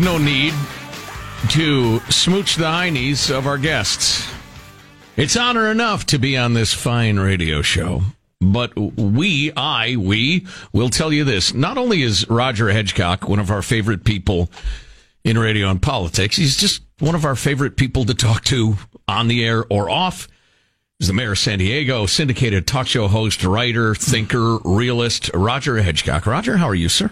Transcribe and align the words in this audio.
no 0.00 0.16
need 0.16 0.54
to 1.50 2.00
smooch 2.08 2.56
the 2.56 2.64
heinies 2.64 3.30
of 3.30 3.46
our 3.46 3.58
guests. 3.58 4.26
It's 5.16 5.36
honor 5.36 5.70
enough 5.70 6.06
to 6.06 6.18
be 6.18 6.36
on 6.38 6.54
this 6.54 6.72
fine 6.72 7.18
radio 7.18 7.60
show. 7.60 8.02
But 8.40 8.74
we, 8.76 9.52
I, 9.52 9.96
we 9.96 10.46
will 10.72 10.88
tell 10.88 11.12
you 11.12 11.24
this. 11.24 11.52
Not 11.52 11.76
only 11.76 12.02
is 12.02 12.28
Roger 12.30 12.68
Hedgecock 12.68 13.28
one 13.28 13.38
of 13.38 13.50
our 13.50 13.60
favorite 13.60 14.04
people 14.04 14.50
in 15.24 15.36
radio 15.36 15.68
and 15.68 15.82
politics, 15.82 16.36
he's 16.36 16.56
just 16.56 16.82
one 17.00 17.14
of 17.14 17.26
our 17.26 17.36
favorite 17.36 17.76
people 17.76 18.06
to 18.06 18.14
talk 18.14 18.44
to 18.44 18.76
on 19.06 19.28
the 19.28 19.44
air 19.44 19.64
or 19.68 19.90
off. 19.90 20.26
He's 20.98 21.08
the 21.08 21.14
mayor 21.14 21.32
of 21.32 21.38
San 21.38 21.58
Diego, 21.58 22.06
syndicated 22.06 22.66
talk 22.66 22.86
show 22.86 23.08
host, 23.08 23.44
writer, 23.44 23.94
thinker, 23.94 24.58
realist, 24.64 25.30
Roger 25.34 25.76
Hedgecock. 25.76 26.24
Roger, 26.24 26.56
how 26.56 26.68
are 26.68 26.74
you, 26.74 26.88
sir? 26.88 27.10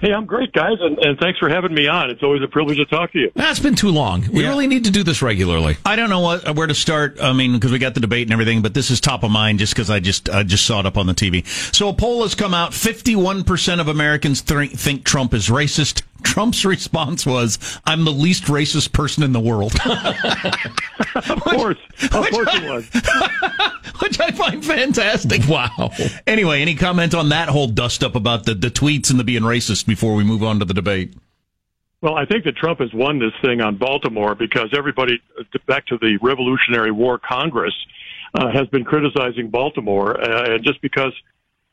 Hey, 0.00 0.14
I'm 0.14 0.24
great, 0.24 0.52
guys, 0.54 0.78
and, 0.80 0.98
and 0.98 1.18
thanks 1.18 1.38
for 1.38 1.50
having 1.50 1.74
me 1.74 1.86
on. 1.86 2.08
It's 2.08 2.22
always 2.22 2.42
a 2.42 2.48
privilege 2.48 2.78
to 2.78 2.86
talk 2.86 3.12
to 3.12 3.18
you. 3.18 3.30
That's 3.34 3.58
been 3.60 3.74
too 3.74 3.90
long. 3.90 4.24
We 4.32 4.42
Yeah. 4.44 4.48
really 4.48 4.66
need 4.66 4.84
to 4.84 4.90
do 4.90 5.02
this 5.02 5.20
regularly. 5.20 5.76
I 5.84 5.94
don't 5.94 6.08
know 6.08 6.20
what, 6.20 6.56
where 6.56 6.66
to 6.66 6.74
start. 6.74 7.18
I 7.22 7.34
mean, 7.34 7.52
because 7.52 7.70
we 7.70 7.78
got 7.78 7.92
the 7.92 8.00
debate 8.00 8.22
and 8.26 8.32
everything, 8.32 8.62
but 8.62 8.72
this 8.72 8.90
is 8.90 8.98
top 8.98 9.24
of 9.24 9.30
mind 9.30 9.58
just 9.58 9.74
because 9.74 9.90
I 9.90 10.00
just 10.00 10.30
I 10.30 10.42
just 10.42 10.64
saw 10.64 10.80
it 10.80 10.86
up 10.86 10.96
on 10.96 11.06
the 11.06 11.12
TV. 11.12 11.46
So 11.74 11.90
a 11.90 11.92
poll 11.92 12.22
has 12.22 12.34
come 12.34 12.54
out: 12.54 12.72
fifty-one 12.72 13.44
percent 13.44 13.78
of 13.80 13.88
Americans 13.88 14.40
th- 14.40 14.70
think 14.72 15.04
Trump 15.04 15.34
is 15.34 15.48
racist. 15.48 16.02
Trump's 16.22 16.64
response 16.64 17.26
was, 17.26 17.58
"I'm 17.84 18.04
the 18.04 18.10
least 18.12 18.44
racist 18.44 18.92
person 18.92 19.22
in 19.22 19.32
the 19.32 19.40
world," 19.40 19.74
Of 19.84 21.40
course, 21.42 21.78
of 22.04 22.10
course 22.30 22.48
it 22.54 22.70
was. 22.70 23.70
which 24.02 24.20
I 24.20 24.30
find 24.30 24.64
fantastic. 24.64 25.42
Wow. 25.48 25.90
Anyway, 26.26 26.60
any 26.60 26.74
comment 26.74 27.14
on 27.14 27.30
that 27.30 27.48
whole 27.48 27.66
dust 27.66 28.04
up 28.04 28.14
about 28.14 28.44
the, 28.44 28.54
the 28.54 28.70
tweets 28.70 29.10
and 29.10 29.18
the 29.18 29.24
being 29.24 29.42
racist 29.42 29.86
before 29.86 30.14
we 30.14 30.24
move 30.24 30.42
on 30.42 30.58
to 30.60 30.64
the 30.64 30.74
debate? 30.74 31.14
Well, 32.02 32.14
I 32.14 32.24
think 32.24 32.44
that 32.44 32.56
Trump 32.56 32.80
has 32.80 32.92
won 32.94 33.18
this 33.18 33.32
thing 33.42 33.60
on 33.60 33.76
Baltimore 33.76 34.34
because 34.34 34.70
everybody, 34.76 35.20
back 35.66 35.86
to 35.86 35.98
the 35.98 36.18
Revolutionary 36.22 36.90
War 36.90 37.18
Congress, 37.18 37.74
uh, 38.34 38.50
has 38.50 38.68
been 38.68 38.84
criticizing 38.84 39.50
Baltimore, 39.50 40.18
uh, 40.18 40.54
and 40.54 40.64
just 40.64 40.80
because 40.80 41.12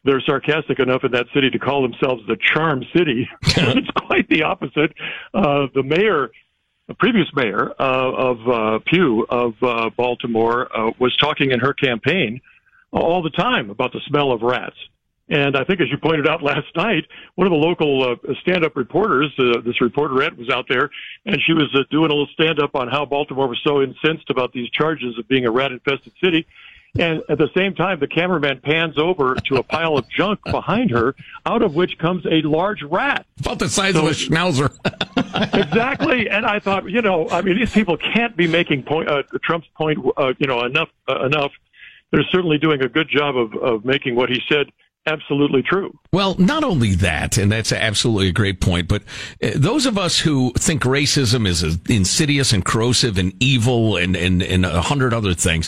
they're 0.04 0.22
sarcastic 0.22 0.80
enough 0.80 1.04
in 1.04 1.12
that 1.12 1.28
city 1.34 1.50
to 1.50 1.60
call 1.60 1.82
themselves 1.82 2.24
the 2.28 2.38
Charm 2.54 2.84
City, 2.96 3.30
it's 3.44 3.92
quite 3.92 4.28
the 4.30 4.44
opposite. 4.44 4.94
Uh, 5.34 5.68
the 5.74 5.84
mayor, 5.84 6.32
the 6.88 6.94
previous 6.94 7.28
mayor 7.36 7.72
uh, 7.80 8.12
of 8.12 8.48
uh, 8.48 8.80
Pugh 8.86 9.26
of 9.30 9.54
uh, 9.62 9.90
Baltimore, 9.96 10.68
uh, 10.76 10.92
was 11.00 11.16
talking 11.18 11.52
in 11.52 11.60
her 11.60 11.74
campaign 11.74 12.42
all 12.92 13.22
the 13.22 13.30
time 13.30 13.70
about 13.70 13.92
the 13.92 14.00
smell 14.08 14.32
of 14.32 14.42
rats. 14.42 14.78
And 15.30 15.58
I 15.58 15.66
think, 15.66 15.82
as 15.82 15.90
you 15.92 15.98
pointed 15.98 16.28
out 16.28 16.42
last 16.52 16.68
night, 16.76 17.06
one 17.36 17.48
of 17.48 17.52
the 17.52 17.58
local 17.58 18.12
uh, 18.12 18.34
stand-up 18.42 18.76
reporters, 18.76 19.34
uh, 19.38 19.60
this 19.62 19.76
reporterette, 19.82 20.38
was 20.38 20.50
out 20.50 20.66
there, 20.70 20.90
and 21.26 21.38
she 21.46 21.54
was 21.54 21.70
uh, 21.76 21.80
doing 21.92 22.10
a 22.10 22.14
little 22.14 22.30
stand-up 22.34 22.76
on 22.76 22.88
how 22.88 23.06
Baltimore 23.06 23.48
was 23.48 23.60
so 23.64 23.82
incensed 23.82 24.30
about 24.30 24.54
these 24.54 24.70
charges 24.70 25.18
of 25.20 25.28
being 25.28 25.46
a 25.46 25.52
rat-infested 25.52 26.14
city. 26.24 26.48
And 27.00 27.22
at 27.30 27.38
the 27.38 27.50
same 27.56 27.76
time, 27.76 28.00
the 28.00 28.08
cameraman 28.08 28.60
pans 28.62 28.98
over 28.98 29.36
to 29.36 29.56
a 29.58 29.64
pile 29.64 29.98
of 29.98 30.10
junk 30.10 30.40
behind 30.46 30.90
her, 30.92 31.16
out 31.46 31.62
of 31.62 31.76
which 31.76 31.98
comes 32.00 32.26
a 32.26 32.42
large 32.42 32.82
rat. 32.82 33.26
About 33.40 33.60
the 33.60 33.70
size 33.70 33.96
of 33.96 34.06
a 34.06 34.12
schnauzer. 34.12 34.72
exactly. 35.54 36.30
And 36.30 36.46
I 36.46 36.60
thought, 36.60 36.90
you 36.90 37.02
know, 37.02 37.30
I 37.30 37.42
mean, 37.42 37.58
these 37.58 37.72
people 37.72 37.98
can't 37.98 38.36
be 38.36 38.48
making 38.48 38.84
point, 38.84 39.10
uh, 39.10 39.24
Trump's 39.44 39.68
point, 39.76 40.00
uh, 40.18 40.34
you 40.40 40.48
know, 40.48 40.64
enough, 40.64 40.90
uh, 41.08 41.26
enough. 41.26 41.52
They're 42.12 42.24
certainly 42.32 42.58
doing 42.58 42.82
a 42.82 42.88
good 42.88 43.10
job 43.10 43.36
of, 43.38 43.54
of 43.56 43.86
making 43.86 44.16
what 44.16 44.30
he 44.30 44.42
said 44.50 44.68
absolutely 45.06 45.64
true. 45.64 45.98
Well, 46.14 46.36
not 46.38 46.64
only 46.64 46.96
that, 46.96 47.38
and 47.38 47.52
that's 47.52 47.72
absolutely 47.72 48.30
a 48.30 48.34
great 48.34 48.62
point, 48.62 48.88
but 48.88 49.04
uh, 49.44 49.52
those 49.56 49.86
of 49.86 49.98
us 49.98 50.20
who 50.20 50.54
think 50.54 50.84
racism 50.84 51.46
is 51.46 51.64
uh, 51.64 51.76
insidious 51.90 52.54
and 52.54 52.64
corrosive 52.64 53.18
and 53.18 53.34
evil 53.42 53.98
and, 53.98 54.16
and, 54.16 54.42
and 54.42 54.66
a 54.66 54.82
hundred 54.82 55.14
other 55.14 55.34
things, 55.34 55.68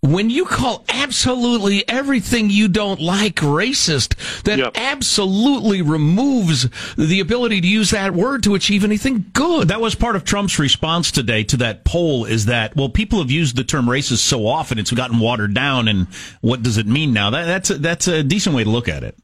when 0.00 0.28
you 0.28 0.44
call 0.44 0.84
absolutely 0.88 1.88
everything 1.88 2.50
you 2.50 2.68
don't 2.68 3.00
like 3.00 3.36
racist, 3.36 4.42
that 4.42 4.58
Yep. 4.58 4.72
absolutely 4.76 5.82
removes 5.82 6.68
the 6.96 7.20
ability 7.20 7.60
to 7.60 7.68
use 7.68 7.90
that 7.90 8.14
word 8.14 8.42
to 8.42 8.54
achieve 8.54 8.82
anything 8.84 9.26
good. 9.34 9.68
That 9.68 9.80
was 9.80 9.94
part 9.94 10.16
of 10.16 10.24
Trump's 10.24 10.58
response 10.58 11.10
today 11.10 11.44
to 11.44 11.56
that 11.58 11.84
poll 11.84 12.24
is 12.24 12.46
that, 12.46 12.74
well, 12.74 12.88
people 12.88 13.18
have 13.20 13.30
used 13.30 13.54
the 13.56 13.64
term 13.64 13.86
racist 13.86 14.18
so 14.18 14.46
often 14.46 14.78
it's 14.78 14.90
gotten 14.90 15.18
watered 15.18 15.54
down 15.54 15.88
and 15.88 16.06
what 16.40 16.62
does 16.62 16.76
it 16.78 16.86
mean 16.86 17.12
now? 17.12 17.30
That, 17.30 17.44
that's, 17.44 17.70
a, 17.70 17.74
that's 17.78 18.08
a 18.08 18.22
decent 18.22 18.56
way 18.56 18.64
to 18.64 18.70
look 18.70 18.88
at 18.88 19.04
it. 19.04 19.16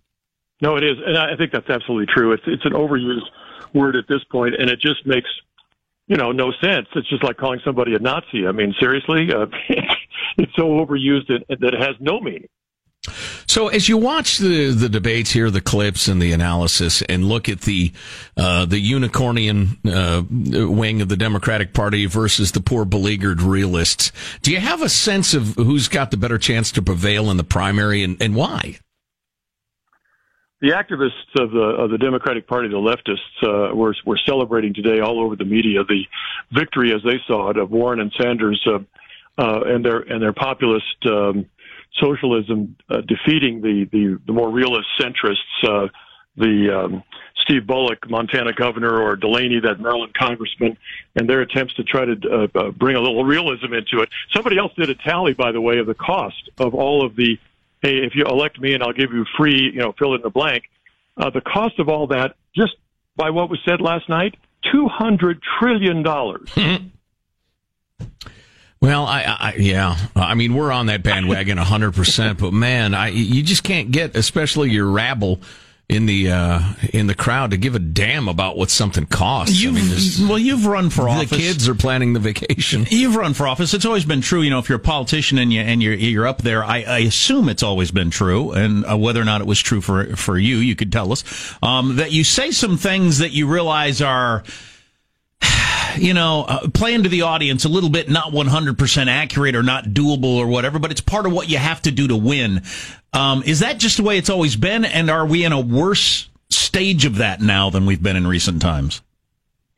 No, 0.63 0.77
it 0.77 0.85
is, 0.85 0.97
and 1.05 1.19
I 1.19 1.35
think 1.35 1.51
that's 1.51 1.69
absolutely 1.69 2.07
true. 2.07 2.33
It's 2.33 2.45
it's 2.47 2.65
an 2.65 2.73
overused 2.73 3.27
word 3.75 3.97
at 3.97 4.07
this 4.09 4.23
point, 4.31 4.55
and 4.59 4.71
it 4.71 4.81
just 4.81 5.05
makes 5.05 5.29
you 6.07 6.17
know 6.17 6.31
no 6.31 6.53
sense. 6.63 6.87
It's 6.95 7.09
just 7.09 7.25
like 7.25 7.37
calling 7.37 7.61
somebody 7.65 7.97
a 7.97 7.99
Nazi. 7.99 8.47
I 8.47 8.53
mean, 8.53 8.73
seriously, 8.79 9.33
uh, 9.35 9.47
it's 10.39 10.55
so 10.55 10.69
overused 10.69 11.27
that, 11.27 11.45
that 11.49 11.75
it 11.75 11.81
has 11.81 11.97
no 11.99 12.21
meaning. 12.21 12.49
So 13.49 13.67
as 13.69 13.89
you 13.89 13.99
watch 13.99 14.39
the, 14.39 14.71
the 14.71 14.89
debates 14.89 15.33
here, 15.33 15.51
the 15.51 15.61
clips 15.61 16.07
and 16.07 16.23
the 16.23 16.31
analysis, 16.31 17.03
and 17.03 17.25
look 17.25 17.49
at 17.49 17.63
the 17.63 17.93
uh, 18.37 18.65
the 18.65 18.81
unicornian 18.81 19.79
uh, 19.85 20.71
wing 20.71 21.03
of 21.03 21.09
the 21.09 21.17
Democratic 21.17 21.75
Party 21.75 22.07
versus 22.07 22.53
the 22.53 22.61
poor 22.61 22.85
beleaguered 22.85 23.43
realists, 23.43 24.13
do 24.43 24.53
you 24.53 24.61
have 24.61 24.81
a 24.81 24.89
sense 24.89 25.35
of 25.35 25.57
who's 25.57 25.89
got 25.89 26.13
the 26.13 26.17
better 26.17 26.39
chance 26.39 26.71
to 26.71 26.83
prevail 26.83 27.33
in 27.33 27.37
the 27.37 27.45
primary 27.45 28.05
and, 28.05 28.23
and 28.23 28.37
why? 28.37 28.79
The 30.63 30.69
activists 30.69 31.43
of 31.43 31.51
the 31.51 31.61
of 31.61 31.91
the 31.91 31.99
Democratic 31.99 32.47
Party, 32.47 32.69
the 32.69 32.77
leftists, 32.77 33.19
uh, 33.43 33.75
were 33.75 33.97
were 34.07 34.19
celebrating 34.25 34.73
today 34.73 35.01
all 35.01 35.21
over 35.21 35.35
the 35.35 35.45
media 35.45 35.83
the 35.83 36.05
victory, 36.53 36.95
as 36.95 37.03
they 37.03 37.19
saw 37.27 37.51
it, 37.51 37.57
of 37.57 37.73
Warren 37.73 37.99
and 37.99 38.13
Sanders 38.17 38.65
uh, 38.69 38.79
uh, 39.39 39.63
and 39.67 39.85
their 39.85 39.99
and 39.99 40.23
their 40.23 40.33
populist 40.33 41.05
um, 41.07 41.47
socialism 42.01 42.77
uh, 42.89 43.01
defeating 43.01 43.61
the, 43.61 43.89
the 43.91 44.21
the 44.25 44.33
more 44.33 44.51
realist 44.51 44.87
centrists, 45.01 45.35
uh, 45.65 45.89
the 46.37 46.85
um, 46.85 47.03
Steve 47.43 47.67
Bullock, 47.67 48.09
Montana 48.09 48.53
governor, 48.53 49.03
or 49.03 49.17
Delaney, 49.17 49.59
that 49.65 49.81
Maryland 49.81 50.15
congressman, 50.15 50.79
and 51.17 51.29
their 51.29 51.41
attempts 51.41 51.75
to 51.75 51.83
try 51.83 52.05
to 52.05 52.49
uh, 52.55 52.71
bring 52.71 52.95
a 52.95 53.01
little 53.01 53.25
realism 53.25 53.73
into 53.73 54.01
it. 54.01 54.09
Somebody 54.33 54.59
else 54.59 54.73
did 54.79 54.91
a 54.91 54.95
tally, 54.95 55.35
by 55.35 55.51
the 55.51 55.61
way, 55.61 55.79
of 55.79 55.89
the 55.89 55.95
cost 55.95 56.51
of 56.59 56.73
all 56.73 57.05
of 57.05 57.17
the 57.17 57.37
hey, 57.83 57.99
if 57.99 58.15
you 58.15 58.25
elect 58.25 58.61
me 58.61 58.75
and 58.75 58.83
I'll 58.83 58.93
give 58.93 59.13
you 59.13 59.25
free, 59.37 59.71
you 59.75 59.81
know, 59.81 59.93
fill 59.99 60.15
in 60.15 60.23
the 60.23 60.31
blank. 60.31 60.65
Uh, 61.17 61.31
the 61.31 61.43
cost 61.43 61.79
of 61.79 61.89
all 61.89 62.07
that, 62.07 62.37
just 62.57 62.77
by 63.17 63.31
what 63.31 63.51
was 63.51 63.59
said 63.67 63.81
last 63.81 64.09
night, 64.09 64.37
two 64.73 64.89
hundred 64.89 65.41
trillion 65.59 66.03
dollars. 66.03 66.49
Well, 68.81 69.07
I, 69.07 69.23
I 69.23 69.55
yeah, 69.59 69.97
I 70.17 70.35
mean 70.35 70.55
we're 70.55 70.73
on 70.73 70.87
that 70.87 71.05
bandwagon 71.05 71.57
hundred 71.57 71.95
percent, 71.95 72.41
but 72.41 72.53
man, 72.53 72.95
I 72.95 73.11
you 73.11 73.41
just 73.45 73.63
can't 73.63 73.93
get, 73.93 74.17
especially 74.17 74.71
your 74.71 74.89
rabble 74.89 75.41
in 75.93 76.07
the 76.07 76.31
uh, 76.31 76.61
in 76.93 77.07
the 77.07 77.15
crowd, 77.15 77.51
to 77.51 77.57
give 77.57 77.75
a 77.75 77.79
damn 77.79 78.29
about 78.29 78.57
what 78.57 78.71
something 78.71 79.07
costs. 79.07 79.61
You've, 79.61 79.75
mean, 79.75 79.89
this- 79.89 80.21
well, 80.21 80.39
you've 80.39 80.67
run 80.67 80.91
for 80.91 81.09
office. 81.09 81.31
the 81.31 81.37
kids 81.37 81.69
are 81.69 81.75
planning 81.75 82.13
the 82.13 82.21
vacation. 82.21 82.87
You've 82.91 83.17
run 83.17 83.35
for 83.35 83.47
office. 83.47 83.75
It's 83.75 83.85
always 83.85 84.05
been 84.05 84.21
true. 84.21 84.43
You 84.43 84.51
know, 84.51 84.59
if 84.59 84.69
you're 84.69 84.77
a 84.77 84.81
politician 84.81 85.39
and 85.39 85.53
you 85.53 85.61
and 85.61 85.83
you're 85.83 85.95
you're 85.95 86.27
up 86.27 86.43
there, 86.43 86.65
I, 86.65 86.83
I 86.83 86.99
assume 87.01 87.49
it's 87.49 87.63
always 87.63 87.91
been 87.91 88.11
true. 88.11 88.53
And 88.53 88.85
uh, 88.85 88.97
whether 88.97 89.21
or 89.21 89.25
not 89.25 89.41
it 89.41 89.47
was 89.47 89.61
true 89.61 89.81
for 89.81 90.17
for 90.17 90.39
you, 90.39 90.57
you 90.57 90.75
could 90.75 90.91
tell 90.93 91.13
us 91.13 91.25
um, 91.63 91.97
that 91.97 92.13
you 92.13 92.25
say 92.25 92.51
some 92.51 92.77
things 92.77 93.19
that 93.19 93.33
you 93.33 93.47
realize 93.47 94.01
are. 94.03 94.45
You 95.97 96.15
know, 96.15 96.45
uh, 96.49 96.69
playing 96.69 97.03
to 97.05 97.09
the 97.09 97.23
audience 97.23 97.65
a 97.65 97.69
little 97.69 97.91
bit, 97.91 98.09
not 98.09 98.33
100% 98.33 99.07
accurate 99.09 99.55
or 99.55 99.63
not 99.63 99.85
doable 99.87 100.37
or 100.37 100.47
whatever, 100.47 100.79
but 100.79 100.91
it's 100.91 101.01
part 101.01 101.27
of 101.27 101.33
what 101.33 101.51
you 101.51 101.59
have 101.59 101.83
to 101.83 101.91
do 101.91 102.09
to 102.09 102.17
win. 102.17 102.63
Um, 103.13 103.43
is 103.45 103.61
that 103.61 103.79
just 103.79 103.99
the 103.99 104.03
way 104.03 104.19
it's 104.19 104.31
always 104.31 104.57
been? 104.57 104.85
And 104.85 105.11
are 105.11 105.27
we 105.27 105.45
in 105.45 105.53
a 105.53 105.61
worse 105.61 106.29
stage 106.51 107.05
of 107.05 107.17
that 107.17 107.41
now 107.41 107.71
than 107.71 107.87
we've 107.87 108.03
been 108.03 108.17
in 108.17 108.27
recent 108.27 108.63
times? 108.63 109.03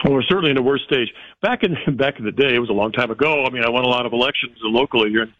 Well, 0.04 0.14
we're 0.14 0.22
certainly 0.22 0.50
in 0.50 0.58
a 0.58 0.62
worse 0.62 0.82
stage. 0.86 1.08
Back 1.40 1.62
in 1.62 1.76
back 1.96 2.18
in 2.18 2.24
the 2.24 2.32
day, 2.32 2.54
it 2.54 2.58
was 2.58 2.70
a 2.70 2.74
long 2.74 2.92
time 2.92 3.10
ago. 3.10 3.44
I 3.44 3.50
mean, 3.50 3.64
I 3.64 3.70
won 3.70 3.84
a 3.84 3.88
lot 3.88 4.06
of 4.06 4.12
elections 4.12 4.56
locally 4.62 5.10
here 5.10 5.22
in 5.22 5.34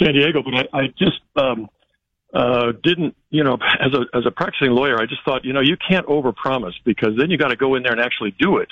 San 0.00 0.14
Diego, 0.14 0.42
but 0.42 0.54
I, 0.54 0.78
I 0.78 0.86
just 0.98 1.20
um, 1.36 1.68
uh, 2.34 2.72
didn't, 2.82 3.16
you 3.30 3.44
know, 3.44 3.58
as 3.80 3.92
a 3.94 4.16
as 4.16 4.26
a 4.26 4.30
practicing 4.30 4.72
lawyer, 4.72 5.00
I 5.00 5.06
just 5.06 5.24
thought, 5.24 5.44
you 5.44 5.52
know, 5.52 5.60
you 5.60 5.76
can't 5.76 6.06
overpromise 6.06 6.74
because 6.84 7.10
then 7.16 7.30
you 7.30 7.38
got 7.38 7.48
to 7.48 7.56
go 7.56 7.74
in 7.74 7.82
there 7.82 7.92
and 7.92 8.00
actually 8.00 8.34
do 8.38 8.58
it. 8.58 8.68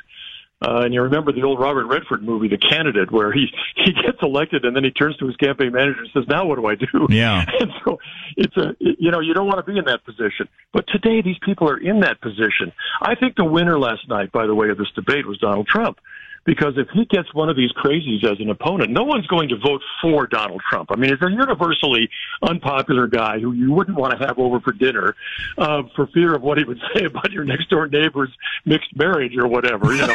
Uh, 0.63 0.81
and 0.85 0.95
you 0.95 1.03
remember 1.03 1.33
the 1.33 1.43
old 1.43 1.61
Robert 1.61 1.87
Redford 1.87 2.23
movie, 2.23 2.49
The 2.49 2.57
Candidate, 2.57 3.11
where 3.11 3.31
he 3.31 3.47
he 3.77 3.93
gets 3.93 4.19
elected 4.23 4.65
and 4.65 4.75
then 4.75 4.85
he 4.85 4.91
turns 4.91 5.17
to 5.19 5.27
his 5.27 5.37
campaign 5.37 5.73
manager 5.73 6.01
and 6.01 6.11
says, 6.15 6.25
"Now 6.29 6.47
what 6.47 6.57
do 6.57 6.67
I 6.67 6.75
do?" 6.75 7.07
Yeah. 7.17 7.45
And 7.61 7.71
so 7.85 7.99
it's 8.37 8.57
a 8.57 8.75
you 8.79 9.11
know 9.11 9.21
you 9.21 9.35
don't 9.35 9.47
want 9.47 9.65
to 9.65 9.71
be 9.71 9.79
in 9.79 9.85
that 9.87 10.05
position. 10.05 10.49
But 10.73 10.87
today 10.89 11.21
these 11.23 11.39
people 11.45 11.69
are 11.69 11.79
in 11.79 12.01
that 12.01 12.21
position. 12.21 12.73
I 13.01 13.15
think 13.15 13.37
the 13.37 13.45
winner 13.45 13.79
last 13.79 14.09
night, 14.09 14.33
by 14.33 14.47
the 14.47 14.55
way, 14.55 14.71
of 14.71 14.79
this 14.79 14.91
debate 14.95 15.27
was 15.27 15.39
Donald 15.39 15.67
Trump 15.67 15.99
because 16.47 16.75
if 16.77 16.89
he 16.95 17.05
gets 17.05 17.35
one 17.35 17.51
of 17.51 17.57
these 17.57 17.73
crazies 17.73 18.25
as 18.25 18.39
an 18.41 18.49
opponent, 18.49 18.91
no 18.91 19.03
one's 19.03 19.27
going 19.27 19.49
to 19.49 19.57
vote 19.57 19.83
for 20.01 20.27
Donald 20.27 20.63
Trump. 20.71 20.91
I 20.93 20.97
mean, 20.97 21.11
he's 21.11 21.21
a 21.21 21.31
universally 21.31 22.09
unpopular 22.43 23.09
guy 23.09 23.39
who 23.41 23.53
you 23.53 23.73
wouldn't 23.73 23.99
want 23.99 24.19
to 24.19 24.27
have 24.27 24.39
over 24.39 24.61
for 24.61 24.73
dinner 24.73 25.17
uh, 25.59 25.83
for 25.95 26.07
fear 26.09 26.35
of 26.35 26.43
what 26.43 26.59
he 26.59 26.65
would 26.65 26.81
say 26.95 27.05
about 27.05 27.33
your 27.33 27.45
next 27.45 27.69
door 27.69 27.89
neighbor's 27.89 28.31
mixed 28.65 28.95
marriage 28.97 29.37
or 29.37 29.47
whatever. 29.47 29.93
You 29.93 30.07
know, 30.07 30.15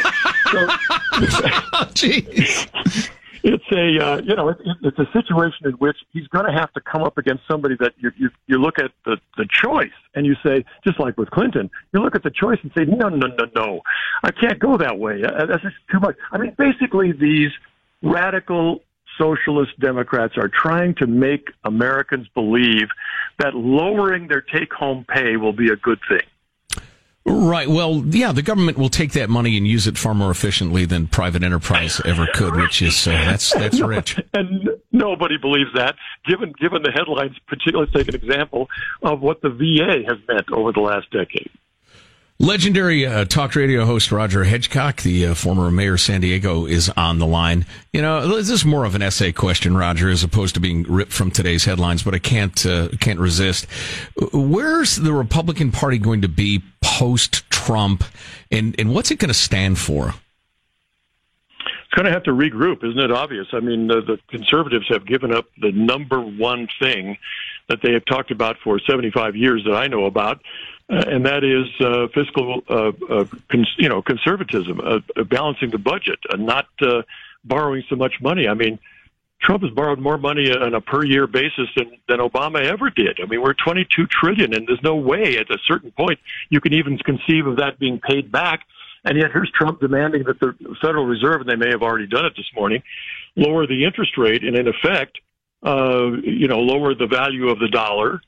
so, 0.50 0.66
Jeez 1.92 3.10
it's 3.42 3.64
a 3.72 4.04
uh, 4.04 4.20
you 4.22 4.34
know 4.34 4.50
it, 4.50 4.58
it's 4.82 4.98
a 4.98 5.06
situation 5.12 5.66
in 5.66 5.72
which 5.72 5.96
he's 6.12 6.26
going 6.28 6.46
to 6.46 6.52
have 6.52 6.72
to 6.72 6.80
come 6.80 7.02
up 7.02 7.18
against 7.18 7.42
somebody 7.50 7.76
that 7.80 7.92
you, 7.98 8.10
you 8.16 8.30
you 8.46 8.58
look 8.58 8.78
at 8.78 8.92
the 9.04 9.18
the 9.36 9.46
choice 9.50 9.90
and 10.14 10.26
you 10.26 10.34
say 10.44 10.64
just 10.84 11.00
like 11.00 11.16
with 11.18 11.30
Clinton 11.30 11.70
you 11.92 12.00
look 12.00 12.14
at 12.14 12.22
the 12.22 12.30
choice 12.30 12.58
and 12.62 12.70
say 12.76 12.84
no 12.84 13.08
no 13.08 13.26
no 13.26 13.46
no 13.54 13.80
I 14.22 14.30
can't 14.30 14.58
go 14.58 14.76
that 14.78 14.98
way. 14.98 15.22
Uh, 15.22 15.46
that's 15.46 15.62
just 15.62 15.76
too 15.90 16.00
much. 16.00 16.16
I 16.30 16.38
mean 16.38 16.54
basically 16.56 17.12
these 17.12 17.50
radical 18.02 18.82
socialist 19.18 19.78
Democrats 19.78 20.34
are 20.36 20.48
trying 20.48 20.94
to 20.96 21.06
make 21.06 21.48
Americans 21.64 22.26
believe 22.34 22.88
that 23.38 23.54
lowering 23.54 24.28
their 24.28 24.40
take 24.40 24.72
home 24.72 25.04
pay 25.08 25.36
will 25.36 25.52
be 25.52 25.70
a 25.70 25.76
good 25.76 25.98
thing 26.08 26.22
Right. 27.24 27.68
Well, 27.68 28.02
yeah, 28.06 28.32
the 28.32 28.42
government 28.42 28.78
will 28.78 28.88
take 28.88 29.12
that 29.12 29.30
money 29.30 29.56
and 29.56 29.66
use 29.66 29.86
it 29.86 29.96
far 29.96 30.14
more 30.14 30.30
efficiently 30.30 30.86
than 30.86 31.06
private 31.06 31.44
enterprise 31.44 32.00
ever 32.04 32.26
could, 32.34 32.56
which 32.56 32.82
is 32.82 33.06
uh, 33.06 33.12
that's 33.12 33.52
that's 33.54 33.80
rich. 33.80 34.20
And 34.34 34.68
nobody 34.90 35.36
believes 35.38 35.70
that. 35.74 35.94
Given 36.26 36.52
given 36.60 36.82
the 36.82 36.90
headlines, 36.90 37.36
particularly 37.46 37.90
let's 37.92 38.06
take 38.06 38.14
an 38.14 38.20
example 38.20 38.68
of 39.02 39.20
what 39.20 39.40
the 39.40 39.50
VA 39.50 40.02
has 40.08 40.18
meant 40.28 40.50
over 40.52 40.72
the 40.72 40.80
last 40.80 41.10
decade. 41.12 41.50
Legendary 42.38 43.06
uh, 43.06 43.24
talk 43.24 43.54
radio 43.54 43.84
host 43.84 44.10
Roger 44.10 44.42
Hedgecock, 44.42 45.02
the 45.02 45.26
uh, 45.26 45.34
former 45.34 45.70
mayor 45.70 45.94
of 45.94 46.00
San 46.00 46.20
Diego, 46.20 46.66
is 46.66 46.88
on 46.96 47.18
the 47.18 47.26
line. 47.26 47.66
You 47.92 48.02
know, 48.02 48.26
this 48.36 48.50
is 48.50 48.64
more 48.64 48.84
of 48.84 48.96
an 48.96 49.02
essay 49.02 49.30
question, 49.30 49.76
Roger, 49.76 50.10
as 50.10 50.24
opposed 50.24 50.54
to 50.54 50.60
being 50.60 50.82
ripped 50.84 51.12
from 51.12 51.30
today's 51.30 51.64
headlines. 51.64 52.02
But 52.02 52.14
I 52.14 52.18
can't 52.18 52.66
uh, 52.66 52.88
can't 53.00 53.20
resist. 53.20 53.66
Where's 54.32 54.96
the 54.96 55.12
Republican 55.12 55.70
Party 55.70 55.98
going 55.98 56.22
to 56.22 56.28
be 56.28 56.62
post 56.82 57.48
Trump, 57.50 58.02
and 58.50 58.74
and 58.78 58.92
what's 58.92 59.12
it 59.12 59.20
going 59.20 59.28
to 59.28 59.34
stand 59.34 59.78
for? 59.78 60.14
It's 61.92 61.94
going 61.94 62.06
to 62.06 62.12
have 62.12 62.24
to 62.24 62.32
regroup, 62.32 62.82
isn't 62.82 62.98
it? 62.98 63.12
Obvious. 63.12 63.46
I 63.52 63.60
mean, 63.60 63.86
the, 63.86 64.00
the 64.00 64.18
conservatives 64.28 64.86
have 64.88 65.06
given 65.06 65.32
up 65.32 65.44
the 65.60 65.72
number 65.72 66.20
one 66.20 66.66
thing 66.80 67.18
that 67.68 67.80
they 67.82 67.92
have 67.92 68.04
talked 68.06 68.30
about 68.30 68.56
for 68.64 68.78
75 68.78 69.36
years 69.36 69.62
that 69.64 69.74
I 69.74 69.88
know 69.88 70.06
about, 70.06 70.40
and 70.92 71.24
that 71.24 71.42
is 71.42 71.68
uh, 71.80 72.08
fiscal, 72.14 72.62
uh, 72.68 72.92
uh, 73.08 73.24
cons- 73.50 73.74
you 73.78 73.88
know, 73.88 74.02
conservatism, 74.02 74.78
uh, 74.80 75.00
uh, 75.16 75.24
balancing 75.24 75.70
the 75.70 75.78
budget, 75.78 76.18
uh, 76.30 76.36
not 76.36 76.66
uh, 76.82 77.02
borrowing 77.44 77.82
so 77.88 77.96
much 77.96 78.14
money. 78.20 78.46
I 78.46 78.54
mean, 78.54 78.78
Trump 79.40 79.62
has 79.62 79.72
borrowed 79.72 79.98
more 79.98 80.18
money 80.18 80.52
on 80.52 80.74
a 80.74 80.80
per 80.80 81.02
year 81.02 81.26
basis 81.26 81.68
than, 81.76 81.90
than 82.08 82.18
Obama 82.18 82.62
ever 82.64 82.90
did. 82.90 83.18
I 83.22 83.26
mean, 83.26 83.40
we're 83.40 83.54
22 83.54 84.06
trillion, 84.06 84.54
and 84.54 84.68
there's 84.68 84.82
no 84.82 84.94
way 84.94 85.38
at 85.38 85.50
a 85.50 85.58
certain 85.66 85.90
point 85.92 86.18
you 86.50 86.60
can 86.60 86.74
even 86.74 86.98
conceive 86.98 87.46
of 87.46 87.56
that 87.56 87.78
being 87.78 87.98
paid 87.98 88.30
back. 88.30 88.60
And 89.04 89.18
yet, 89.18 89.32
here's 89.32 89.50
Trump 89.50 89.80
demanding 89.80 90.24
that 90.24 90.38
the 90.38 90.54
Federal 90.80 91.06
Reserve, 91.06 91.40
and 91.40 91.48
they 91.48 91.56
may 91.56 91.70
have 91.70 91.82
already 91.82 92.06
done 92.06 92.24
it 92.24 92.34
this 92.36 92.48
morning, 92.54 92.82
lower 93.34 93.66
the 93.66 93.84
interest 93.84 94.16
rate, 94.16 94.44
and 94.44 94.56
in 94.56 94.68
effect, 94.68 95.18
uh, 95.64 96.12
you 96.22 96.46
know, 96.46 96.60
lower 96.60 96.94
the 96.94 97.06
value 97.06 97.48
of 97.48 97.58
the 97.58 97.68
dollar 97.68 98.20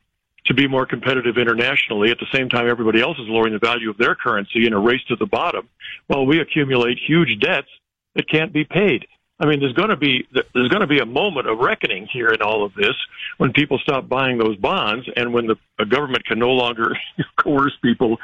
to 0.47 0.55
be 0.55 0.69
more 0.69 0.87
competitive 0.87 1.39
internationally. 1.39 2.11
At 2.11 2.19
the 2.19 2.27
same 2.33 2.49
time, 2.49 2.69
everybody 2.69 3.01
else 3.01 3.19
is 3.19 3.27
lowering 3.29 3.55
the 3.55 3.59
value 3.59 3.91
of 3.91 3.97
their 3.97 4.15
currency 4.15 4.67
in 4.67 4.73
a 4.73 4.79
race 4.79 5.03
to 5.09 5.17
the 5.17 5.27
bottom 5.27 5.69
while 6.07 6.27
we 6.27 6.41
accumulate 6.41 6.99
huge 6.99 7.41
debts 7.41 7.69
that 8.15 8.29
can't 8.29 8.53
be 8.53 8.65
paid. 8.65 9.07
I 9.41 9.47
mean, 9.47 9.59
there's 9.59 9.73
going 9.73 9.89
to 9.89 9.97
be 9.97 10.29
there's 10.33 10.69
going 10.69 10.83
to 10.83 10.87
be 10.87 11.01
a 11.01 11.07
moment 11.07 11.49
of 11.49 11.59
reckoning 11.59 12.07
here 12.13 12.29
in 12.29 12.41
all 12.41 12.65
of 12.65 12.73
this 12.75 12.95
when 13.39 13.53
people 13.53 13.79
stop 13.79 14.09
buying 14.09 14.39
those 14.39 14.57
bonds 14.57 15.09
and 15.17 15.35
when 15.35 15.49
the 15.49 15.85
government 15.87 16.25
can 16.25 16.39
no 16.39 16.51
longer 16.51 16.97
coerce 17.37 17.77
people 17.83 18.19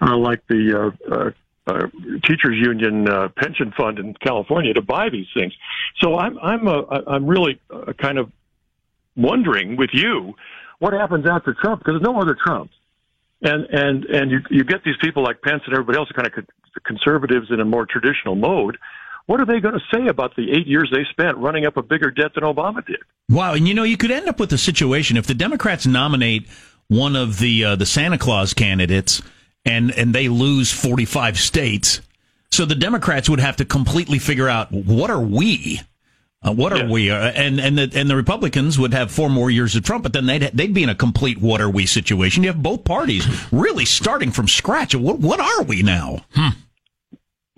uh, 0.00 0.16
like 0.16 0.40
the 0.48 0.94
uh, 1.10 1.14
uh, 1.14 1.30
uh, 1.66 1.86
teachers 2.24 2.56
union 2.56 3.06
uh, 3.06 3.28
pension 3.36 3.72
fund 3.76 3.98
in 3.98 4.14
California 4.14 4.72
to 4.72 4.80
buy 4.82 5.10
these 5.10 5.26
things. 5.34 5.52
So 5.98 6.16
I'm 6.16 6.38
I'm 6.38 6.66
uh, 6.66 6.82
I'm 7.06 7.26
really 7.26 7.60
uh, 7.70 7.92
kind 7.92 8.18
of 8.18 8.32
wondering 9.16 9.76
with 9.76 9.90
you 9.92 10.34
what 10.80 10.92
happens 10.92 11.26
after 11.26 11.54
Trump 11.54 11.80
because 11.80 11.94
there's 11.94 12.02
no 12.02 12.20
other 12.20 12.36
Trump. 12.44 12.70
And 13.42 13.64
and 13.70 14.04
and 14.04 14.30
you 14.30 14.40
you 14.50 14.64
get 14.64 14.84
these 14.84 14.96
people 15.00 15.22
like 15.22 15.40
Pence 15.40 15.62
and 15.64 15.72
everybody 15.72 15.96
else, 15.96 16.10
kind 16.12 16.26
of 16.26 16.44
conservatives 16.84 17.46
in 17.50 17.60
a 17.60 17.64
more 17.64 17.86
traditional 17.86 18.34
mode. 18.34 18.76
What 19.26 19.40
are 19.40 19.46
they 19.46 19.60
going 19.60 19.74
to 19.74 19.96
say 19.96 20.08
about 20.08 20.34
the 20.34 20.50
eight 20.50 20.66
years 20.66 20.90
they 20.92 21.04
spent 21.10 21.38
running 21.38 21.64
up 21.64 21.76
a 21.76 21.82
bigger 21.82 22.10
debt 22.10 22.32
than 22.34 22.42
Obama 22.42 22.84
did? 22.84 22.98
Wow, 23.28 23.54
and 23.54 23.66
you 23.68 23.74
know 23.74 23.84
you 23.84 23.96
could 23.96 24.10
end 24.10 24.28
up 24.28 24.40
with 24.40 24.52
a 24.52 24.58
situation 24.58 25.16
if 25.16 25.26
the 25.26 25.34
Democrats 25.34 25.86
nominate 25.86 26.48
one 26.88 27.16
of 27.16 27.38
the 27.38 27.64
uh, 27.64 27.76
the 27.76 27.86
Santa 27.86 28.18
Claus 28.18 28.52
candidates 28.52 29.22
and 29.64 29.90
and 29.92 30.14
they 30.14 30.28
lose 30.28 30.72
45 30.72 31.38
states. 31.38 32.00
So 32.50 32.64
the 32.64 32.74
Democrats 32.74 33.30
would 33.30 33.40
have 33.40 33.56
to 33.56 33.64
completely 33.64 34.18
figure 34.18 34.48
out 34.48 34.72
what 34.72 35.08
are 35.08 35.20
we 35.20 35.80
uh, 36.42 36.52
what 36.52 36.72
are 36.72 36.86
we? 36.86 37.10
Uh, 37.10 37.30
and 37.32 37.60
and 37.60 37.76
the 37.76 37.90
and 37.94 38.08
the 38.08 38.16
Republicans 38.16 38.78
would 38.78 38.94
have 38.94 39.10
four 39.10 39.28
more 39.28 39.50
years 39.50 39.76
of 39.76 39.82
Trump, 39.82 40.02
but 40.02 40.14
then 40.14 40.24
they'd 40.24 40.42
they'd 40.54 40.72
be 40.72 40.82
in 40.82 40.88
a 40.88 40.94
complete 40.94 41.38
what 41.38 41.60
are 41.60 41.68
we 41.68 41.84
situation. 41.84 42.42
You 42.42 42.48
have 42.48 42.62
both 42.62 42.84
parties 42.84 43.26
really 43.52 43.84
starting 43.84 44.30
from 44.30 44.48
scratch. 44.48 44.94
What 44.94 45.18
what 45.18 45.38
are 45.38 45.62
we 45.64 45.82
now? 45.82 46.24
Hmm. 46.34 46.48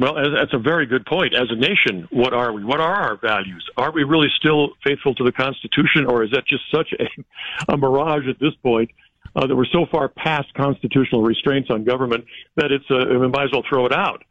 Well, 0.00 0.14
that's 0.14 0.52
a 0.52 0.58
very 0.58 0.86
good 0.86 1.06
point. 1.06 1.32
As 1.32 1.48
a 1.50 1.54
nation, 1.54 2.08
what 2.10 2.34
are 2.34 2.52
we? 2.52 2.64
What 2.64 2.80
are 2.80 2.92
our 2.92 3.16
values? 3.18 3.64
Are 3.76 3.92
we 3.92 4.02
really 4.02 4.30
still 4.36 4.70
faithful 4.82 5.14
to 5.14 5.22
the 5.22 5.30
Constitution, 5.30 6.06
or 6.06 6.24
is 6.24 6.32
that 6.32 6.44
just 6.48 6.64
such 6.74 6.92
a, 6.98 7.04
a 7.72 7.76
mirage 7.76 8.26
at 8.28 8.40
this 8.40 8.54
point 8.64 8.90
uh, 9.36 9.46
that 9.46 9.54
we're 9.54 9.64
so 9.66 9.86
far 9.92 10.08
past 10.08 10.52
constitutional 10.54 11.22
restraints 11.22 11.70
on 11.70 11.84
government 11.84 12.24
that 12.56 12.72
it's 12.72 12.90
uh, 12.90 13.04
we 13.16 13.28
might 13.28 13.44
as 13.44 13.50
well 13.52 13.62
throw 13.68 13.86
it 13.86 13.92
out? 13.92 14.24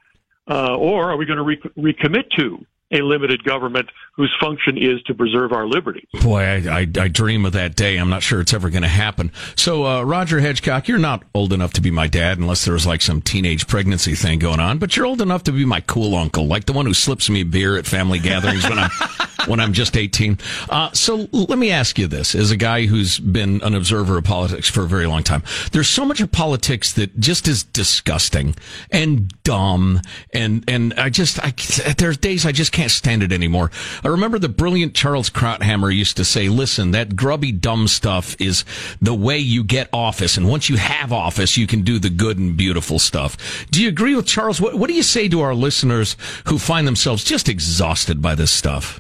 Uh, 0.49 0.75
or 0.75 1.09
are 1.09 1.15
we 1.15 1.25
going 1.25 1.37
to 1.37 1.43
re- 1.43 1.61
recommit 1.77 2.29
to 2.37 2.65
a 2.91 3.01
limited 3.01 3.43
government 3.43 3.89
whose 4.13 4.33
function 4.39 4.77
is 4.77 5.01
to 5.03 5.13
preserve 5.13 5.53
our 5.53 5.65
liberties. 5.67 6.07
Boy, 6.21 6.41
I, 6.41 6.79
I, 6.79 6.79
I 6.99 7.07
dream 7.07 7.45
of 7.45 7.53
that 7.53 7.75
day. 7.75 7.97
I'm 7.97 8.09
not 8.09 8.23
sure 8.23 8.41
it's 8.41 8.53
ever 8.53 8.69
going 8.69 8.81
to 8.83 8.87
happen. 8.87 9.31
So, 9.55 9.85
uh, 9.85 10.03
Roger 10.03 10.39
Hedgecock, 10.39 10.87
you're 10.87 10.97
not 10.97 11.23
old 11.33 11.53
enough 11.53 11.73
to 11.73 11.81
be 11.81 11.91
my 11.91 12.07
dad 12.07 12.37
unless 12.37 12.65
there 12.65 12.73
was 12.73 12.85
like 12.85 13.01
some 13.01 13.21
teenage 13.21 13.67
pregnancy 13.67 14.15
thing 14.15 14.39
going 14.39 14.59
on, 14.59 14.77
but 14.77 14.95
you're 14.95 15.05
old 15.05 15.21
enough 15.21 15.43
to 15.43 15.51
be 15.51 15.65
my 15.65 15.81
cool 15.81 16.15
uncle, 16.15 16.47
like 16.47 16.65
the 16.65 16.73
one 16.73 16.85
who 16.85 16.93
slips 16.93 17.29
me 17.29 17.43
beer 17.43 17.77
at 17.77 17.85
family 17.85 18.19
gatherings 18.19 18.67
when 18.67 18.79
I'm 18.79 18.91
when 19.47 19.59
I'm 19.59 19.73
just 19.73 19.97
18. 19.97 20.37
Uh, 20.69 20.91
so 20.91 21.27
let 21.31 21.57
me 21.57 21.71
ask 21.71 21.97
you 21.97 22.07
this: 22.07 22.35
as 22.35 22.51
a 22.51 22.57
guy 22.57 22.85
who's 22.85 23.19
been 23.19 23.61
an 23.63 23.75
observer 23.75 24.17
of 24.17 24.23
politics 24.23 24.69
for 24.69 24.83
a 24.83 24.87
very 24.87 25.07
long 25.07 25.23
time, 25.23 25.43
there's 25.71 25.87
so 25.87 26.05
much 26.05 26.21
of 26.21 26.31
politics 26.31 26.93
that 26.93 27.19
just 27.19 27.47
is 27.47 27.63
disgusting 27.63 28.55
and 28.91 29.33
dumb, 29.43 30.01
and 30.33 30.63
and 30.67 30.93
I 30.95 31.09
just 31.09 31.39
I, 31.39 31.53
there's 31.97 32.17
days 32.17 32.45
I 32.45 32.51
just 32.51 32.71
can't 32.71 32.91
stand 32.91 33.23
it 33.23 33.31
anymore. 33.31 33.71
I 34.03 34.07
remember 34.09 34.39
the 34.39 34.49
brilliant 34.49 34.93
Charles 34.93 35.29
Krauthammer 35.29 35.95
used 35.95 36.17
to 36.17 36.25
say, 36.25 36.49
"Listen, 36.49 36.91
that 36.91 37.15
grubby 37.15 37.51
dumb 37.51 37.87
stuff 37.87 38.35
is 38.39 38.63
the 39.01 39.13
way 39.13 39.37
you 39.37 39.63
get 39.63 39.89
office, 39.93 40.37
and 40.37 40.47
once 40.47 40.69
you 40.69 40.77
have 40.77 41.11
office, 41.11 41.57
you 41.57 41.67
can 41.67 41.81
do 41.81 41.99
the 41.99 42.09
good 42.09 42.37
and 42.37 42.55
beautiful 42.57 42.99
stuff." 42.99 43.37
Do 43.71 43.81
you 43.81 43.89
agree 43.89 44.15
with 44.15 44.25
Charles? 44.25 44.59
What, 44.61 44.75
what 44.75 44.87
do 44.87 44.93
you 44.93 45.03
say 45.03 45.27
to 45.29 45.41
our 45.41 45.55
listeners 45.55 46.15
who 46.45 46.57
find 46.57 46.87
themselves 46.87 47.23
just 47.23 47.49
exhausted 47.49 48.21
by 48.21 48.35
this 48.35 48.51
stuff? 48.51 48.99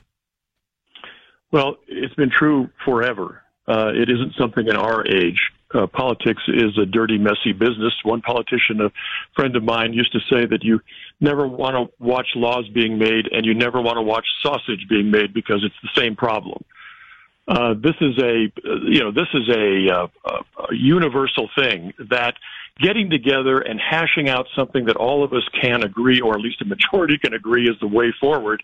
Well, 1.51 1.77
it's 1.87 2.15
been 2.15 2.31
true 2.31 2.69
forever. 2.85 3.41
Uh, 3.67 3.91
it 3.93 4.09
isn't 4.09 4.33
something 4.37 4.67
in 4.67 4.75
our 4.75 5.05
age. 5.07 5.39
Uh, 5.73 5.87
politics 5.87 6.41
is 6.47 6.77
a 6.77 6.85
dirty, 6.85 7.17
messy 7.17 7.53
business. 7.53 7.93
One 8.03 8.21
politician, 8.21 8.81
a 8.81 8.91
friend 9.35 9.55
of 9.55 9.63
mine, 9.63 9.93
used 9.93 10.11
to 10.11 10.19
say 10.29 10.45
that 10.45 10.63
you 10.63 10.81
never 11.21 11.47
want 11.47 11.75
to 11.75 12.03
watch 12.03 12.27
laws 12.35 12.67
being 12.73 12.97
made 12.97 13.27
and 13.31 13.45
you 13.45 13.53
never 13.53 13.81
want 13.81 13.95
to 13.97 14.01
watch 14.01 14.25
sausage 14.43 14.85
being 14.89 15.11
made 15.11 15.33
because 15.33 15.63
it's 15.63 15.75
the 15.81 16.01
same 16.01 16.15
problem. 16.15 16.63
Uh, 17.47 17.73
this 17.73 17.95
is 18.01 18.17
a, 18.21 18.51
you 18.83 18.99
know, 18.99 19.11
this 19.11 19.27
is 19.33 19.49
a, 19.49 19.87
uh, 19.93 20.07
a 20.69 20.75
universal 20.75 21.49
thing 21.57 21.93
that 22.09 22.35
getting 22.79 23.09
together 23.09 23.59
and 23.59 23.79
hashing 23.79 24.29
out 24.29 24.47
something 24.55 24.85
that 24.85 24.95
all 24.95 25.23
of 25.23 25.33
us 25.33 25.43
can 25.61 25.83
agree, 25.83 26.19
or 26.19 26.33
at 26.33 26.41
least 26.41 26.61
a 26.61 26.65
majority 26.65 27.17
can 27.17 27.33
agree, 27.33 27.69
is 27.69 27.75
the 27.79 27.87
way 27.87 28.13
forward, 28.19 28.61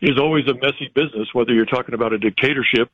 is 0.00 0.18
always 0.18 0.46
a 0.46 0.54
messy 0.54 0.90
business. 0.94 1.28
Whether 1.32 1.52
you're 1.52 1.66
talking 1.66 1.94
about 1.94 2.12
a 2.12 2.18
dictatorship, 2.18 2.90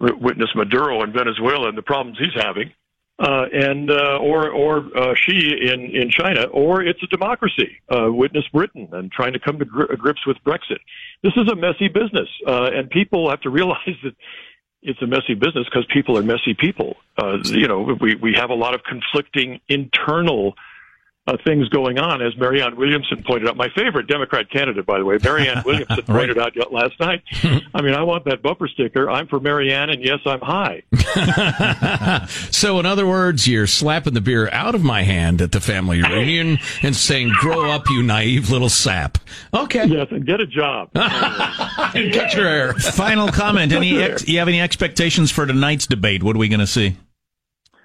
witness 0.00 0.50
Maduro 0.54 1.02
in 1.02 1.12
Venezuela 1.12 1.68
and 1.68 1.76
the 1.76 1.82
problems 1.82 2.18
he's 2.18 2.42
having, 2.42 2.72
uh, 3.18 3.44
and 3.52 3.90
uh, 3.90 4.18
or 4.18 4.50
or 4.50 4.78
uh, 4.96 5.14
Xi 5.14 5.70
in 5.70 5.80
in 5.94 6.10
China, 6.10 6.44
or 6.44 6.82
it's 6.82 7.02
a 7.02 7.06
democracy. 7.06 7.78
Uh, 7.88 8.10
witness 8.10 8.44
Britain 8.52 8.88
and 8.92 9.12
trying 9.12 9.32
to 9.32 9.38
come 9.38 9.58
to 9.58 9.64
gri- 9.64 9.94
grips 9.96 10.26
with 10.26 10.38
Brexit. 10.44 10.78
This 11.22 11.32
is 11.36 11.50
a 11.50 11.56
messy 11.56 11.88
business, 11.88 12.28
uh, 12.46 12.70
and 12.72 12.88
people 12.88 13.28
have 13.28 13.40
to 13.42 13.50
realize 13.50 13.96
that 14.04 14.14
it's 14.82 15.02
a 15.02 15.06
messy 15.06 15.34
business 15.34 15.66
because 15.66 15.84
people 15.92 16.16
are 16.16 16.22
messy 16.22 16.54
people. 16.54 16.96
Uh, 17.18 17.38
you 17.44 17.68
know, 17.68 17.96
we 18.00 18.14
we 18.14 18.32
have 18.34 18.50
a 18.50 18.54
lot 18.54 18.74
of 18.74 18.82
conflicting 18.84 19.60
internal 19.68 20.54
uh, 21.26 21.36
things 21.44 21.68
going 21.68 21.98
on, 21.98 22.22
as 22.22 22.36
Marianne 22.36 22.76
Williamson 22.76 23.22
pointed 23.22 23.48
out. 23.48 23.56
My 23.56 23.68
favorite 23.76 24.06
Democrat 24.06 24.50
candidate, 24.50 24.86
by 24.86 24.98
the 24.98 25.04
way, 25.04 25.18
Marianne 25.22 25.62
Williamson 25.66 26.02
pointed 26.04 26.38
out 26.38 26.56
last 26.72 26.98
night. 26.98 27.22
I 27.74 27.82
mean, 27.82 27.94
I 27.94 28.02
want 28.02 28.24
that 28.24 28.42
bumper 28.42 28.68
sticker. 28.68 29.08
I'm 29.10 29.28
for 29.28 29.38
Marianne, 29.38 29.90
and 29.90 30.02
yes, 30.02 30.20
I'm 30.24 30.40
high. 30.40 30.82
so, 32.50 32.80
in 32.80 32.86
other 32.86 33.06
words, 33.06 33.46
you're 33.46 33.66
slapping 33.66 34.14
the 34.14 34.20
beer 34.20 34.48
out 34.50 34.74
of 34.74 34.82
my 34.82 35.02
hand 35.02 35.40
at 35.42 35.52
the 35.52 35.60
family 35.60 36.02
reunion 36.02 36.58
and 36.82 36.96
saying, 36.96 37.32
"Grow 37.38 37.70
up, 37.70 37.88
you 37.90 38.02
naive 38.02 38.50
little 38.50 38.70
sap." 38.70 39.18
Okay. 39.52 39.84
Yes, 39.86 40.08
and 40.10 40.26
get 40.26 40.40
a 40.40 40.46
job. 40.46 40.90
and 40.94 42.12
cut 42.14 42.34
your 42.34 42.48
hair. 42.48 42.72
Final 42.74 43.28
comment. 43.28 43.72
Any 43.72 44.00
ex- 44.00 44.26
you 44.26 44.38
have 44.38 44.48
any 44.48 44.60
expectations 44.60 45.30
for 45.30 45.46
tonight's 45.46 45.86
debate? 45.86 46.22
What 46.22 46.34
are 46.34 46.38
we 46.38 46.48
going 46.48 46.60
to 46.60 46.66
see? 46.66 46.96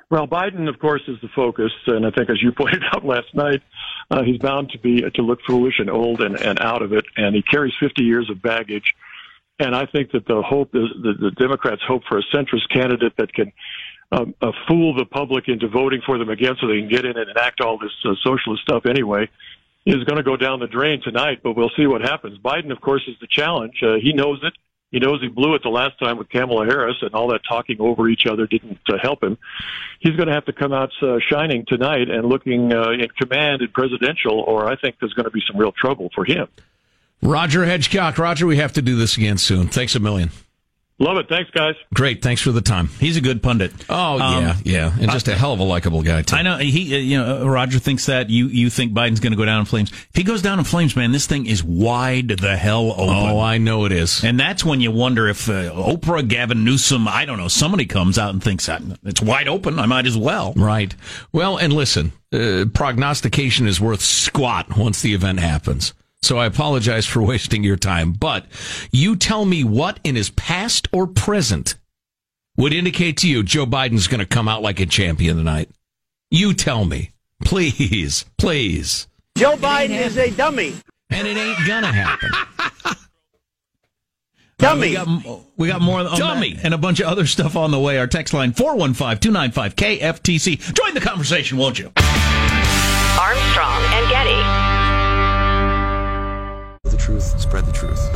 Well, 0.10 0.28
Biden, 0.28 0.70
of 0.70 0.80
course, 0.80 1.02
is 1.08 1.18
the 1.22 1.30
focus, 1.36 1.72
and 1.88 2.06
I 2.06 2.12
think, 2.12 2.30
as 2.30 2.42
you 2.42 2.52
pointed 2.58 2.84
out 2.94 3.06
last 3.06 3.34
night, 3.34 3.62
uh, 4.12 4.24
he's 4.24 4.38
bound 4.38 4.70
to 4.72 4.80
be 4.80 5.02
to 5.02 5.22
look 5.22 5.40
foolish 5.48 5.80
and 5.80 5.90
old 5.90 6.22
and, 6.22 6.40
and 6.40 6.60
out 6.60 6.82
of 6.82 6.94
it, 6.94 7.06
and 7.18 7.36
he 7.36 7.42
carries 7.42 7.74
50 7.80 8.04
years 8.04 8.30
of 8.30 8.42
baggage. 8.42 8.94
And 9.58 9.74
I 9.76 9.86
think 9.86 10.12
that 10.12 10.28
the 10.28 10.42
hope 10.42 10.76
is 10.76 10.90
the, 11.02 11.14
the 11.14 11.32
Democrats 11.32 11.82
hope 11.88 12.04
for 12.10 12.20
a 12.20 12.24
centrist 12.24 12.70
candidate 12.72 13.14
that 13.18 13.34
can 13.34 13.54
um, 14.12 14.36
uh, 14.42 14.52
fool 14.68 14.94
the 14.94 15.06
public 15.06 15.48
into 15.48 15.68
voting 15.68 16.02
for 16.06 16.18
them 16.18 16.30
again, 16.30 16.56
so 16.60 16.68
they 16.68 16.80
can 16.80 16.90
get 16.90 17.06
in 17.06 17.18
and 17.18 17.30
enact 17.30 17.62
all 17.62 17.78
this 17.78 17.94
uh, 18.04 18.14
socialist 18.22 18.64
stuff 18.64 18.86
anyway. 18.86 19.30
Is 19.86 20.04
going 20.04 20.18
to 20.18 20.24
go 20.24 20.36
down 20.36 20.60
the 20.60 20.68
drain 20.68 21.00
tonight, 21.04 21.42
but 21.44 21.56
we'll 21.56 21.72
see 21.78 21.86
what 21.86 22.02
happens. 22.02 22.40
Biden, 22.40 22.72
of 22.72 22.82
course, 22.82 23.04
is 23.08 23.16
the 23.22 23.28
challenge. 23.28 23.84
Uh, 23.84 23.96
he 24.02 24.14
knows 24.14 24.40
it. 24.42 24.54
He 24.96 25.02
knows 25.02 25.22
he 25.22 25.28
blew 25.28 25.56
it 25.56 25.62
the 25.62 25.68
last 25.68 26.00
time 26.00 26.18
with 26.18 26.30
Kamala 26.30 26.66
Harris, 26.66 26.96
and 27.02 27.14
all 27.14 27.28
that 27.34 27.42
talking 27.46 27.82
over 27.82 28.08
each 28.08 28.26
other 28.26 28.48
didn't 28.48 28.80
uh, 28.88 28.94
help 28.98 29.22
him. 29.22 29.38
He's 30.00 30.16
going 30.16 30.30
to 30.30 30.34
have 30.34 30.46
to 30.46 30.54
come 30.54 30.72
out 30.72 30.90
uh, 31.02 31.18
shining 31.20 31.66
tonight 31.68 32.10
and 32.10 32.30
looking 32.30 32.72
uh, 32.72 32.92
in 32.92 33.10
command 33.10 33.62
and 33.62 33.74
presidential, 33.74 34.40
or 34.40 34.72
I 34.72 34.78
think 34.78 34.96
there's 35.02 35.12
going 35.12 35.26
to 35.26 35.32
be 35.32 35.44
some 35.46 35.58
real 35.58 35.74
trouble 35.74 36.12
for 36.16 36.24
him. 36.24 36.48
Roger 37.22 37.66
Hedgecock. 37.66 38.18
Roger, 38.18 38.48
we 38.48 38.56
have 38.56 38.72
to 38.72 38.82
do 38.82 38.96
this 38.96 39.18
again 39.18 39.38
soon. 39.38 39.68
Thanks 39.68 39.96
a 39.96 40.00
million. 40.00 40.30
Love 40.98 41.18
it. 41.18 41.28
Thanks, 41.28 41.52
guys. 41.52 41.76
Great. 41.94 42.22
Thanks 42.22 42.42
for 42.42 42.54
the 42.54 42.62
time. 42.62 42.88
He's 42.88 43.18
a 43.18 43.22
good 43.22 43.44
pundit. 43.44 43.74
Oh 43.90 44.16
yeah, 44.18 44.52
um, 44.52 44.58
yeah, 44.64 44.94
and 44.98 45.12
just 45.12 45.28
a 45.28 45.36
hell 45.36 45.52
of 45.52 45.60
a 45.60 45.64
likable 45.64 46.02
guy 46.04 46.22
too. 46.22 46.38
I 46.38 46.42
know 46.42 46.58
he. 46.58 46.96
Uh, 46.96 46.98
you 46.98 47.18
know, 47.18 47.42
uh, 47.42 47.50
Roger 47.50 47.80
thinks 47.80 48.06
that 48.06 48.30
you 48.30 48.48
you 48.48 48.70
think 48.70 48.94
Biden's 48.94 49.20
going 49.20 49.34
to 49.34 49.38
go 49.38 49.44
down 49.44 49.60
in 49.60 49.66
flames. 49.66 49.92
If 49.92 50.12
he 50.14 50.24
goes 50.24 50.42
down 50.42 50.58
in 50.58 50.64
flames, 50.64 50.96
man, 50.96 51.12
this 51.12 51.28
thing 51.28 51.48
is 51.48 51.62
wide 51.62 52.30
the 52.30 52.56
hell 52.56 52.92
open. 52.94 53.10
Oh, 53.10 53.40
I 53.42 53.58
know 53.58 53.84
it 53.84 53.92
is. 53.92 54.24
And 54.24 54.40
that's 54.40 54.64
when 54.64 54.80
you 54.80 54.90
wonder 54.90 55.28
if 55.28 55.50
uh, 55.50 55.74
Oprah, 55.74 56.26
Gavin 56.26 56.64
Newsom, 56.64 57.10
I 57.10 57.26
don't 57.26 57.40
know, 57.40 57.50
somebody 57.50 57.86
comes 57.86 58.18
out 58.18 58.30
and 58.30 58.42
thinks 58.42 58.68
that. 58.68 58.82
it's 59.04 59.22
wide 59.22 59.50
open. 59.50 59.80
I 59.80 59.88
might 59.88 60.06
as 60.06 60.18
well. 60.18 60.54
Right. 60.56 60.96
Well, 61.34 61.58
and 61.58 61.74
listen, 61.74 62.14
uh, 62.32 62.66
prognostication 62.74 63.68
is 63.68 63.82
worth 63.82 64.02
squat 64.02 64.78
once 64.78 65.02
the 65.02 65.14
event 65.14 65.42
happens. 65.42 65.94
So 66.26 66.40
I 66.40 66.48
apologize 66.48 67.06
for 67.06 67.22
wasting 67.26 67.64
your 67.64 67.76
time. 67.76 68.12
But 68.12 68.48
you 68.92 69.16
tell 69.16 69.46
me 69.46 69.64
what 69.64 70.00
in 70.04 70.16
his 70.16 70.32
past 70.32 70.88
or 70.92 71.06
present 71.08 71.76
would 72.58 72.74
indicate 72.74 73.18
to 73.18 73.30
you 73.30 73.44
Joe 73.44 73.68
Biden's 73.68 74.08
going 74.08 74.22
to 74.22 74.26
come 74.26 74.48
out 74.48 74.64
like 74.64 74.80
a 74.80 74.88
champion 74.88 75.38
tonight. 75.38 75.70
You 76.32 76.54
tell 76.54 76.86
me. 76.86 77.12
Please, 77.44 78.24
please. 78.38 79.08
Joe 79.38 79.58
Biden 79.58 80.02
is 80.02 80.18
a 80.18 80.32
dummy. 80.32 80.74
And 81.12 81.28
it 81.28 81.38
ain't 81.38 81.60
going 81.68 81.84
to 81.84 81.92
happen. 81.92 82.32
Dummy. 84.58 84.96
Uh, 84.96 85.04
we, 85.06 85.22
got, 85.22 85.42
we 85.58 85.68
got 85.68 85.82
more 85.82 86.00
on 86.00 86.18
Dummy. 86.18 86.58
and 86.64 86.74
a 86.74 86.78
bunch 86.78 87.02
of 87.02 87.08
other 87.08 87.26
stuff 87.26 87.58
on 87.58 87.72
the 87.72 87.80
way. 87.80 87.98
Our 87.98 88.08
text 88.08 88.34
line 88.34 88.54
415-295-KFTC. 88.54 90.74
Join 90.74 90.94
the 90.94 91.02
conversation, 91.02 91.58
won't 91.58 91.78
you? 91.78 91.92
Armstrong 93.20 93.84
and 93.92 94.10
Getty 94.10 94.38
the 94.38 94.75
truth, 97.06 97.40
spread 97.40 97.64
the 97.64 97.72
truth. 97.72 98.12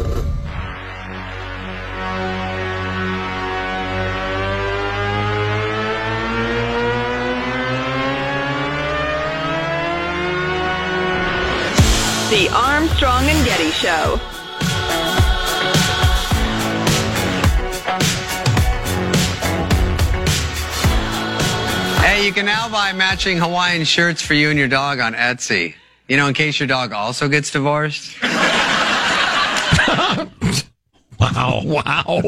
The 12.32 12.50
Armstrong 12.52 13.26
and 13.26 13.46
Getty 13.46 13.70
Show. 13.70 14.18
Hey, 22.02 22.26
you 22.26 22.34
can 22.34 22.46
now 22.46 22.68
buy 22.70 22.94
matching 22.94 23.38
Hawaiian 23.38 23.84
shirts 23.84 24.24
for 24.24 24.34
you 24.34 24.50
and 24.50 24.58
your 24.58 24.68
dog 24.68 25.00
on 25.00 25.14
Etsy. 25.14 25.76
You 26.08 26.18
know, 26.18 26.26
in 26.26 26.34
case 26.34 26.60
your 26.60 26.66
dog 26.66 26.92
also 26.92 27.28
gets 27.28 27.52
divorced. 27.52 28.18
Wow. 31.20 31.62
Wow. 31.66 32.22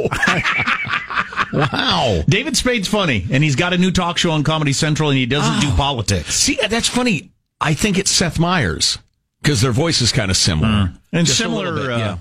wow. 1.54 2.24
David 2.28 2.56
Spade's 2.56 2.88
funny, 2.88 3.26
and 3.32 3.44
he's 3.44 3.56
got 3.56 3.74
a 3.74 3.78
new 3.78 3.92
talk 3.92 4.18
show 4.18 4.32
on 4.32 4.44
Comedy 4.44 4.74
Central, 4.74 5.10
and 5.10 5.18
he 5.18 5.26
doesn't 5.26 5.58
oh. 5.58 5.72
do 5.72 5.76
politics. 5.76 6.34
See, 6.36 6.58
that's 6.70 6.88
funny. 6.88 7.32
I 7.60 7.74
think 7.74 7.98
it's 7.98 8.12
Seth 8.12 8.40
Meyers 8.40 8.98
because 9.42 9.62
their 9.62 9.72
voice 9.72 10.02
is 10.02 10.12
kind 10.12 10.32
of 10.32 10.38
similar. 10.38 10.68
Mm. 10.68 10.98
And 11.14 11.28
Just 11.28 11.38
similar. 11.38 11.74
Bit, 11.76 11.92
uh, 11.92 11.98
yeah. 11.98 12.18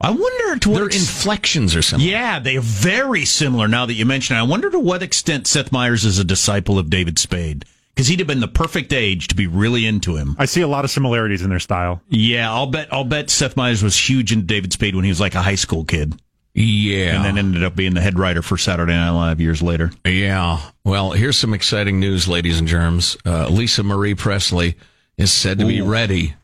I 0.00 0.10
wonder 0.10 0.58
to 0.58 0.70
what 0.70 0.76
their 0.76 0.86
ex- 0.86 0.96
inflections 0.96 1.76
are 1.76 1.82
similar. 1.82 2.08
Yeah, 2.08 2.38
they 2.38 2.56
are 2.56 2.62
very 2.62 3.24
similar. 3.24 3.68
Now 3.68 3.86
that 3.86 3.94
you 3.94 4.04
mention 4.04 4.36
it, 4.36 4.40
I 4.40 4.42
wonder 4.42 4.70
to 4.70 4.78
what 4.78 5.02
extent 5.02 5.46
Seth 5.46 5.72
Meyers 5.72 6.04
is 6.04 6.18
a 6.18 6.24
disciple 6.24 6.78
of 6.78 6.90
David 6.90 7.18
Spade 7.18 7.64
because 7.94 8.08
he'd 8.08 8.18
have 8.18 8.28
been 8.28 8.40
the 8.40 8.48
perfect 8.48 8.92
age 8.92 9.28
to 9.28 9.34
be 9.34 9.46
really 9.46 9.86
into 9.86 10.16
him. 10.16 10.34
I 10.38 10.46
see 10.46 10.62
a 10.62 10.68
lot 10.68 10.84
of 10.84 10.90
similarities 10.90 11.42
in 11.42 11.50
their 11.50 11.60
style. 11.60 12.02
Yeah, 12.08 12.52
I'll 12.52 12.66
bet. 12.66 12.92
I'll 12.92 13.04
bet 13.04 13.30
Seth 13.30 13.56
Meyers 13.56 13.82
was 13.82 13.96
huge 13.96 14.32
into 14.32 14.46
David 14.46 14.72
Spade 14.72 14.94
when 14.94 15.04
he 15.04 15.10
was 15.10 15.20
like 15.20 15.34
a 15.34 15.42
high 15.42 15.54
school 15.54 15.84
kid. 15.84 16.14
Yeah, 16.54 17.16
and 17.16 17.24
then 17.24 17.36
ended 17.36 17.64
up 17.64 17.74
being 17.74 17.94
the 17.94 18.00
head 18.00 18.16
writer 18.16 18.40
for 18.40 18.56
Saturday 18.56 18.92
Night 18.92 19.10
Live 19.10 19.40
years 19.40 19.60
later. 19.60 19.90
Yeah. 20.04 20.60
Well, 20.84 21.10
here's 21.10 21.36
some 21.36 21.52
exciting 21.52 21.98
news, 21.98 22.28
ladies 22.28 22.60
and 22.60 22.68
germs. 22.68 23.16
Uh, 23.26 23.48
Lisa 23.48 23.82
Marie 23.82 24.14
Presley 24.14 24.76
is 25.16 25.32
said 25.32 25.58
to 25.58 25.64
Ooh. 25.64 25.68
be 25.68 25.82
ready 25.82 26.34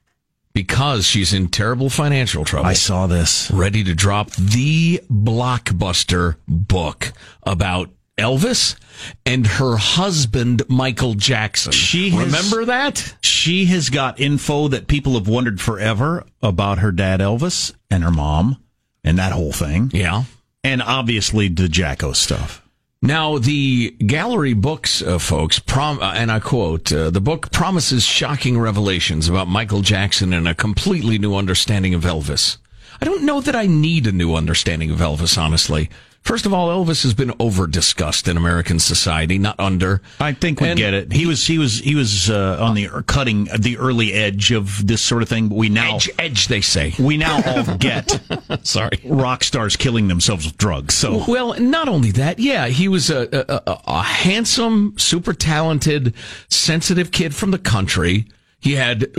because 0.53 1.07
she's 1.07 1.33
in 1.33 1.49
terrible 1.49 1.91
financial 1.91 2.45
trouble. 2.45 2.67
I 2.67 2.73
saw 2.73 3.07
this. 3.07 3.51
Ready 3.53 3.85
to 3.85 3.95
drop 3.95 4.33
the 4.33 5.01
blockbuster 5.09 6.37
book 6.49 7.13
about 7.45 7.91
Elvis 8.21 8.77
and 9.25 9.47
her 9.47 9.77
husband 9.77 10.63
Michael 10.69 11.15
Jackson. 11.15 11.73
She 11.73 12.11
has, 12.11 12.27
remember 12.27 12.67
that 12.67 13.15
she 13.21 13.67
has 13.67 13.91
got 13.91 14.21
info 14.21 14.69
that 14.69 14.87
people 14.87 15.15
have 15.15 15.27
wondered 15.27 15.61
forever 15.61 16.25
about 16.43 16.79
her 16.79 16.93
dad 16.93 17.21
Elvis 17.21 17.73
and 17.91 18.05
her 18.05 18.11
mom 18.11 18.63
and 19.03 19.19
that 19.19 19.33
whole 19.33 19.53
thing. 19.53 19.91
Yeah, 19.93 20.25
and 20.63 20.83
obviously 20.83 21.49
the 21.49 21.69
Jacko 21.69 22.13
stuff. 22.13 22.63
Now, 23.03 23.39
the 23.39 23.93
gallery 23.93 24.53
books, 24.53 25.01
uh, 25.01 25.19
folks, 25.19 25.59
prom- 25.59 26.03
uh, 26.03 26.13
and 26.15 26.31
I 26.31 26.39
quote, 26.39 26.93
uh, 26.93 27.09
the 27.09 27.21
book 27.21 27.51
promises 27.51 28.05
shocking 28.05 28.59
revelations 28.59 29.27
about 29.27 29.49
Michael 29.49 29.81
Jackson 29.81 30.35
and 30.35 30.47
a 30.47 30.55
completely 30.55 31.19
new 31.19 31.35
understanding 31.35 31.95
of 31.95 32.03
Elvis. 32.03 32.59
I 33.01 33.07
don't 33.07 33.25
know 33.25 33.41
that 33.41 33.57
I 33.57 33.67
need 33.67 34.07
a 34.07 34.13
new 34.13 34.35
understanding 34.35 34.91
of 34.91 34.99
Elvis, 34.99 35.39
honestly. 35.39 35.89
First 36.23 36.47
of 36.47 36.53
all, 36.53 36.69
Elvis 36.69 37.03
has 37.03 37.15
been 37.15 37.33
over 37.41 37.67
discussed 37.67 38.29
in 38.29 38.37
American 38.37 38.79
society, 38.79 39.39
not 39.39 39.59
under. 39.59 40.01
I 40.21 40.33
think 40.33 40.61
we 40.61 40.69
and 40.69 40.79
get 40.79 40.95
it. 40.95 41.13
He, 41.13 41.27
was 41.27 41.47
he 41.47 41.59
was 41.59 41.79
he 41.79 41.95
was 41.95 42.31
uh, 42.31 42.59
on 42.61 42.75
the 42.75 42.89
cutting 43.07 43.49
the 43.59 43.79
early 43.79 44.13
edge 44.13 44.53
of 44.53 44.87
this 44.87 45.03
sort 45.03 45.23
of 45.23 45.29
thing. 45.29 45.49
But 45.49 45.57
we 45.57 45.69
now 45.71 45.97
edge, 45.97 46.11
edge 46.19 46.49
they 46.49 46.61
say. 46.61 46.95
We 46.99 47.17
now 47.17 47.43
all 47.45 47.77
get 47.79 48.21
sorry 48.63 49.01
rock 49.05 49.43
stars 49.43 49.77
killing 49.77 50.09
themselves 50.09 50.45
with 50.45 50.57
drugs. 50.57 50.95
So 50.95 51.25
well, 51.27 51.59
not 51.59 51.89
only 51.89 52.11
that, 52.13 52.39
yeah, 52.39 52.69
he 52.69 52.87
was 52.87 53.11
a, 53.11 53.29
a, 53.67 53.81
a 53.87 54.03
handsome, 54.03 54.95
super 54.99 55.33
talented, 55.33 56.15
sensitive 56.49 57.11
kid 57.11 57.35
from 57.35 57.51
the 57.51 57.59
country. 57.59 58.27
He 58.61 58.75
had 58.75 59.13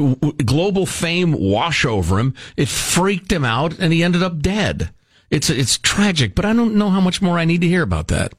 global 0.45 0.85
fame 0.85 1.33
wash 1.33 1.83
over 1.83 2.19
him. 2.19 2.35
It 2.55 2.69
freaked 2.69 3.31
him 3.31 3.43
out, 3.43 3.79
and 3.79 3.91
he 3.91 4.03
ended 4.03 4.21
up 4.21 4.39
dead. 4.39 4.91
It's 5.31 5.49
it's 5.49 5.77
tragic, 5.77 6.35
but 6.35 6.45
I 6.45 6.53
don't 6.53 6.75
know 6.75 6.89
how 6.89 7.01
much 7.01 7.21
more 7.21 7.39
I 7.39 7.45
need 7.45 7.61
to 7.61 7.67
hear 7.67 7.81
about 7.81 8.09
that. 8.09 8.33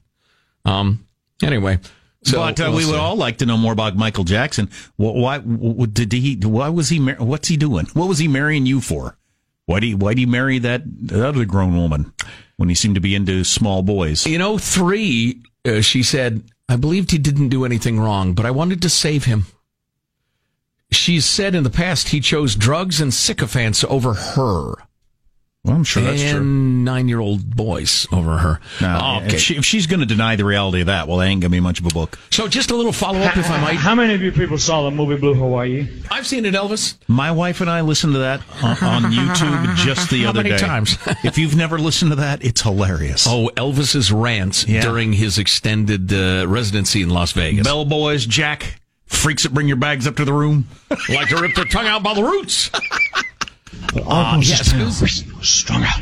Um. 0.63 1.07
Anyway. 1.41 1.79
So, 2.25 2.37
but 2.37 2.59
uh, 2.61 2.67
we'll 2.69 2.77
we 2.77 2.85
would 2.85 2.95
all 2.95 3.17
like 3.17 3.39
to 3.39 3.45
know 3.45 3.57
more 3.57 3.73
about 3.73 3.97
Michael 3.97 4.23
Jackson. 4.23 4.69
Why, 4.95 5.39
why 5.39 5.85
did 5.87 6.13
he? 6.13 6.35
Why 6.35 6.69
was 6.69 6.87
he? 6.87 6.99
What's 6.99 7.49
he 7.49 7.57
doing? 7.57 7.87
What 7.93 8.07
was 8.07 8.19
he 8.19 8.29
marrying 8.29 8.65
you 8.65 8.79
for? 8.79 9.17
Why 9.65 9.79
do 9.79 9.87
you, 9.87 9.97
why 9.97 10.13
do 10.13 10.21
you 10.21 10.27
marry 10.27 10.59
that 10.59 10.83
other 11.11 11.43
grown 11.45 11.75
woman 11.75 12.13
when 12.57 12.69
he 12.69 12.75
seemed 12.75 12.95
to 12.95 13.01
be 13.01 13.15
into 13.15 13.43
small 13.43 13.81
boys? 13.81 14.25
You 14.25 14.37
know, 14.37 14.57
three. 14.57 15.41
Uh, 15.65 15.81
she 15.81 16.03
said, 16.03 16.43
"I 16.69 16.77
believed 16.77 17.11
he 17.11 17.17
didn't 17.17 17.49
do 17.49 17.65
anything 17.65 17.99
wrong, 17.99 18.33
but 18.33 18.45
I 18.45 18.51
wanted 18.51 18.81
to 18.83 18.89
save 18.89 19.25
him." 19.25 19.47
She's 20.91 21.25
said 21.25 21.55
in 21.55 21.63
the 21.63 21.69
past 21.69 22.09
he 22.09 22.19
chose 22.21 22.55
drugs 22.55 23.01
and 23.01 23.13
sycophants 23.13 23.83
over 23.83 24.13
her. 24.13 24.75
Well, 25.65 25.77
I'm 25.77 25.85
sure 25.85 26.03
that's 26.03 26.21
and 26.21 26.31
true. 26.35 26.43
nine-year-old 26.43 27.55
boys 27.55 28.05
over 28.11 28.37
her. 28.37 28.59
No, 28.81 29.21
okay. 29.23 29.35
if, 29.35 29.39
she, 29.39 29.55
if 29.55 29.63
she's 29.63 29.87
going 29.87 30.01
to 30.01 30.05
deny 30.05 30.35
the 30.35 30.43
reality 30.43 30.81
of 30.81 30.87
that, 30.87 31.07
well, 31.07 31.19
that 31.19 31.27
ain't 31.27 31.39
going 31.39 31.51
to 31.51 31.55
be 31.55 31.61
much 31.61 31.79
of 31.79 31.85
a 31.85 31.89
book. 31.89 32.19
so 32.31 32.49
just 32.49 32.69
a 32.71 32.75
little 32.75 32.91
follow-up, 32.91 33.37
if 33.37 33.49
I 33.49 33.61
might. 33.61 33.75
How 33.77 33.95
many 33.95 34.13
of 34.13 34.21
you 34.21 34.33
people 34.33 34.57
saw 34.57 34.83
the 34.83 34.91
movie 34.91 35.15
Blue 35.15 35.33
Hawaii? 35.33 35.87
I've 36.11 36.27
seen 36.27 36.45
it, 36.45 36.53
Elvis. 36.53 36.95
My 37.07 37.31
wife 37.31 37.61
and 37.61 37.69
I 37.69 37.79
listened 37.79 38.11
to 38.11 38.19
that 38.19 38.41
on, 38.61 39.05
on 39.05 39.11
YouTube 39.13 39.75
just 39.77 40.09
the 40.09 40.23
How 40.23 40.31
other 40.31 40.39
many 40.43 40.49
day. 40.49 40.57
times? 40.57 40.97
if 41.23 41.37
you've 41.37 41.55
never 41.55 41.79
listened 41.79 42.11
to 42.11 42.17
that, 42.17 42.43
it's 42.43 42.61
hilarious. 42.61 43.25
Oh, 43.25 43.49
Elvis's 43.55 44.11
rants 44.11 44.67
Yeah. 44.67 44.81
during 44.81 45.13
his 45.13 45.37
extended 45.37 46.11
uh, 46.11 46.45
residency 46.45 47.03
in 47.03 47.09
Las 47.09 47.31
Vegas. 47.31 47.65
Bellboys, 47.65 48.25
Jack, 48.25 48.81
freaks 49.05 49.43
that 49.43 49.53
bring 49.53 49.69
your 49.69 49.77
bags 49.77 50.07
up 50.07 50.17
to 50.17 50.25
the 50.25 50.33
room. 50.33 50.67
like 51.07 51.29
to 51.29 51.37
rip 51.41 51.55
their 51.55 51.63
tongue 51.63 51.87
out 51.87 52.03
by 52.03 52.13
the 52.15 52.23
roots. 52.23 52.69
Uh, 53.95 54.39
yes, 54.41 54.71
who's- 54.71 55.23
strung 55.47 55.83
out. 55.83 55.99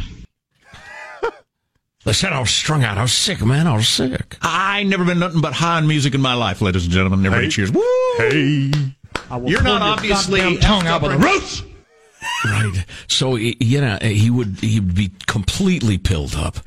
They 2.03 2.13
said 2.13 2.33
I 2.33 2.39
was 2.39 2.49
strung 2.49 2.83
out. 2.83 2.97
I 2.97 3.03
was 3.03 3.13
sick, 3.13 3.45
man. 3.45 3.67
I 3.67 3.75
was 3.75 3.87
sick. 3.87 4.37
I 4.41 4.81
never 4.83 5.05
been 5.05 5.19
nothing 5.19 5.39
but 5.41 5.53
high 5.53 5.77
on 5.77 5.87
music 5.87 6.15
in 6.15 6.21
my 6.21 6.33
life, 6.33 6.59
ladies 6.59 6.85
and 6.85 6.91
gentlemen. 6.91 7.23
Everybody 7.23 7.45
Hey. 7.45 7.51
cheers. 7.51 7.71
Woo! 7.71 7.83
Hey. 8.17 8.71
You're 9.45 9.61
not 9.61 9.81
obviously 9.83 10.57
tongue 10.57 10.87
out 10.87 10.95
up 10.95 11.01
by 11.03 11.09
the 11.09 11.17
roots. 11.19 11.61
Right. 12.43 12.85
So 13.07 13.31
y- 13.33 13.55
you 13.59 13.81
know 13.81 13.99
he 14.01 14.31
would 14.31 14.57
he'd 14.61 14.95
be 14.95 15.11
completely 15.27 15.97
pilled 15.99 16.33
up. 16.35 16.57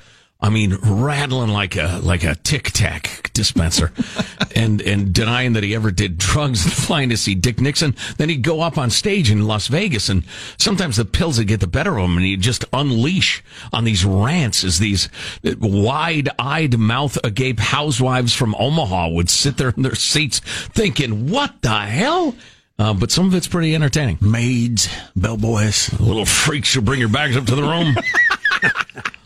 I 0.45 0.51
mean, 0.51 0.77
rattling 0.83 1.49
like 1.49 1.75
a 1.75 2.01
like 2.03 2.23
a 2.23 2.35
tic 2.35 2.65
tac 2.65 3.31
dispenser, 3.33 3.93
and 4.55 4.83
and 4.83 5.11
denying 5.11 5.55
that 5.55 5.63
he 5.63 5.75
ever 5.75 5.91
did 5.91 6.19
drugs 6.19 6.65
and 6.65 6.73
flying 6.75 7.09
to 7.09 7.17
see 7.17 7.35
Dick 7.35 7.63
Nixon. 7.63 7.97
Then 8.19 8.29
he'd 8.29 8.43
go 8.43 8.61
up 8.61 8.77
on 8.77 8.91
stage 8.91 9.31
in 9.31 9.47
Las 9.47 9.69
Vegas, 9.69 10.11
and 10.11 10.23
sometimes 10.59 10.99
the 10.99 11.07
pills 11.07 11.39
would 11.39 11.49
get 11.49 11.61
the 11.61 11.67
better 11.67 11.99
of 11.99 12.05
him, 12.05 12.19
and 12.19 12.27
he'd 12.27 12.43
just 12.43 12.67
unleash 12.75 13.43
on 13.73 13.85
these 13.85 14.05
rants 14.05 14.65
as 14.65 14.79
these 14.79 15.09
wide 15.43 16.29
eyed, 16.39 16.79
mouth 16.79 17.17
agape 17.25 17.59
housewives 17.59 18.35
from 18.35 18.55
Omaha 18.57 19.09
would 19.09 19.31
sit 19.31 19.57
there 19.57 19.71
in 19.71 19.83
their 19.83 19.95
seats 19.95 20.41
thinking, 20.41 21.31
"What 21.31 21.63
the 21.63 21.81
hell." 21.81 22.37
Uh, 22.79 22.93
but 22.93 23.11
some 23.11 23.29
of 23.29 23.35
it's 23.35 23.49
pretty 23.49 23.75
entertaining. 23.75 24.19
Maids, 24.21 24.91
bellboys. 25.17 25.99
Little 25.99 26.27
freaks 26.27 26.75
who 26.75 26.83
bring 26.83 27.01
your 27.01 27.09
bags 27.09 27.35
up 27.35 27.47
to 27.47 27.55
the 27.55 27.63
room. 27.63 27.97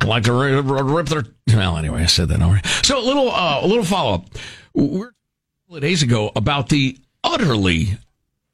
I 0.00 0.06
like 0.06 0.24
to 0.24 0.32
rip, 0.32 1.06
their. 1.06 1.24
Well, 1.48 1.76
anyway, 1.76 2.02
I 2.02 2.06
said 2.06 2.28
that 2.28 2.40
already. 2.40 2.66
So 2.82 2.98
a 2.98 3.02
little, 3.02 3.30
uh, 3.30 3.60
a 3.62 3.66
little 3.66 3.84
follow 3.84 4.14
up. 4.14 4.26
We 4.74 5.00
are 5.00 5.08
a 5.08 5.12
couple 5.64 5.76
of 5.76 5.80
days 5.82 6.02
ago 6.02 6.30
about 6.36 6.68
the 6.68 6.96
utterly 7.24 7.98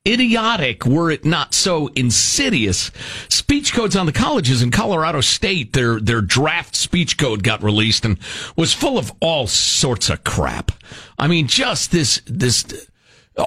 idiotic, 0.06 0.84
were 0.84 1.10
it 1.10 1.24
not 1.24 1.54
so 1.54 1.88
insidious, 1.88 2.90
speech 3.28 3.72
codes 3.72 3.96
on 3.96 4.06
the 4.06 4.12
colleges 4.12 4.62
in 4.62 4.70
Colorado 4.70 5.20
State. 5.20 5.72
Their 5.72 6.00
their 6.00 6.20
draft 6.20 6.76
speech 6.76 7.18
code 7.18 7.42
got 7.42 7.62
released 7.62 8.04
and 8.04 8.18
was 8.56 8.72
full 8.72 8.98
of 8.98 9.12
all 9.20 9.46
sorts 9.46 10.10
of 10.10 10.24
crap. 10.24 10.70
I 11.18 11.26
mean, 11.26 11.46
just 11.46 11.90
this 11.90 12.20
this 12.26 12.64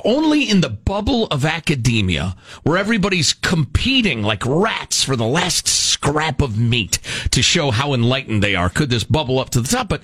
only 0.04 0.50
in 0.50 0.62
the 0.62 0.70
bubble 0.70 1.28
of 1.28 1.46
academia 1.46 2.36
where 2.64 2.78
everybody's 2.78 3.34
competing 3.34 4.22
like 4.22 4.44
rats 4.46 5.04
for 5.04 5.16
the 5.16 5.26
last 5.26 5.68
scrap 5.68 6.42
of 6.42 6.58
meat 6.58 7.00
to 7.32 7.42
show 7.42 7.72
how 7.72 7.94
enlightened 7.94 8.44
they 8.44 8.56
are. 8.56 8.70
Could 8.70 8.90
this 8.90 9.04
bubble 9.04 9.40
up 9.40 9.50
to 9.52 9.62
the 9.62 9.68
top? 9.68 9.90
But 9.90 10.04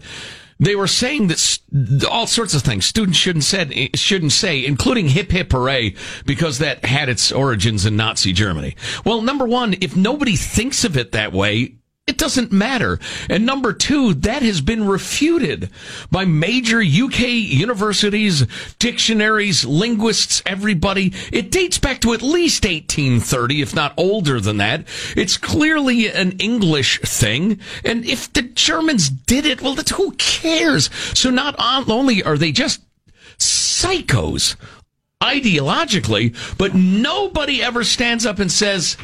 they 0.60 0.76
were 0.76 0.88
saying 0.88 1.28
that 1.28 1.40
st- 1.40 2.06
all 2.06 2.28
sorts 2.28 2.54
of 2.54 2.62
things 2.62 2.86
students 2.86 3.18
shouldn't 3.18 3.44
said 3.44 3.72
eh, 3.74 3.90
shouldn't 3.96 4.32
say 4.32 4.66
including 4.66 5.10
hip 5.10 5.32
hip 5.32 5.52
hooray 5.52 5.96
because 6.26 6.60
that 6.60 6.86
had 6.86 7.10
its 7.10 7.32
origins 7.32 7.86
in 7.86 7.98
Nazi 7.98 8.32
Germany. 8.32 8.76
Well 9.04 9.22
number 9.22 9.46
1 9.46 9.76
if 9.82 9.96
nobody 9.96 10.36
thinks 10.36 10.86
of 10.86 10.96
it 10.96 11.12
that 11.12 11.34
way 11.34 11.76
it 12.06 12.18
doesn't 12.18 12.52
matter. 12.52 13.00
And 13.30 13.46
number 13.46 13.72
two, 13.72 14.14
that 14.16 14.44
has 14.44 14.60
been 14.60 14.86
refuted 14.86 15.70
by 16.12 16.26
major 16.26 16.82
UK 16.82 17.22
universities, 17.22 18.46
dictionaries, 18.78 19.64
linguists, 19.64 20.44
everybody. 20.46 21.14
It 21.32 21.50
dates 21.50 21.80
back 21.80 22.02
to 22.02 22.14
at 22.14 22.22
least 22.22 22.66
1830, 22.66 23.62
if 23.62 23.74
not 23.74 23.94
older 23.96 24.42
than 24.42 24.58
that. 24.58 24.86
It's 25.16 25.38
clearly 25.38 26.12
an 26.12 26.34
English 26.40 27.00
thing. 27.02 27.62
And 27.86 28.04
if 28.06 28.32
the 28.34 28.42
Germans 28.42 29.10
did 29.10 29.46
it, 29.46 29.62
well, 29.62 29.76
who 29.76 30.12
cares? 30.12 30.90
So 31.18 31.30
not 31.30 31.56
only 31.58 32.22
are 32.22 32.38
they 32.38 32.52
just 32.52 32.82
psychos 33.38 34.58
ideologically, 35.22 36.36
but 36.58 36.76
nobody 36.76 37.64
ever 37.64 37.86
stands 37.86 38.26
up 38.26 38.40
and 38.40 38.52
says, 38.52 38.98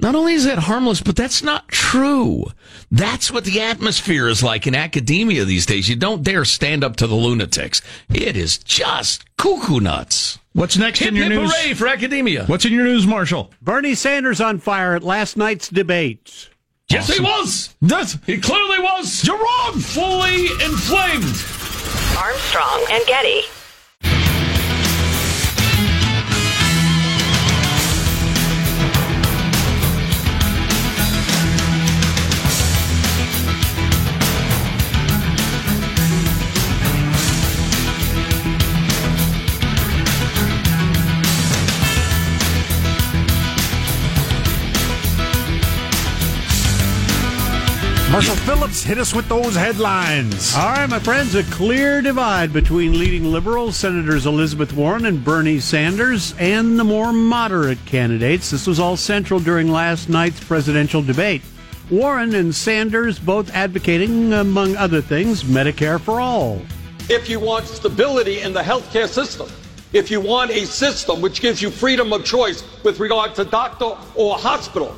not 0.00 0.14
only 0.14 0.34
is 0.34 0.44
that 0.44 0.58
harmless, 0.58 1.00
but 1.00 1.16
that's 1.16 1.42
not 1.42 1.68
true. 1.68 2.44
That's 2.90 3.30
what 3.30 3.44
the 3.44 3.60
atmosphere 3.60 4.28
is 4.28 4.42
like 4.42 4.66
in 4.66 4.74
academia 4.74 5.44
these 5.44 5.66
days. 5.66 5.88
You 5.88 5.96
don't 5.96 6.22
dare 6.22 6.44
stand 6.44 6.82
up 6.84 6.96
to 6.96 7.06
the 7.06 7.14
lunatics. 7.14 7.82
It 8.08 8.36
is 8.36 8.58
just 8.58 9.24
cuckoo 9.36 9.80
nuts. 9.80 10.38
What's 10.52 10.76
next 10.76 10.98
Hip 10.98 11.08
in 11.08 11.16
your 11.16 11.24
hip 11.26 11.32
news? 11.34 11.54
hooray 11.54 11.74
for 11.74 11.86
academia. 11.86 12.44
What's 12.46 12.64
in 12.64 12.72
your 12.72 12.84
news, 12.84 13.06
Marshall? 13.06 13.52
Bernie 13.62 13.94
Sanders 13.94 14.40
on 14.40 14.58
fire 14.58 14.94
at 14.94 15.04
last 15.04 15.36
night's 15.36 15.68
debate. 15.68 16.48
Yes, 16.88 17.08
he 17.14 17.22
was. 17.22 17.76
That's 17.80 18.18
He 18.26 18.38
clearly 18.38 18.80
was. 18.80 19.24
You're 19.24 19.38
wrong. 19.38 19.78
Fully 19.78 20.46
inflamed. 20.64 21.24
Armstrong 22.18 22.84
and 22.90 23.06
Getty. 23.06 23.42
Marshall 48.10 48.34
Phillips, 48.36 48.82
hit 48.82 48.98
us 48.98 49.14
with 49.14 49.28
those 49.28 49.54
headlines. 49.54 50.52
All 50.56 50.72
right, 50.72 50.90
my 50.90 50.98
friends, 50.98 51.36
a 51.36 51.44
clear 51.44 52.02
divide 52.02 52.52
between 52.52 52.98
leading 52.98 53.30
liberals, 53.30 53.76
Senators 53.76 54.26
Elizabeth 54.26 54.72
Warren 54.72 55.06
and 55.06 55.24
Bernie 55.24 55.60
Sanders, 55.60 56.34
and 56.36 56.76
the 56.76 56.82
more 56.82 57.12
moderate 57.12 57.78
candidates. 57.86 58.50
This 58.50 58.66
was 58.66 58.80
all 58.80 58.96
central 58.96 59.38
during 59.38 59.70
last 59.70 60.08
night's 60.08 60.42
presidential 60.42 61.02
debate. 61.02 61.42
Warren 61.88 62.34
and 62.34 62.52
Sanders 62.52 63.20
both 63.20 63.48
advocating, 63.54 64.32
among 64.32 64.74
other 64.74 65.00
things, 65.00 65.44
Medicare 65.44 66.00
for 66.00 66.20
all. 66.20 66.60
if 67.08 67.28
you 67.28 67.38
want 67.38 67.66
stability 67.66 68.40
in 68.40 68.52
the 68.52 68.60
healthcare 68.62 69.08
system, 69.08 69.48
if 69.92 70.10
you 70.10 70.20
want 70.20 70.50
a 70.50 70.66
system 70.66 71.20
which 71.20 71.40
gives 71.40 71.62
you 71.62 71.70
freedom 71.70 72.12
of 72.12 72.24
choice 72.24 72.64
with 72.82 72.98
regard 72.98 73.36
to 73.36 73.44
doctor 73.44 73.96
or 74.16 74.36
hospital, 74.36 74.96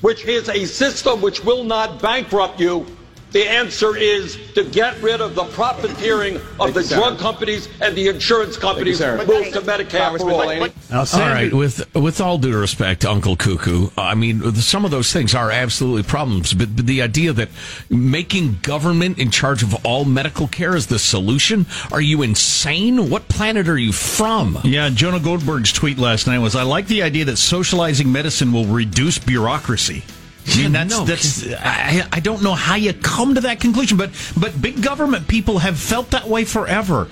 which 0.00 0.24
is 0.24 0.48
a 0.48 0.64
system 0.66 1.20
which 1.20 1.44
will 1.44 1.64
not 1.64 2.00
bankrupt 2.00 2.60
you, 2.60 2.86
the 3.32 3.48
answer 3.48 3.96
is 3.96 4.38
to 4.54 4.64
get 4.64 5.00
rid 5.02 5.20
of 5.20 5.34
the 5.34 5.44
profiteering 5.44 6.40
of 6.58 6.74
the 6.74 6.82
drug 6.82 7.18
companies 7.18 7.68
and 7.80 7.96
the 7.96 8.08
insurance 8.08 8.56
companies. 8.56 9.00
Move 9.00 9.52
to 9.52 9.60
Medicare 9.62 10.18
for 10.18 10.30
all. 10.30 10.68
Now, 10.90 11.00
All 11.00 11.06
Sanders, 11.06 11.34
right, 11.34 11.52
with 11.52 11.94
with 11.94 12.20
all 12.20 12.38
due 12.38 12.58
respect, 12.58 13.02
to 13.02 13.10
Uncle 13.10 13.36
Cuckoo, 13.36 13.90
I 13.98 14.14
mean 14.14 14.54
some 14.54 14.84
of 14.84 14.90
those 14.90 15.12
things 15.12 15.34
are 15.34 15.50
absolutely 15.50 16.04
problems, 16.04 16.54
but, 16.54 16.74
but 16.76 16.86
the 16.86 17.02
idea 17.02 17.32
that 17.32 17.48
making 17.90 18.58
government 18.62 19.18
in 19.18 19.30
charge 19.30 19.62
of 19.62 19.84
all 19.84 20.04
medical 20.04 20.46
care 20.48 20.76
is 20.76 20.86
the 20.86 20.98
solution, 20.98 21.66
are 21.92 22.00
you 22.00 22.22
insane? 22.22 23.10
What 23.10 23.28
planet 23.28 23.68
are 23.68 23.78
you 23.78 23.92
from? 23.92 24.58
Yeah, 24.64 24.88
Jonah 24.88 25.20
Goldberg's 25.20 25.72
tweet 25.72 25.98
last 25.98 26.26
night 26.26 26.38
was 26.38 26.54
I 26.54 26.62
like 26.62 26.86
the 26.86 27.02
idea 27.02 27.24
that 27.26 27.36
socializing 27.36 28.10
medicine 28.10 28.52
will 28.52 28.66
reduce 28.66 29.18
bureaucracy. 29.18 30.04
That's 30.46 30.90
No, 30.90 31.04
that's. 31.04 31.46
I, 31.52 32.06
I 32.12 32.20
don't 32.20 32.42
know 32.42 32.54
how 32.54 32.76
you 32.76 32.92
come 32.92 33.34
to 33.34 33.40
that 33.42 33.60
conclusion, 33.60 33.98
but 33.98 34.10
but 34.36 34.60
big 34.60 34.82
government 34.82 35.28
people 35.28 35.58
have 35.58 35.78
felt 35.78 36.10
that 36.10 36.28
way 36.28 36.44
forever. 36.44 37.08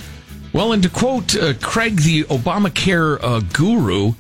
Well, 0.53 0.73
and 0.73 0.83
to 0.85 0.89
quote 0.89 1.35
uh, 1.37 1.55
Craig, 1.55 1.97
the 1.97 2.23
Obamacare 2.25 3.19
uh, 3.21 3.41
guru, 3.53 4.15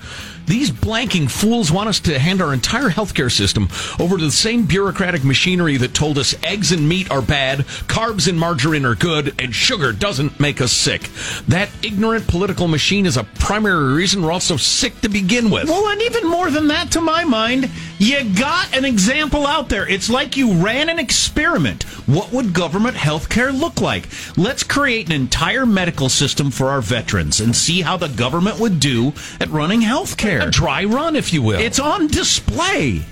these 0.47 0.71
blanking 0.71 1.31
fools 1.31 1.73
want 1.73 1.89
us 1.89 2.01
to 2.01 2.19
hand 2.19 2.43
our 2.43 2.53
entire 2.53 2.91
healthcare 2.91 3.31
system 3.33 3.69
over 3.99 4.19
to 4.19 4.25
the 4.25 4.31
same 4.33 4.67
bureaucratic 4.67 5.25
machinery 5.25 5.77
that 5.79 5.95
told 5.95 6.19
us 6.19 6.35
eggs 6.43 6.73
and 6.73 6.87
meat 6.87 7.11
are 7.11 7.23
bad, 7.23 7.61
carbs 7.87 8.29
and 8.29 8.39
margarine 8.39 8.85
are 8.85 8.95
good, 8.95 9.35
and 9.41 9.55
sugar 9.55 9.93
doesn't 9.93 10.39
make 10.39 10.61
us 10.61 10.73
sick. 10.73 11.09
That 11.49 11.71
ignorant 11.83 12.27
political 12.27 12.69
machine 12.69 13.07
is 13.07 13.17
a 13.17 13.25
primary 13.25 13.95
reason 13.95 14.23
we're 14.23 14.33
all 14.33 14.41
so 14.41 14.57
sick 14.57 15.01
to 15.01 15.09
begin 15.09 15.51
with. 15.51 15.69
Well, 15.69 15.89
and 15.89 16.03
even 16.03 16.29
more 16.29 16.51
than 16.51 16.69
that, 16.69 16.91
to 16.93 17.01
my 17.01 17.25
mind, 17.25 17.71
you 17.99 18.35
got 18.35 18.77
an 18.77 18.85
example 18.85 19.47
out 19.47 19.69
there. 19.69 19.89
It's 19.89 20.11
like 20.11 20.37
you 20.37 20.53
ran 20.55 20.89
an 20.89 20.99
experiment. 20.99 21.85
What 22.07 22.33
would 22.33 22.53
government 22.53 22.97
health 22.97 23.29
care 23.29 23.53
look 23.53 23.81
like? 23.81 24.09
Let's 24.37 24.63
create 24.63 25.07
an 25.07 25.13
entire 25.13 25.65
medical 25.65 26.09
system 26.09 26.51
for 26.51 26.71
our 26.71 26.81
veterans 26.81 27.41
and 27.41 27.55
see 27.55 27.83
how 27.83 27.97
the 27.97 28.09
government 28.09 28.59
would 28.59 28.81
do 28.81 29.13
at 29.41 29.49
running 29.51 29.81
health 29.81 30.17
care. 30.17 30.49
A 30.49 30.51
dry 30.51 30.85
run, 30.85 31.17
if 31.17 31.33
you 31.33 31.43
will. 31.43 31.61
It's 31.61 31.79
on 31.79 32.09
display. 32.09 33.05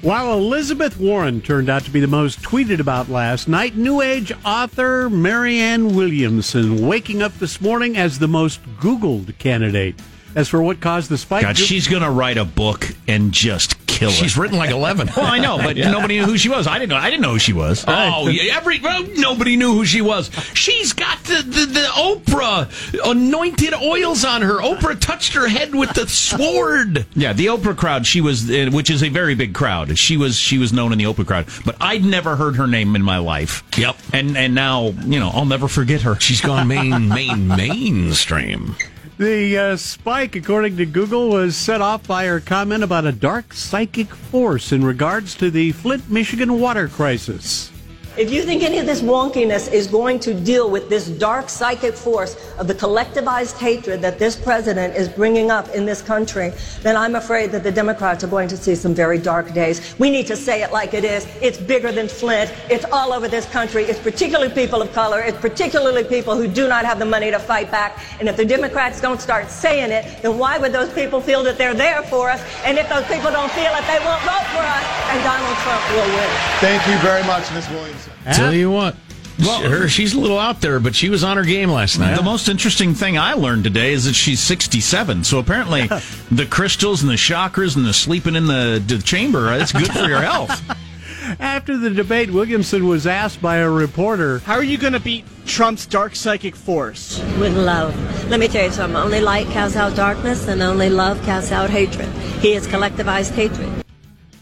While 0.00 0.38
Elizabeth 0.38 0.98
Warren 0.98 1.40
turned 1.40 1.68
out 1.68 1.84
to 1.84 1.90
be 1.90 2.00
the 2.00 2.06
most 2.06 2.40
tweeted 2.40 2.78
about 2.78 3.08
last 3.08 3.48
night, 3.48 3.76
New 3.76 4.00
Age 4.00 4.32
author 4.44 5.10
Marianne 5.10 5.96
Williamson 5.96 6.86
waking 6.86 7.22
up 7.22 7.36
this 7.38 7.60
morning 7.60 7.96
as 7.96 8.18
the 8.18 8.28
most 8.28 8.62
Googled 8.78 9.36
candidate. 9.38 9.96
As 10.36 10.48
for 10.48 10.62
what 10.62 10.80
caused 10.82 11.08
the 11.08 11.16
spike, 11.16 11.42
God, 11.42 11.56
she's 11.56 11.88
going 11.88 12.02
to 12.02 12.10
write 12.10 12.36
a 12.36 12.44
book 12.44 12.94
and 13.08 13.32
just 13.32 13.86
kill 13.86 14.10
it. 14.10 14.12
She's 14.12 14.36
written 14.36 14.58
like 14.58 14.70
11. 14.70 15.08
Well, 15.16 15.24
I 15.24 15.38
know, 15.38 15.56
but 15.56 15.76
nobody 15.78 16.18
knew 16.18 16.26
who 16.26 16.36
she 16.36 16.50
was. 16.50 16.66
I 16.66 16.78
didn't 16.78 16.90
know. 16.90 16.96
I 16.96 17.08
didn't 17.08 17.22
know 17.22 17.32
who 17.32 17.38
she 17.38 17.54
was. 17.54 17.86
Oh, 17.88 18.28
yeah, 18.28 18.54
every 18.54 18.78
well, 18.80 19.02
nobody 19.16 19.56
knew 19.56 19.72
who 19.72 19.86
she 19.86 20.02
was. 20.02 20.30
She's 20.52 20.92
got 20.92 21.18
the, 21.24 21.36
the, 21.36 21.66
the 21.66 21.86
Oprah 21.94 23.10
anointed 23.10 23.72
oils 23.74 24.26
on 24.26 24.42
her. 24.42 24.60
Oprah 24.60 25.00
touched 25.00 25.32
her 25.32 25.48
head 25.48 25.74
with 25.74 25.94
the 25.94 26.06
sword. 26.06 27.06
Yeah, 27.14 27.32
the 27.32 27.46
Oprah 27.46 27.76
crowd. 27.76 28.06
She 28.06 28.20
was, 28.20 28.50
uh, 28.50 28.68
which 28.72 28.90
is 28.90 29.02
a 29.02 29.08
very 29.08 29.34
big 29.34 29.54
crowd. 29.54 29.98
She 29.98 30.18
was, 30.18 30.36
she 30.36 30.58
was 30.58 30.70
known 30.70 30.92
in 30.92 30.98
the 30.98 31.04
Oprah 31.04 31.26
crowd, 31.26 31.46
but 31.64 31.76
I'd 31.80 32.04
never 32.04 32.36
heard 32.36 32.56
her 32.56 32.66
name 32.66 32.94
in 32.94 33.02
my 33.02 33.18
life. 33.18 33.64
Yep. 33.78 33.96
And 34.12 34.36
and 34.36 34.54
now 34.54 34.88
you 34.88 35.18
know 35.18 35.30
I'll 35.32 35.46
never 35.46 35.68
forget 35.68 36.02
her. 36.02 36.18
She's 36.20 36.40
gone 36.40 36.68
main, 36.68 37.08
main, 37.08 37.48
mainstream. 37.48 38.76
The 39.18 39.56
uh, 39.56 39.76
spike, 39.76 40.36
according 40.36 40.76
to 40.76 40.84
Google, 40.84 41.30
was 41.30 41.56
set 41.56 41.80
off 41.80 42.06
by 42.06 42.26
her 42.26 42.38
comment 42.38 42.84
about 42.84 43.06
a 43.06 43.12
dark 43.12 43.54
psychic 43.54 44.08
force 44.08 44.72
in 44.72 44.84
regards 44.84 45.34
to 45.36 45.50
the 45.50 45.72
Flint, 45.72 46.10
Michigan 46.10 46.60
water 46.60 46.86
crisis. 46.86 47.72
If 48.16 48.32
you 48.32 48.44
think 48.44 48.62
any 48.62 48.78
of 48.78 48.86
this 48.86 49.02
wonkiness 49.02 49.70
is 49.70 49.86
going 49.86 50.20
to 50.20 50.32
deal 50.32 50.70
with 50.70 50.88
this 50.88 51.06
dark 51.06 51.50
psychic 51.50 51.94
force 51.94 52.34
of 52.56 52.66
the 52.66 52.74
collectivized 52.74 53.58
hatred 53.58 54.00
that 54.00 54.18
this 54.18 54.34
president 54.34 54.96
is 54.96 55.06
bringing 55.06 55.50
up 55.50 55.68
in 55.74 55.84
this 55.84 56.00
country, 56.00 56.54
then 56.80 56.96
I'm 56.96 57.14
afraid 57.14 57.52
that 57.52 57.62
the 57.62 57.70
Democrats 57.70 58.24
are 58.24 58.28
going 58.28 58.48
to 58.48 58.56
see 58.56 58.74
some 58.74 58.94
very 58.94 59.18
dark 59.18 59.52
days. 59.52 59.94
We 59.98 60.08
need 60.08 60.26
to 60.28 60.36
say 60.36 60.62
it 60.62 60.72
like 60.72 60.94
it 60.94 61.04
is. 61.04 61.26
It's 61.42 61.58
bigger 61.58 61.92
than 61.92 62.08
Flint. 62.08 62.54
It's 62.70 62.86
all 62.86 63.12
over 63.12 63.28
this 63.28 63.44
country. 63.50 63.84
It's 63.84 64.00
particularly 64.00 64.50
people 64.50 64.80
of 64.80 64.90
color. 64.94 65.20
It's 65.20 65.38
particularly 65.38 66.04
people 66.04 66.36
who 66.36 66.48
do 66.48 66.68
not 66.68 66.86
have 66.86 66.98
the 66.98 67.04
money 67.04 67.30
to 67.30 67.38
fight 67.38 67.70
back. 67.70 68.02
And 68.18 68.30
if 68.30 68.36
the 68.38 68.46
Democrats 68.46 68.98
don't 68.98 69.20
start 69.20 69.50
saying 69.50 69.92
it, 69.92 70.22
then 70.22 70.38
why 70.38 70.56
would 70.56 70.72
those 70.72 70.90
people 70.94 71.20
feel 71.20 71.42
that 71.42 71.58
they're 71.58 71.74
there 71.74 72.02
for 72.04 72.30
us? 72.30 72.42
And 72.64 72.78
if 72.78 72.88
those 72.88 73.04
people 73.08 73.30
don't 73.30 73.52
feel 73.52 73.72
it, 73.76 73.84
they 73.86 74.00
won't 74.06 74.22
vote 74.22 74.46
for 74.56 74.64
us, 74.64 74.84
and 75.12 75.22
Donald 75.22 75.56
Trump 75.58 75.84
will 75.92 76.16
win. 76.16 76.30
Thank 76.64 76.86
you 76.88 76.96
very 77.04 77.22
much, 77.24 77.52
Ms. 77.52 77.68
Williamson. 77.68 78.05
Tell 78.24 78.52
you 78.52 78.70
what. 78.70 78.96
Well, 79.38 79.60
her, 79.68 79.88
she's 79.88 80.14
a 80.14 80.18
little 80.18 80.38
out 80.38 80.60
there, 80.62 80.80
but 80.80 80.94
she 80.94 81.10
was 81.10 81.22
on 81.22 81.36
her 81.36 81.44
game 81.44 81.68
last 81.70 81.98
night. 81.98 82.16
The 82.16 82.22
most 82.22 82.48
interesting 82.48 82.94
thing 82.94 83.18
I 83.18 83.34
learned 83.34 83.64
today 83.64 83.92
is 83.92 84.06
that 84.06 84.14
she's 84.14 84.40
67. 84.40 85.24
So 85.24 85.38
apparently, 85.38 85.86
the 86.30 86.46
crystals 86.46 87.02
and 87.02 87.10
the 87.10 87.16
chakras 87.16 87.76
and 87.76 87.84
the 87.84 87.92
sleeping 87.92 88.34
in 88.34 88.46
the, 88.46 88.82
the 88.86 88.98
chamber, 88.98 89.48
uh, 89.48 89.58
it's 89.58 89.72
good 89.72 89.92
for 89.92 90.08
your 90.08 90.22
health. 90.22 90.62
After 91.40 91.76
the 91.76 91.90
debate, 91.90 92.30
Williamson 92.30 92.86
was 92.86 93.06
asked 93.06 93.42
by 93.42 93.56
a 93.56 93.68
reporter, 93.68 94.38
How 94.40 94.54
are 94.54 94.62
you 94.62 94.78
going 94.78 94.92
to 94.92 95.00
beat 95.00 95.24
Trump's 95.44 95.84
dark 95.84 96.14
psychic 96.14 96.54
force? 96.54 97.20
With 97.38 97.56
love. 97.56 97.94
Let 98.30 98.40
me 98.40 98.48
tell 98.48 98.64
you 98.64 98.70
something. 98.70 98.96
Only 98.96 99.20
light 99.20 99.48
casts 99.48 99.76
out 99.76 99.96
darkness, 99.96 100.48
and 100.48 100.62
only 100.62 100.88
love 100.88 101.20
casts 101.24 101.52
out 101.52 101.68
hatred. 101.68 102.08
He 102.40 102.52
has 102.52 102.66
collectivized 102.66 103.32
hatred. 103.32 103.75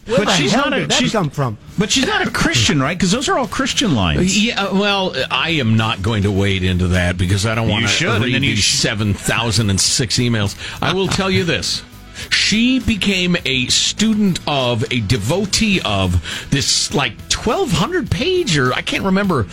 Where 0.05 0.19
but 0.19 0.25
the 0.25 0.31
she's 0.33 0.51
hell 0.51 0.65
not 0.69 0.73
a 0.73 0.81
did 0.81 0.91
that 0.91 0.99
she's, 0.99 1.11
come 1.11 1.31
from? 1.31 1.57
But 1.79 1.91
she's 1.91 2.05
not 2.05 2.27
a 2.27 2.29
Christian, 2.29 2.79
right? 2.79 2.95
Because 2.95 3.11
those 3.11 3.27
are 3.27 3.39
all 3.39 3.47
Christian 3.47 3.95
lines. 3.95 4.39
Yeah, 4.43 4.71
well, 4.71 5.15
I 5.31 5.51
am 5.51 5.77
not 5.77 6.03
going 6.03 6.23
to 6.23 6.31
wade 6.31 6.63
into 6.63 6.89
that 6.89 7.17
because 7.17 7.45
I 7.47 7.55
don't 7.55 7.67
want 7.67 7.81
You 7.81 7.87
to 7.87 7.93
should, 7.93 8.09
and 8.09 8.23
read 8.25 8.35
then 8.35 8.43
you 8.43 8.51
these 8.51 8.63
sh- 8.63 8.77
7,006 8.79 10.17
emails. 10.19 10.81
I 10.81 10.93
will 10.93 11.07
tell 11.07 11.31
you 11.31 11.43
this. 11.43 11.83
She 12.29 12.79
became 12.79 13.35
a 13.45 13.65
student 13.67 14.39
of, 14.47 14.83
a 14.91 15.01
devotee 15.01 15.81
of 15.83 16.47
this 16.51 16.93
like 16.93 17.13
1,200 17.31 18.09
page 18.09 18.57
or 18.57 18.73
I 18.73 18.81
can't 18.81 19.03
remember 19.03 19.47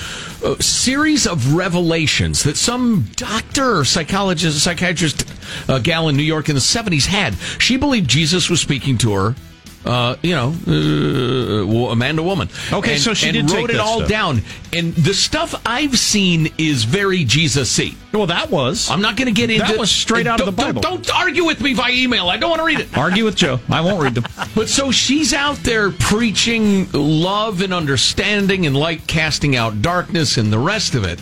uh, 0.44 0.56
series 0.60 1.26
of 1.26 1.54
revelations 1.54 2.44
that 2.44 2.56
some 2.56 3.06
doctor 3.16 3.78
or 3.78 3.84
psychologist, 3.84 4.62
psychiatrist 4.62 5.26
uh, 5.68 5.78
gal 5.80 6.08
in 6.08 6.16
New 6.16 6.22
York 6.22 6.48
in 6.50 6.54
the 6.54 6.60
70s 6.60 7.06
had. 7.06 7.34
She 7.58 7.76
believed 7.78 8.08
Jesus 8.08 8.48
was 8.48 8.60
speaking 8.60 8.96
to 8.98 9.12
her. 9.14 9.34
Uh, 9.84 10.14
you 10.22 10.32
know, 10.32 10.54
uh, 10.68 11.90
a 11.90 11.96
man 11.96 12.14
to 12.16 12.22
woman. 12.22 12.48
Okay, 12.72 12.92
And- 12.94 13.00
so 13.02 13.14
she 13.14 13.32
did 13.32 13.50
wrote 13.50 13.70
it 13.70 13.80
all 13.80 13.98
stuff. 13.98 14.08
down. 14.08 14.42
And 14.72 14.94
the 14.94 15.12
stuff 15.12 15.60
I've 15.66 15.98
seen 15.98 16.52
is 16.56 16.84
very 16.84 17.24
Jesus-y. 17.24 17.94
Well, 18.12 18.26
that 18.26 18.48
was. 18.48 18.88
I'm 18.90 19.02
not 19.02 19.16
going 19.16 19.26
to 19.26 19.32
get 19.32 19.50
into 19.50 19.66
That 19.66 19.78
was 19.78 19.90
straight 19.90 20.26
out 20.28 20.38
of 20.38 20.46
the 20.46 20.52
Bible. 20.52 20.80
Don't, 20.82 21.04
don't 21.04 21.16
argue 21.20 21.44
with 21.44 21.60
me 21.60 21.74
via 21.74 21.92
email. 21.92 22.28
I 22.28 22.36
don't 22.36 22.50
want 22.50 22.60
to 22.60 22.64
read 22.66 22.78
it. 22.78 22.96
Argue 22.96 23.24
with 23.24 23.34
Joe. 23.34 23.58
I 23.68 23.80
won't 23.80 24.00
read 24.02 24.14
them. 24.14 24.24
But 24.54 24.68
so 24.68 24.92
she's 24.92 25.32
out 25.34 25.56
there 25.64 25.90
preaching 25.90 26.88
love 26.92 27.60
and 27.62 27.72
understanding 27.74 28.66
and 28.66 28.76
light 28.76 29.06
casting 29.08 29.56
out 29.56 29.82
darkness 29.82 30.36
and 30.36 30.52
the 30.52 30.58
rest 30.58 30.94
of 30.94 31.04
it. 31.04 31.20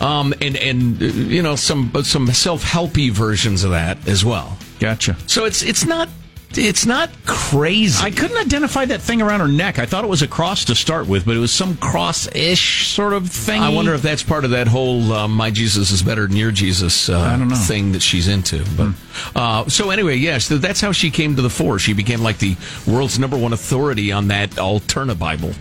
Um, 0.00 0.32
and 0.40 0.56
and 0.56 1.00
uh, 1.02 1.06
you 1.06 1.42
know 1.42 1.54
some 1.56 1.90
some 2.04 2.26
self 2.28 2.64
helpy 2.64 3.10
versions 3.10 3.62
of 3.64 3.70
that 3.72 4.06
as 4.08 4.24
well. 4.24 4.56
Gotcha. 4.80 5.16
So 5.26 5.44
it's 5.44 5.62
it's 5.62 5.84
not 5.84 6.08
it's 6.58 6.86
not 6.86 7.10
crazy. 7.26 8.02
I 8.02 8.10
couldn't 8.10 8.36
identify 8.36 8.84
that 8.86 9.00
thing 9.00 9.22
around 9.22 9.40
her 9.40 9.48
neck. 9.48 9.78
I 9.78 9.86
thought 9.86 10.04
it 10.04 10.10
was 10.10 10.22
a 10.22 10.28
cross 10.28 10.64
to 10.66 10.74
start 10.74 11.06
with, 11.06 11.24
but 11.24 11.36
it 11.36 11.40
was 11.40 11.52
some 11.52 11.76
cross-ish 11.76 12.88
sort 12.88 13.12
of 13.12 13.28
thing. 13.30 13.60
I 13.62 13.68
wonder 13.68 13.94
if 13.94 14.02
that's 14.02 14.22
part 14.22 14.44
of 14.44 14.50
that 14.50 14.68
whole 14.68 15.12
uh, 15.12 15.28
"my 15.28 15.50
Jesus 15.50 15.90
is 15.90 16.02
better 16.02 16.26
than 16.26 16.36
your 16.36 16.50
Jesus" 16.50 17.08
uh, 17.08 17.18
I 17.18 17.36
don't 17.38 17.48
know. 17.48 17.54
thing 17.54 17.92
that 17.92 18.02
she's 18.02 18.28
into. 18.28 18.64
But 18.76 18.94
uh, 19.38 19.68
so 19.68 19.90
anyway, 19.90 20.16
yes, 20.16 20.46
so 20.46 20.58
that's 20.58 20.80
how 20.80 20.92
she 20.92 21.10
came 21.10 21.36
to 21.36 21.42
the 21.42 21.50
fore. 21.50 21.78
She 21.78 21.92
became 21.92 22.20
like 22.20 22.38
the 22.38 22.56
world's 22.86 23.18
number 23.18 23.36
one 23.36 23.52
authority 23.52 24.12
on 24.12 24.28
that 24.28 24.50
Alterna 24.50 25.18
Bible. 25.18 25.52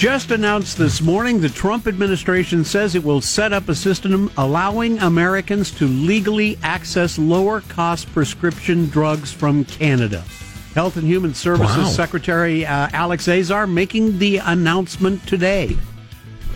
Just 0.00 0.30
announced 0.30 0.78
this 0.78 1.02
morning 1.02 1.42
the 1.42 1.48
Trump 1.50 1.86
administration 1.86 2.64
says 2.64 2.94
it 2.94 3.04
will 3.04 3.20
set 3.20 3.52
up 3.52 3.68
a 3.68 3.74
system 3.74 4.30
allowing 4.38 4.98
Americans 5.00 5.70
to 5.70 5.86
legally 5.86 6.58
access 6.62 7.18
lower 7.18 7.60
cost 7.60 8.10
prescription 8.14 8.88
drugs 8.88 9.30
from 9.30 9.62
Canada. 9.66 10.24
Health 10.74 10.96
and 10.96 11.06
Human 11.06 11.34
Services 11.34 11.76
Wow. 11.76 11.84
Secretary 11.84 12.64
uh, 12.64 12.88
Alex 12.94 13.28
Azar 13.28 13.66
making 13.66 14.18
the 14.18 14.38
announcement 14.38 15.26
today. 15.26 15.76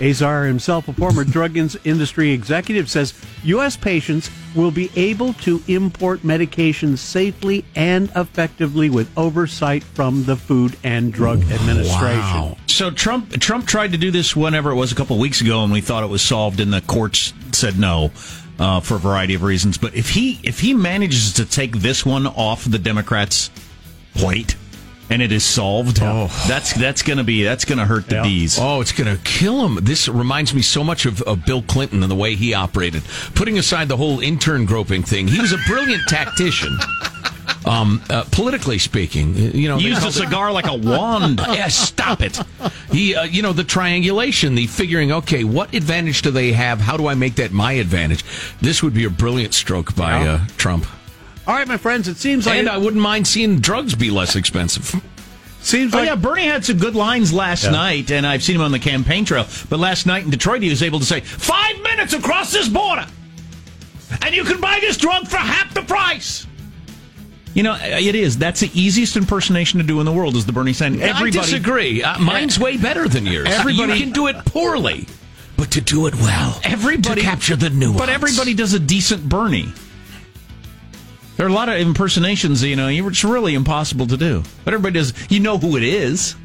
Azar 0.01 0.45
himself, 0.45 0.89
a 0.89 0.93
former 0.93 1.25
drug 1.25 1.57
industry 1.57 2.33
executive, 2.33 2.91
says 2.91 3.15
U.S. 3.45 3.77
patients 3.77 4.31
will 4.55 4.71
be 4.71 4.91
able 4.97 5.33
to 5.35 5.63
import 5.69 6.21
medications 6.21 6.99
safely 6.99 7.65
and 7.75 8.11
effectively 8.17 8.91
with 8.91 9.11
oversight 9.19 9.83
from 9.83 10.25
the 10.25 10.37
Food 10.37 10.77
and 10.85 11.13
Drug 11.13 11.43
Administration. 11.51 12.21
Wow. 12.21 12.57
So 12.67 12.91
Trump 12.91 13.31
Trump 13.41 13.67
tried 13.67 13.93
to 13.93 13.99
do 13.99 14.11
this 14.11 14.35
whenever 14.35 14.71
it 14.71 14.75
was 14.75 14.93
a 14.93 14.95
couple 14.95 15.17
of 15.17 15.21
weeks 15.21 15.41
ago, 15.41 15.63
and 15.63 15.73
we 15.73 15.81
thought 15.81 16.03
it 16.03 16.11
was 16.11 16.23
solved, 16.23 16.61
and 16.61 16.73
the 16.73 16.81
courts 16.81 17.33
said 17.53 17.79
no 17.79 18.11
uh, 18.59 18.81
for 18.81 18.97
a 18.97 18.99
variety 18.99 19.35
of 19.35 19.43
reasons. 19.43 19.79
But 19.79 19.95
if 19.95 20.11
he 20.11 20.41
if 20.43 20.61
he 20.61 20.75
manages 20.75 21.35
to 21.35 21.45
take 21.45 21.79
this 21.79 22.05
one 22.05 22.27
off 22.27 22.65
the 22.65 22.79
Democrats' 22.79 23.51
plate, 24.15 24.57
and 25.11 25.21
it 25.23 25.33
is 25.33 25.45
solved, 25.45 25.99
that's 25.99 26.73
that's 26.75 27.03
going 27.03 27.19
to 27.19 27.25
be 27.25 27.43
that's 27.45 27.65
going 27.65 27.79
to 27.79 27.85
hurt 27.85 28.07
the 28.09 28.23
bees. 28.23 28.59
Oh, 28.61 28.81
it's 28.81 28.93
going 28.93 29.15
to 29.15 29.23
kill 29.23 29.63
them. 29.63 29.85
This 29.85 30.09
reminds 30.09 30.55
me 30.55 30.63
so 30.63 30.83
much 30.83 31.07
of, 31.07 31.21
of 31.23 31.45
Bill 31.45 31.63
Clinton 31.63 32.03
and 32.03 32.11
the 32.11 32.17
way 32.17 32.35
he 32.35 32.55
operated. 32.55 33.03
Putting 33.35 33.59
aside 33.59 33.89
the 33.89 33.97
whole 33.97 34.21
intern 34.21 34.65
groping 34.65 35.03
thing, 35.03 35.29
he 35.29 35.41
was 35.41 35.53
a 35.53 35.59
brilliant 35.67 36.03
tactician. 36.09 36.77
Um, 37.67 38.03
uh, 38.11 38.25
politically 38.31 38.77
speaking, 38.79 39.35
you 39.35 39.69
know, 39.69 39.79
Used 39.79 39.99
a 39.99 40.01
called 40.03 40.15
it- 40.15 40.19
cigar 40.19 40.53
like 40.53 40.67
a 40.67 40.75
wand. 40.75 41.41
yeah, 41.49 41.69
stop 41.69 42.21
it. 42.21 42.39
He, 42.91 43.15
uh, 43.15 43.23
you 43.25 43.41
know, 43.41 43.55
the 43.55 43.65
triangulation, 43.65 44.55
the 44.55 44.67
figuring. 44.67 45.11
Okay, 45.13 45.45
what 45.45 45.73
advantage 45.73 46.21
do 46.21 46.31
they 46.31 46.53
have? 46.53 46.79
How 46.81 46.99
do 46.99 47.07
I 47.07 47.15
make 47.15 47.37
that 47.37 47.53
my 47.53 47.73
advantage? 47.73 48.23
This 48.61 48.83
would 48.83 48.93
be 48.93 49.05
a 49.07 49.11
brilliant 49.11 49.55
stroke 49.55 49.97
by 49.97 50.27
uh, 50.27 50.41
Trump. 50.59 50.87
All 51.47 51.55
right, 51.55 51.69
my 51.69 51.77
friends, 51.77 52.09
it 52.09 52.17
seems 52.17 52.47
like 52.47 52.59
And 52.59 52.69
I 52.69 52.79
wouldn't 52.79 53.03
mind 53.03 53.27
seeing 53.27 53.61
drugs 53.61 53.95
be 53.95 54.11
less 54.11 54.35
expensive. 54.35 54.95
seems 55.61 55.95
Oh 55.95 55.99
like 55.99 56.09
yeah, 56.09 56.15
Bernie 56.15 56.47
had 56.47 56.65
some 56.65 56.79
good 56.79 56.95
lines 56.95 57.33
last 57.33 57.65
Yeah. 57.65 57.71
night, 57.71 58.11
and 58.11 58.27
I've 58.27 58.43
seen 58.43 58.57
him 58.57 58.63
on 58.63 58.73
the 58.73 58.79
campaign 58.79 59.25
trail. 59.25 59.47
But 59.69 59.79
last 59.79 60.07
night 60.07 60.25
in 60.25 60.31
Detroit, 60.31 60.63
he 60.63 60.71
was 60.71 60.83
able 60.83 61.01
to 61.01 61.05
say 61.07 61.21
five 61.21 61.81
minutes 61.83 62.13
across 62.15 62.51
this 62.53 62.69
border, 62.69 63.07
and 64.23 64.35
you 64.35 64.45
can 64.45 64.61
buy 64.61 64.79
this 64.81 64.97
drug 64.97 65.29
for 65.29 65.37
half 65.37 65.75
the 65.75 65.83
price. 65.83 66.47
You 67.53 67.63
know, 67.63 67.77
it 67.81 68.15
is. 68.17 68.37
That's 68.37 68.61
the 68.61 68.71
easiest 68.75 69.17
impersonation 69.17 69.79
to 69.79 69.87
do 69.87 70.01
in 70.01 70.07
the 70.07 70.13
world. 70.13 70.35
Is 70.37 70.45
the 70.45 70.53
Bernie 70.53 70.73
Sanders? 70.73 71.03
Everybody 71.03 71.39
I 71.39 71.43
disagree. 71.43 72.03
Uh, 72.03 72.19
mine's 72.19 72.59
way 72.59 72.77
better 72.79 73.07
than 73.07 73.27
yours. 73.27 73.47
Everybody- 73.49 73.93
you 73.93 73.99
can 74.07 74.13
do 74.13 74.27
it 74.27 74.45
poorly, 74.47 75.07
but 75.57 75.71
to 75.73 75.81
do 75.81 76.07
it 76.09 76.15
well, 76.17 76.59
Everybody 76.65 77.21
to 77.21 77.27
capture 77.27 77.55
the 77.55 77.71
nuance. 77.71 77.99
But 77.99 78.09
everybody 78.09 78.55
does 78.55 78.73
a 78.73 78.81
decent 78.81 79.29
Bernie. 79.29 79.73
There 81.37 81.47
are 81.47 81.49
a 81.49 81.53
lot 81.53 81.69
of 81.69 81.77
impersonations. 81.77 82.63
You 82.63 82.77
know, 82.77 82.89
it's 82.89 83.25
really 83.25 83.55
impossible 83.55 84.07
to 84.07 84.17
do. 84.17 84.43
But 84.65 84.75
everybody 84.75 84.95
does. 85.01 85.13
You 85.31 85.41
know 85.41 85.59
who 85.59 85.77
it 85.77 85.83
is. 85.83 86.37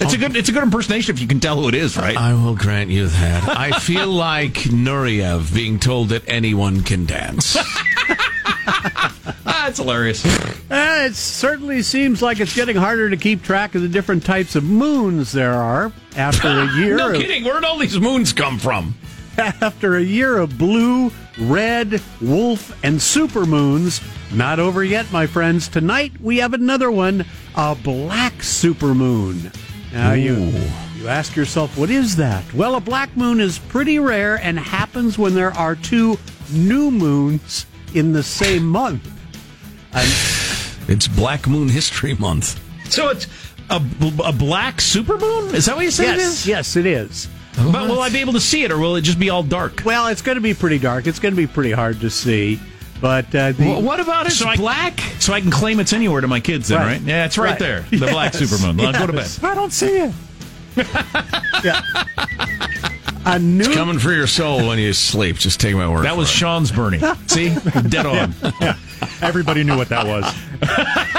It's 0.00 0.12
a 0.12 0.18
good. 0.18 0.36
It's 0.36 0.48
a 0.48 0.52
good 0.52 0.62
impersonation 0.62 1.14
if 1.14 1.20
you 1.20 1.26
can 1.26 1.40
tell 1.40 1.60
who 1.60 1.68
it 1.68 1.74
is, 1.74 1.96
right? 1.96 2.16
I 2.16 2.32
will 2.34 2.54
grant 2.54 2.90
you 2.90 3.08
that. 3.08 3.48
I 3.48 3.78
feel 3.80 4.06
like 4.12 4.52
Nureyev 4.54 5.52
being 5.54 5.78
told 5.80 6.10
that 6.10 6.22
anyone 6.28 6.82
can 6.82 7.04
dance. 7.06 7.56
Ah, 8.70 9.64
That's 9.66 9.78
hilarious. 9.78 10.24
Uh, 10.70 11.06
it 11.08 11.14
certainly 11.14 11.82
seems 11.82 12.22
like 12.22 12.40
it's 12.40 12.54
getting 12.54 12.76
harder 12.76 13.10
to 13.10 13.16
keep 13.16 13.42
track 13.42 13.74
of 13.74 13.82
the 13.82 13.88
different 13.88 14.24
types 14.24 14.54
of 14.56 14.64
moons 14.64 15.32
there 15.32 15.54
are 15.54 15.92
after 16.16 16.48
a 16.48 16.66
year. 16.76 16.96
no 16.96 17.10
of, 17.10 17.16
kidding. 17.16 17.44
Where'd 17.44 17.64
all 17.64 17.78
these 17.78 17.98
moons 17.98 18.32
come 18.32 18.58
from? 18.58 18.94
After 19.38 19.96
a 19.96 20.02
year 20.02 20.36
of 20.38 20.58
blue, 20.58 21.12
red, 21.40 22.02
wolf, 22.20 22.76
and 22.84 23.00
super 23.00 23.46
moons, 23.46 24.00
not 24.32 24.58
over 24.58 24.84
yet, 24.84 25.10
my 25.12 25.26
friends. 25.26 25.68
Tonight 25.68 26.12
we 26.20 26.38
have 26.38 26.54
another 26.54 26.90
one, 26.90 27.24
a 27.56 27.74
black 27.74 28.34
supermoon. 28.34 29.54
Now 29.92 30.12
you 30.12 30.52
you 30.96 31.08
ask 31.08 31.36
yourself, 31.36 31.78
what 31.78 31.90
is 31.90 32.16
that? 32.16 32.52
Well, 32.52 32.74
a 32.74 32.80
black 32.80 33.16
moon 33.16 33.40
is 33.40 33.58
pretty 33.58 33.98
rare 33.98 34.36
and 34.36 34.58
happens 34.58 35.16
when 35.16 35.34
there 35.34 35.52
are 35.52 35.76
two 35.76 36.18
new 36.52 36.90
moons 36.90 37.66
in 37.94 38.12
the 38.12 38.22
same 38.22 38.66
month. 38.66 39.08
And 39.92 40.08
It's 40.88 41.06
Black 41.06 41.46
Moon 41.46 41.68
History 41.68 42.14
Month. 42.14 42.58
So 42.90 43.10
it's 43.10 43.26
a, 43.68 43.76
a 44.24 44.32
black 44.32 44.76
supermoon? 44.76 45.52
Is 45.52 45.66
that 45.66 45.76
what 45.76 45.84
you 45.84 45.90
said 45.90 46.14
it 46.14 46.18
yes, 46.18 46.32
is? 46.32 46.46
yes, 46.46 46.76
it 46.76 46.86
is. 46.86 47.28
But 47.72 47.88
will 47.88 48.00
I 48.00 48.10
be 48.10 48.18
able 48.18 48.34
to 48.34 48.40
see 48.40 48.64
it, 48.64 48.70
or 48.70 48.78
will 48.78 48.96
it 48.96 49.02
just 49.02 49.18
be 49.18 49.30
all 49.30 49.42
dark? 49.42 49.82
Well, 49.84 50.08
it's 50.08 50.22
going 50.22 50.36
to 50.36 50.40
be 50.42 50.54
pretty 50.54 50.78
dark. 50.78 51.06
It's 51.06 51.18
going 51.18 51.34
to 51.34 51.36
be 51.36 51.46
pretty 51.46 51.72
hard 51.72 52.00
to 52.00 52.10
see. 52.10 52.60
But 53.00 53.26
uh, 53.34 53.52
the, 53.52 53.64
Wh- 53.64 53.82
what 53.84 54.00
about 54.00 54.26
it's 54.26 54.36
So 54.38 54.48
I- 54.48 54.56
black? 54.56 55.00
So 55.20 55.32
I 55.32 55.40
can 55.40 55.50
claim 55.50 55.80
it's 55.80 55.92
anywhere 55.92 56.20
to 56.20 56.28
my 56.28 56.40
kids, 56.40 56.68
then, 56.68 56.78
Right. 56.78 56.86
right? 56.92 57.00
Yeah, 57.02 57.24
it's 57.26 57.38
right, 57.38 57.50
Right. 57.50 57.58
there. 57.58 57.80
The 57.90 57.96
Yes, 57.98 58.10
black 58.12 58.32
supermoon. 58.32 58.80
I'll 58.84 58.92
go 58.92 59.06
to 59.06 59.12
bed. 59.12 59.30
I 59.42 59.54
don't 59.54 59.72
see 59.72 59.98
it. 59.98 60.12
a 63.26 63.38
new 63.38 63.64
It's 63.64 63.74
coming 63.74 63.98
for 63.98 64.12
your 64.12 64.26
soul 64.26 64.66
when 64.68 64.78
you 64.78 64.92
sleep. 64.92 65.36
Just 65.38 65.60
take 65.60 65.74
my 65.74 65.88
word. 65.88 66.04
That 66.04 66.12
for 66.12 66.18
was 66.18 66.28
it. 66.30 66.34
Sean's 66.34 66.72
Bernie. 66.72 67.00
See? 67.26 67.54
Dead 67.88 68.06
on. 68.06 68.34
Yeah, 68.60 68.76
Everybody 69.22 69.64
knew 69.64 69.76
what 69.76 69.88
that 69.90 70.06
was. 70.06 70.24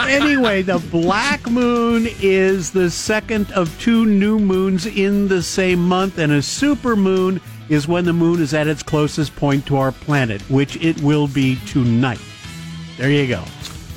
anyway, 0.00 0.62
the 0.62 0.78
black 0.90 1.48
moon 1.50 2.06
is 2.20 2.70
the 2.70 2.90
second 2.90 3.50
of 3.52 3.78
two 3.80 4.06
new 4.06 4.38
moons 4.38 4.86
in 4.86 5.28
the 5.28 5.42
same 5.42 5.86
month, 5.86 6.18
and 6.18 6.32
a 6.32 6.42
super 6.42 6.96
moon 6.96 7.40
is 7.68 7.86
when 7.86 8.04
the 8.04 8.12
moon 8.12 8.40
is 8.40 8.52
at 8.54 8.66
its 8.66 8.82
closest 8.82 9.34
point 9.36 9.64
to 9.66 9.76
our 9.76 9.92
planet, 9.92 10.40
which 10.50 10.76
it 10.76 11.00
will 11.02 11.28
be 11.28 11.56
tonight. 11.66 12.20
There 12.96 13.10
you 13.10 13.26
go. 13.28 13.44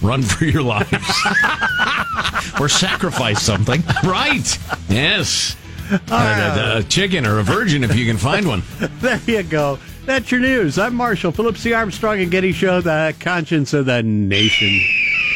Run 0.01 0.21
for 0.21 0.45
your 0.45 0.61
lives. 0.61 0.91
or 2.59 2.69
sacrifice 2.69 3.41
something. 3.41 3.81
right. 4.03 4.57
Yes. 4.89 5.55
A, 5.91 6.15
a- 6.15 6.77
a 6.79 6.83
chicken 6.83 7.25
or 7.25 7.39
a 7.39 7.43
virgin 7.43 7.83
if 7.83 7.95
you 7.95 8.05
can 8.05 8.17
find 8.17 8.47
one. 8.47 8.63
There 9.01 9.19
you 9.25 9.43
go. 9.43 9.79
That's 10.05 10.29
your 10.31 10.39
news. 10.41 10.77
I'm 10.77 10.95
Marshall 10.95 11.31
Phillips, 11.31 11.63
the 11.63 11.73
Armstrong 11.75 12.19
and 12.21 12.29
Getty 12.29 12.51
Show, 12.51 12.81
the 12.81 13.15
conscience 13.19 13.73
of 13.73 13.85
the 13.85 14.03
nation. 14.03 14.81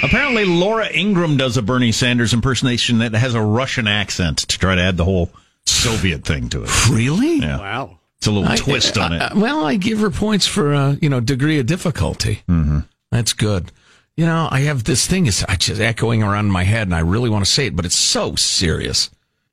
Apparently, 0.04 0.46
Laura 0.46 0.88
Ingraham 0.94 1.38
does 1.38 1.58
a 1.58 1.62
Bernie 1.62 1.92
Sanders 1.92 2.34
impersonation 2.34 3.00
that 3.00 3.14
has 3.14 3.34
a 3.34 3.42
Russian 3.42 3.88
accent 3.88 4.40
to 4.40 4.58
try 4.58 4.76
to 4.76 4.82
add 4.82 4.96
the 4.98 5.04
whole 5.06 5.32
Soviet 5.66 6.24
thing 6.24 6.50
to 6.50 6.64
it. 6.64 6.90
Really? 6.90 7.38
Yeah. 7.38 7.58
Wow. 7.60 8.00
It's 8.18 8.28
a 8.28 8.32
little 8.32 8.50
I- 8.50 8.58
twist 8.58 8.98
on 8.98 9.14
I- 9.14 9.16
it. 9.16 9.32
I- 9.32 9.34
well, 9.38 9.66
I 9.66 9.76
give 9.76 10.00
her 10.00 10.10
points 10.10 10.46
for 10.48 10.74
uh, 10.74 10.96
you 11.02 11.10
know 11.10 11.20
degree 11.20 11.60
of 11.60 11.66
difficulty. 11.66 12.42
Mm-hmm. 12.48 12.80
That's 13.12 13.34
good. 13.34 13.72
You 14.16 14.26
know, 14.26 14.48
I 14.50 14.62
have 14.62 14.84
this 14.84 15.06
thing 15.06 15.28
is 15.28 15.46
just 15.60 15.80
echoing 15.82 16.24
around 16.24 16.46
in 16.48 16.52
my 16.52 16.64
head, 16.64 16.88
and 16.88 16.96
I 16.96 17.00
really 17.00 17.30
want 17.30 17.46
to 17.46 17.52
say 17.52 17.68
it, 17.68 17.76
but 17.76 17.86
it's 17.86 17.96
so 17.96 18.36
serious. 18.36 19.10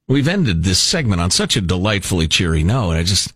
We've 0.08 0.28
ended 0.28 0.64
this 0.64 0.78
segment 0.78 1.20
on 1.20 1.30
such 1.30 1.56
a 1.56 1.60
delightfully 1.60 2.28
cheery 2.28 2.62
note. 2.62 2.92
I 2.92 3.02
just, 3.02 3.32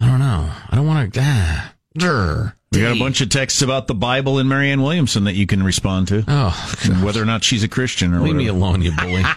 I 0.00 0.06
don't 0.06 0.20
know. 0.20 0.50
I 0.70 0.76
don't 0.76 0.86
want 0.86 1.12
to. 1.14 1.20
Ah, 1.22 1.72
grr, 1.98 2.52
We 2.76 2.82
got 2.82 2.96
a 2.96 2.98
bunch 2.98 3.20
of 3.20 3.30
texts 3.30 3.62
about 3.62 3.86
the 3.86 3.94
Bible 3.94 4.38
and 4.38 4.48
Marianne 4.48 4.82
Williamson 4.82 5.24
that 5.24 5.34
you 5.34 5.46
can 5.46 5.62
respond 5.62 6.08
to. 6.08 6.24
Oh, 6.28 6.78
and 6.84 7.02
whether 7.02 7.22
or 7.22 7.24
not 7.24 7.42
she's 7.42 7.62
a 7.64 7.68
Christian 7.68 8.12
or 8.14 8.20
leave 8.20 8.36
me 8.36 8.46
alone, 8.48 8.82
you 8.82 8.92
bully. 8.92 9.22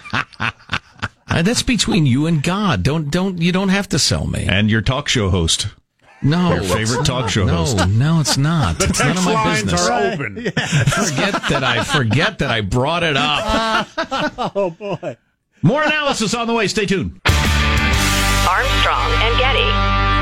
Uh, 1.31 1.43
that's 1.43 1.61
between 1.61 2.07
you 2.07 2.25
and 2.25 2.41
God. 2.41 2.81
Don't 2.81 3.11
don't 3.11 3.39
you 3.39 3.51
don't 3.51 3.69
have 3.69 3.87
to 3.89 3.99
sell 3.99 4.25
me. 4.25 4.47
And 4.49 4.67
your 4.69 4.81
talk 4.81 5.07
show 5.07 5.29
host. 5.29 5.67
No, 6.23 6.55
Your 6.55 6.63
favorite 6.63 7.05
talk 7.05 7.29
show 7.29 7.45
no, 7.45 7.57
host. 7.57 7.87
No, 7.87 8.19
it's 8.19 8.35
not. 8.35 8.79
The 8.79 8.85
it's 8.85 8.99
none 8.99 9.09
text 9.09 9.27
of 9.27 9.33
my 9.33 9.33
lines 9.45 9.63
business. 9.63 9.87
are 9.87 10.11
open. 10.11 10.35
forget 10.43 11.33
that 11.49 11.63
I 11.63 11.83
forget 11.83 12.39
that 12.39 12.49
I 12.51 12.61
brought 12.61 13.03
it 13.03 13.15
up. 13.15 13.87
Oh, 14.55 14.71
boy. 14.71 15.17
More 15.61 15.83
analysis 15.83 16.33
on 16.33 16.47
the 16.47 16.53
way. 16.53 16.67
Stay 16.67 16.85
tuned. 16.87 17.21
Armstrong 17.25 19.11
and 19.21 19.37
Getty. 19.37 20.18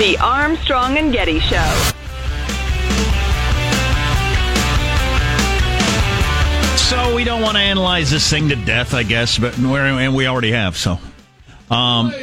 The 0.00 0.16
Armstrong 0.16 0.96
and 0.96 1.12
Getty 1.12 1.40
Show. 1.40 1.92
So 6.78 7.14
we 7.14 7.22
don't 7.22 7.42
want 7.42 7.58
to 7.58 7.60
analyze 7.60 8.10
this 8.10 8.30
thing 8.30 8.48
to 8.48 8.56
death, 8.56 8.94
I 8.94 9.02
guess, 9.02 9.36
but 9.36 9.58
and 9.58 10.14
we 10.14 10.26
already 10.26 10.52
have. 10.52 10.78
So, 10.78 10.98
um, 11.68 12.14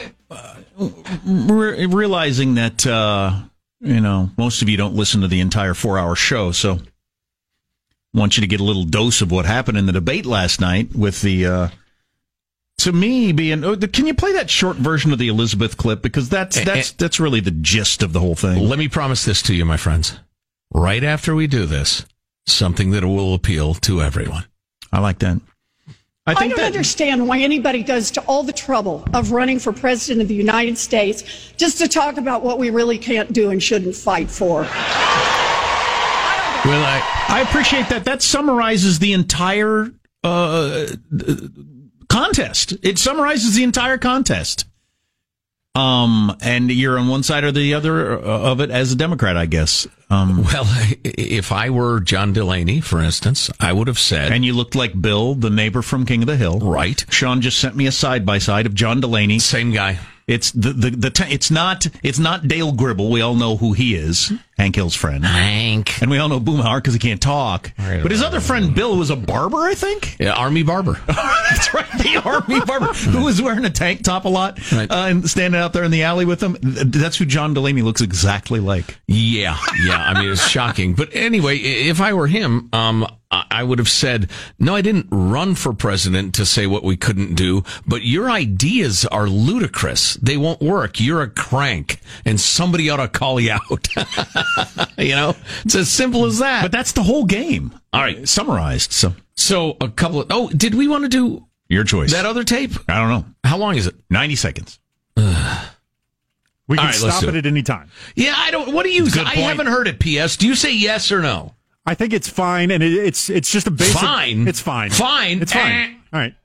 re- 1.23 1.85
realizing 1.85 2.55
that 2.55 2.87
uh, 2.87 3.41
you 3.79 4.01
know 4.01 4.31
most 4.39 4.63
of 4.63 4.69
you 4.69 4.77
don't 4.77 4.95
listen 4.95 5.21
to 5.21 5.27
the 5.27 5.41
entire 5.41 5.75
four-hour 5.75 6.15
show, 6.15 6.51
so 6.51 6.79
I 6.79 8.17
want 8.17 8.37
you 8.37 8.41
to 8.41 8.47
get 8.47 8.59
a 8.59 8.63
little 8.63 8.85
dose 8.85 9.21
of 9.21 9.29
what 9.29 9.45
happened 9.45 9.77
in 9.77 9.85
the 9.85 9.93
debate 9.93 10.25
last 10.25 10.59
night 10.59 10.95
with 10.95 11.21
the. 11.21 11.45
Uh, 11.45 11.69
to 12.79 12.91
me, 12.91 13.31
being 13.31 13.63
oh, 13.63 13.75
can 13.75 14.05
you 14.05 14.13
play 14.13 14.33
that 14.33 14.49
short 14.49 14.77
version 14.77 15.11
of 15.11 15.19
the 15.19 15.27
Elizabeth 15.27 15.77
clip 15.77 16.01
because 16.01 16.29
that's 16.29 16.63
that's 16.63 16.91
that's 16.93 17.19
really 17.19 17.39
the 17.39 17.51
gist 17.51 18.03
of 18.03 18.13
the 18.13 18.19
whole 18.19 18.35
thing. 18.35 18.67
Let 18.67 18.79
me 18.79 18.87
promise 18.87 19.25
this 19.25 19.41
to 19.43 19.55
you, 19.55 19.65
my 19.65 19.77
friends. 19.77 20.19
Right 20.73 21.03
after 21.03 21.33
we 21.33 21.47
do 21.47 21.65
this, 21.65 22.05
something 22.45 22.91
that 22.91 23.03
will 23.03 23.33
appeal 23.33 23.73
to 23.73 24.01
everyone. 24.01 24.45
I 24.91 24.99
like 24.99 25.19
that. 25.19 25.41
I 26.27 26.31
I, 26.31 26.33
don't 26.33 26.57
that 26.57 26.65
understand 26.65 27.25
why 27.27 27.39
anybody 27.39 27.83
goes 27.83 28.11
to 28.11 28.21
all 28.21 28.43
the 28.43 28.53
trouble 28.53 29.07
of 29.13 29.31
running 29.31 29.59
for 29.59 29.71
president 29.71 30.21
of 30.21 30.27
the 30.27 30.35
United 30.35 30.77
States 30.77 31.53
just 31.55 31.77
to 31.77 31.87
talk 31.87 32.17
about 32.17 32.43
what 32.43 32.59
we 32.59 32.69
really 32.69 32.97
can't 32.97 33.31
do 33.31 33.49
and 33.49 33.63
shouldn't 33.63 33.95
fight 33.95 34.29
for. 34.29 34.63
Well, 36.65 36.83
I, 36.83 37.01
I 37.29 37.41
appreciate 37.47 37.87
that. 37.89 38.03
That 38.03 38.21
summarizes 38.21 38.99
the 38.99 39.13
entire 39.13 39.89
uh, 40.21 40.87
contest. 42.17 42.73
It 42.81 42.97
summarizes 42.97 43.55
the 43.55 43.63
entire 43.63 43.97
contest. 43.97 44.65
Um, 45.75 46.35
and 46.41 46.71
you're 46.71 46.97
on 46.97 47.07
one 47.07 47.21
side 47.21 47.43
or 47.43 47.51
the 47.51 47.75
other 47.75 48.17
uh, 48.17 48.21
of 48.21 48.61
it 48.61 48.71
as 48.71 48.91
a 48.91 48.95
Democrat, 48.95 49.37
I 49.37 49.45
guess. 49.45 49.87
Um, 50.09 50.43
Well, 50.43 50.65
if 51.03 51.51
I 51.51 51.69
were 51.69 51.99
John 51.99 52.33
Delaney, 52.33 52.81
for 52.81 52.99
instance, 52.99 53.51
I 53.59 53.73
would 53.73 53.87
have 53.87 53.99
said, 53.99 54.31
and 54.31 54.43
you 54.43 54.53
looked 54.53 54.73
like 54.73 54.99
Bill, 54.99 55.35
the 55.35 55.51
neighbor 55.51 55.83
from 55.83 56.05
King 56.05 56.23
of 56.23 56.27
the 56.27 56.35
Hill. 56.35 56.59
right, 56.59 57.05
Sean 57.11 57.41
just 57.41 57.59
sent 57.59 57.75
me 57.75 57.85
a 57.85 57.91
side 57.91 58.25
by 58.25 58.39
side 58.39 58.65
of 58.65 58.73
John 58.73 59.01
Delaney. 59.01 59.37
same 59.37 59.71
guy. 59.71 59.99
It's 60.25 60.51
the 60.51 60.73
the, 60.73 60.89
the 60.89 61.27
it's 61.29 61.51
not 61.51 61.85
it's 62.01 62.19
not 62.19 62.47
Dale 62.47 62.71
Gribble. 62.71 63.11
We 63.11 63.21
all 63.21 63.35
know 63.35 63.55
who 63.55 63.73
he 63.73 63.93
is, 63.93 64.33
Hank 64.57 64.75
Hill's 64.75 64.95
friend, 64.95 65.23
Hank. 65.23 66.01
and 66.01 66.09
we 66.09 66.17
all 66.17 66.29
know 66.29 66.39
Boomhauer 66.39 66.77
because 66.79 66.93
he 66.93 66.99
can't 66.99 67.21
talk. 67.21 67.71
Right, 67.77 68.01
but 68.01 68.11
his 68.11 68.23
other 68.23 68.39
friend 68.39 68.73
Bill 68.73 68.97
was 68.97 69.09
a 69.11 69.15
barber, 69.15 69.57
I 69.59 69.75
think. 69.75 70.17
Yeah, 70.19 70.31
Army 70.33 70.63
Barber. 70.63 70.99
That's 71.07 71.73
right, 71.73 71.85
the 71.99 72.21
army 72.25 72.59
barber 72.65 72.87
who 72.93 73.23
was 73.23 73.41
wearing 73.41 73.65
a 73.65 73.69
tank 73.69 74.03
top 74.03 74.25
a 74.25 74.29
lot 74.29 74.59
Right. 74.71 74.89
uh, 74.91 74.95
and 75.07 75.29
standing 75.29 75.59
out 75.59 75.73
there 75.73 75.83
in 75.83 75.91
the 75.91 76.03
alley 76.03 76.25
with 76.25 76.41
him. 76.41 76.57
That's 76.61 77.17
who 77.17 77.25
John 77.25 77.53
Delaney 77.53 77.81
looks 77.83 78.01
exactly 78.01 78.59
like. 78.59 78.97
Yeah, 79.07 79.57
yeah. 79.85 79.97
I 79.97 80.19
mean, 80.19 80.31
it's 80.31 80.47
shocking. 80.47 80.93
But 80.95 81.09
anyway, 81.15 81.57
if 81.57 82.01
I 82.01 82.13
were 82.13 82.27
him, 82.27 82.69
um, 82.73 83.03
I 83.31 83.45
I 83.49 83.63
would 83.63 83.79
have 83.79 83.89
said, 83.89 84.29
no, 84.59 84.75
I 84.75 84.81
didn't 84.81 85.07
run 85.11 85.55
for 85.55 85.73
president 85.73 86.35
to 86.35 86.45
say 86.45 86.67
what 86.67 86.83
we 86.83 86.95
couldn't 86.95 87.33
do, 87.35 87.63
but 87.87 88.03
your 88.03 88.29
ideas 88.29 89.03
are 89.05 89.27
ludicrous. 89.27 90.13
They 90.15 90.37
won't 90.37 90.61
work. 90.61 90.99
You're 90.99 91.23
a 91.23 91.29
crank 91.29 91.99
and 92.23 92.39
somebody 92.39 92.89
ought 92.89 92.97
to 92.97 93.07
call 93.07 93.39
you 93.39 93.51
out. 93.53 93.87
you 94.97 95.15
know, 95.15 95.35
it's 95.65 95.75
as 95.75 95.89
simple 95.89 96.25
as 96.25 96.39
that. 96.39 96.61
But 96.63 96.71
that's 96.71 96.91
the 96.93 97.03
whole 97.03 97.25
game. 97.25 97.73
All 97.93 98.01
right. 98.01 98.27
summarized. 98.27 98.91
So 98.91 99.13
So 99.35 99.77
a 99.81 99.89
couple 99.89 100.21
of, 100.21 100.27
oh, 100.29 100.49
did 100.49 100.75
we 100.75 100.87
want 100.87 101.03
to 101.03 101.09
do 101.09 101.45
your 101.69 101.83
choice. 101.83 102.11
that 102.11 102.25
other 102.25 102.43
tape? 102.43 102.71
I 102.89 102.95
don't 102.99 103.09
know. 103.09 103.25
How 103.43 103.57
long 103.57 103.75
is 103.75 103.87
it? 103.87 103.95
Ninety 104.09 104.35
seconds. 104.35 104.79
We 105.15 105.23
can 106.75 106.85
All 106.85 106.91
right, 106.91 107.01
let's 107.01 107.15
stop 107.15 107.21
do 107.21 107.29
it 107.29 107.35
it. 107.35 107.39
at 107.39 107.45
any 107.45 107.63
time. 107.63 107.89
Yeah, 108.15 108.33
I 108.35 108.51
don't, 108.51 108.73
what 108.73 108.83
do 108.83 108.89
you, 108.91 109.05
Good 109.09 109.19
I 109.25 109.35
point. 109.35 109.47
haven't 109.47 109.67
heard 109.67 109.87
it, 109.87 109.99
P.S. 109.99 110.35
Do 110.35 110.47
you 110.47 110.53
say 110.55 110.75
yes 110.75 111.11
or 111.13 111.21
no? 111.21 111.53
I 111.85 111.93
think 111.93 112.11
it's 112.11 112.27
fine, 112.27 112.71
and 112.71 112.83
it, 112.83 112.91
it's 112.91 113.29
it's 113.29 113.49
just 113.49 113.67
a 113.67 113.71
basic. 113.71 113.95
Fine? 113.95 114.47
It's 114.49 114.59
fine. 114.59 114.89
Fine? 114.89 115.41
It's 115.41 115.53
fine. 115.53 115.71
Eh. 115.71 115.93
All 116.11 116.19
right. 116.19 116.35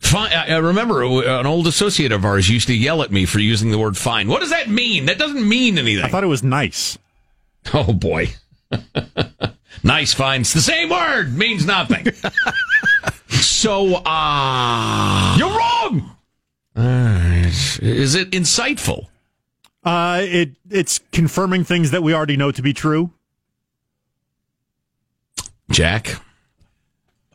Fine. 0.00 0.32
I 0.32 0.56
remember 0.56 1.02
an 1.02 1.46
old 1.46 1.66
associate 1.66 2.12
of 2.12 2.24
ours 2.24 2.48
used 2.48 2.68
to 2.68 2.74
yell 2.74 3.02
at 3.02 3.10
me 3.10 3.26
for 3.26 3.40
using 3.40 3.70
the 3.70 3.78
word 3.78 3.96
fine. 3.96 4.28
What 4.28 4.40
does 4.40 4.50
that 4.50 4.68
mean? 4.68 5.06
That 5.06 5.18
doesn't 5.18 5.48
mean 5.48 5.78
anything. 5.78 6.04
I 6.04 6.08
thought 6.08 6.22
it 6.22 6.28
was 6.28 6.42
nice. 6.42 6.98
Oh 7.74 7.92
boy. 7.92 8.28
nice, 9.82 10.14
fine. 10.14 10.42
It's 10.42 10.52
the 10.52 10.60
same 10.60 10.90
word. 10.90 11.36
Means 11.36 11.66
nothing. 11.66 12.06
so, 13.28 13.96
uh. 14.04 15.36
You're 15.38 15.50
wrong! 15.50 16.16
Uh, 16.76 17.44
is 17.80 18.14
it 18.14 18.30
insightful? 18.32 19.06
Uh, 19.82 20.20
it 20.22 20.50
it's 20.68 21.00
confirming 21.12 21.64
things 21.64 21.92
that 21.92 22.02
we 22.02 22.12
already 22.12 22.36
know 22.36 22.50
to 22.50 22.60
be 22.60 22.72
true. 22.72 23.10
Jack? 25.70 26.20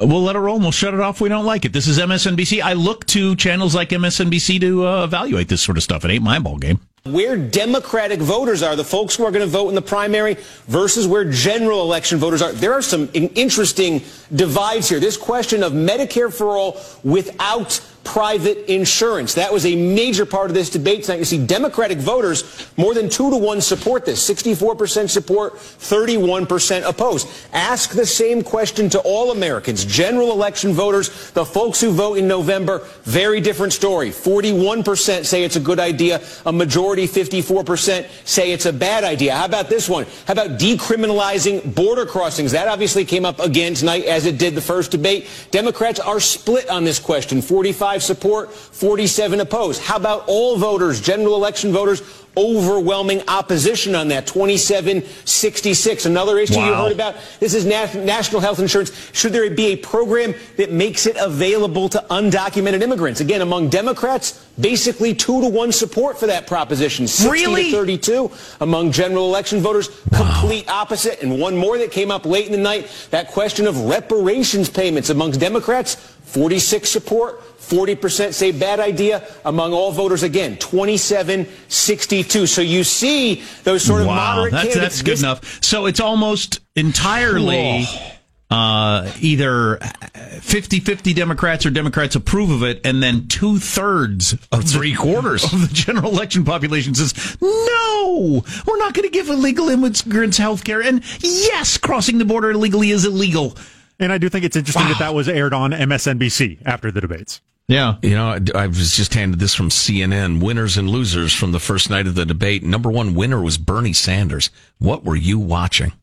We'll 0.01 0.23
let 0.23 0.35
it 0.35 0.39
roll 0.39 0.55
and 0.55 0.63
we'll 0.63 0.71
shut 0.71 0.95
it 0.95 0.99
off 0.99 1.21
we 1.21 1.29
don't 1.29 1.45
like 1.45 1.63
it. 1.63 1.73
This 1.73 1.87
is 1.87 1.99
MSNBC. 1.99 2.61
I 2.61 2.73
look 2.73 3.05
to 3.07 3.35
channels 3.35 3.75
like 3.75 3.89
MSNBC 3.89 4.59
to 4.61 4.87
uh, 4.87 5.03
evaluate 5.03 5.47
this 5.47 5.61
sort 5.61 5.77
of 5.77 5.83
stuff. 5.83 6.03
It 6.03 6.11
ain't 6.11 6.23
my 6.23 6.39
ball 6.39 6.57
game. 6.57 6.79
Where 7.03 7.37
Democratic 7.37 8.19
voters 8.19 8.63
are, 8.63 8.75
the 8.75 8.83
folks 8.83 9.15
who 9.15 9.25
are 9.25 9.31
going 9.31 9.45
to 9.45 9.51
vote 9.51 9.69
in 9.69 9.75
the 9.75 9.81
primary, 9.81 10.37
versus 10.67 11.07
where 11.07 11.25
general 11.25 11.81
election 11.81 12.19
voters 12.19 12.41
are. 12.41 12.51
There 12.51 12.73
are 12.73 12.81
some 12.81 13.09
interesting 13.13 14.01
divides 14.35 14.89
here. 14.89 14.99
This 14.99 15.17
question 15.17 15.63
of 15.63 15.73
Medicare 15.73 16.31
for 16.31 16.57
all 16.57 16.79
without 17.03 17.79
private 18.03 18.71
insurance. 18.71 19.35
That 19.35 19.53
was 19.53 19.65
a 19.65 19.75
major 19.75 20.25
part 20.25 20.49
of 20.49 20.55
this 20.55 20.69
debate 20.69 21.03
tonight. 21.03 21.19
You 21.19 21.25
see 21.25 21.45
Democratic 21.45 21.99
voters, 21.99 22.67
more 22.77 22.93
than 22.93 23.09
two 23.09 23.29
to 23.29 23.37
one 23.37 23.61
support 23.61 24.05
this. 24.05 24.27
64% 24.27 25.09
support, 25.09 25.55
31% 25.55 26.87
oppose. 26.87 27.25
Ask 27.53 27.91
the 27.91 28.05
same 28.05 28.43
question 28.43 28.89
to 28.89 28.99
all 28.99 29.31
Americans. 29.31 29.85
General 29.85 30.31
election 30.31 30.73
voters, 30.73 31.31
the 31.31 31.45
folks 31.45 31.79
who 31.79 31.91
vote 31.91 32.17
in 32.17 32.27
November, 32.27 32.85
very 33.03 33.39
different 33.39 33.73
story. 33.73 34.09
41% 34.09 35.25
say 35.25 35.43
it's 35.43 35.55
a 35.55 35.59
good 35.59 35.79
idea. 35.79 36.21
A 36.45 36.51
majority, 36.51 37.07
54%, 37.07 38.07
say 38.25 38.51
it's 38.51 38.65
a 38.65 38.73
bad 38.73 39.03
idea. 39.03 39.35
How 39.35 39.45
about 39.45 39.69
this 39.69 39.87
one? 39.87 40.05
How 40.25 40.33
about 40.33 40.59
decriminalizing 40.59 41.75
border 41.75 42.05
crossings? 42.05 42.51
That 42.51 42.67
obviously 42.67 43.05
came 43.05 43.25
up 43.25 43.39
again 43.39 43.73
tonight 43.73 44.05
as 44.05 44.25
it 44.25 44.37
did 44.37 44.55
the 44.55 44.61
first 44.61 44.91
debate. 44.91 45.27
Democrats 45.51 45.99
are 45.99 46.19
split 46.19 46.69
on 46.69 46.83
this 46.83 46.99
question. 46.99 47.41
45 47.41 47.90
support, 47.97 48.53
47 48.53 49.39
oppose. 49.41 49.79
How 49.79 49.97
about 49.97 50.23
all 50.27 50.57
voters, 50.57 51.01
general 51.01 51.35
election 51.35 51.71
voters, 51.71 52.01
overwhelming 52.37 53.21
opposition 53.27 53.93
on 53.93 54.07
that, 54.07 54.25
27-66. 54.25 56.05
Another 56.05 56.37
issue 56.39 56.59
you 56.59 56.73
heard 56.73 56.91
about, 56.93 57.15
this 57.39 57.53
is 57.53 57.65
nat- 57.65 57.93
national 57.95 58.39
health 58.41 58.59
insurance. 58.59 58.91
Should 59.13 59.33
there 59.33 59.49
be 59.49 59.67
a 59.67 59.75
program 59.75 60.33
that 60.57 60.71
makes 60.71 61.05
it 61.07 61.17
available 61.19 61.89
to 61.89 62.03
undocumented 62.09 62.81
immigrants? 62.81 63.19
Again, 63.19 63.41
among 63.41 63.69
Democrats, 63.69 64.45
basically 64.59 65.13
two 65.13 65.41
to 65.41 65.47
one 65.49 65.71
support 65.73 66.17
for 66.19 66.27
that 66.27 66.47
proposition. 66.47 67.07
60 67.07 67.29
Really? 67.29 67.65
to 67.65 67.77
32 67.77 68.31
among 68.61 68.91
general 68.91 69.25
election 69.25 69.59
voters, 69.59 69.89
complete 70.13 70.69
opposite. 70.69 71.21
And 71.21 71.39
one 71.39 71.57
more 71.57 71.77
that 71.79 71.91
came 71.91 72.11
up 72.11 72.25
late 72.25 72.45
in 72.45 72.51
the 72.53 72.57
night, 72.57 72.89
that 73.11 73.27
question 73.29 73.67
of 73.67 73.77
reparations 73.81 74.69
payments 74.69 75.09
amongst 75.09 75.39
Democrats, 75.39 75.95
46 75.95 76.89
support, 76.89 77.41
40% 77.71 78.33
say 78.33 78.51
bad 78.51 78.79
idea 78.79 79.25
among 79.45 79.71
all 79.71 79.91
voters 79.93 80.23
again 80.23 80.57
27 80.57 81.47
62 81.69 82.45
so 82.45 82.61
you 82.61 82.83
see 82.83 83.43
those 83.63 83.81
sort 83.83 84.01
of 84.01 84.07
wow, 84.07 84.15
moderate 84.15 84.51
that's, 84.51 84.63
candidates 84.65 84.95
that's 84.95 85.01
good 85.01 85.11
This- 85.13 85.23
enough. 85.23 85.63
So 85.63 85.85
it's 85.85 86.01
almost 86.01 86.59
entirely 86.75 87.85
uh, 88.51 89.09
either 89.21 89.77
50-50 89.77 91.15
Democrats 91.15 91.65
or 91.65 91.69
Democrats 91.69 92.15
approve 92.15 92.49
of 92.49 92.63
it, 92.63 92.81
and 92.83 93.01
then 93.01 93.27
two 93.29 93.57
thirds 93.59 94.33
of 94.51 94.65
Three 94.65 94.93
quarters. 94.93 95.43
of 95.53 95.61
the 95.61 95.73
general 95.73 96.11
election 96.11 96.43
population 96.43 96.93
says, 96.93 97.37
no, 97.41 98.43
we're 98.67 98.77
not 98.77 98.93
going 98.93 99.07
to 99.07 99.13
give 99.13 99.29
illegal 99.29 99.69
immigrants 99.69 100.37
health 100.37 100.65
care. 100.65 100.81
And 100.81 101.01
yes, 101.21 101.77
crossing 101.77 102.17
the 102.17 102.25
border 102.25 102.51
illegally 102.51 102.91
is 102.91 103.05
illegal. 103.05 103.55
And 103.99 104.11
I 104.11 104.17
do 104.17 104.27
think 104.27 104.43
it's 104.43 104.57
interesting 104.57 104.87
that 104.87 104.99
that 104.99 105.13
was 105.13 105.29
aired 105.29 105.53
on 105.53 105.71
MSNBC 105.71 106.63
after 106.65 106.91
the 106.91 106.99
debates. 106.99 107.39
Yeah. 107.67 107.95
You 108.01 108.11
know, 108.11 108.27
I 108.27 108.39
I 108.63 108.67
was 108.67 108.95
just 108.95 109.13
handed 109.13 109.39
this 109.39 109.55
from 109.55 109.69
CNN. 109.69 110.43
Winners 110.43 110.77
and 110.77 110.89
losers 110.89 111.33
from 111.33 111.51
the 111.51 111.59
first 111.59 111.89
night 111.89 112.07
of 112.07 112.15
the 112.15 112.25
debate. 112.25 112.63
Number 112.63 112.89
one 112.89 113.15
winner 113.15 113.41
was 113.41 113.57
Bernie 113.57 113.93
Sanders. 113.93 114.49
What 114.77 115.03
were 115.05 115.15
you 115.15 115.39
watching? 115.39 115.93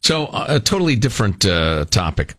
So, 0.00 0.26
uh, 0.26 0.46
a 0.48 0.60
totally 0.60 0.96
different 0.96 1.44
uh, 1.44 1.86
topic. 1.86 2.34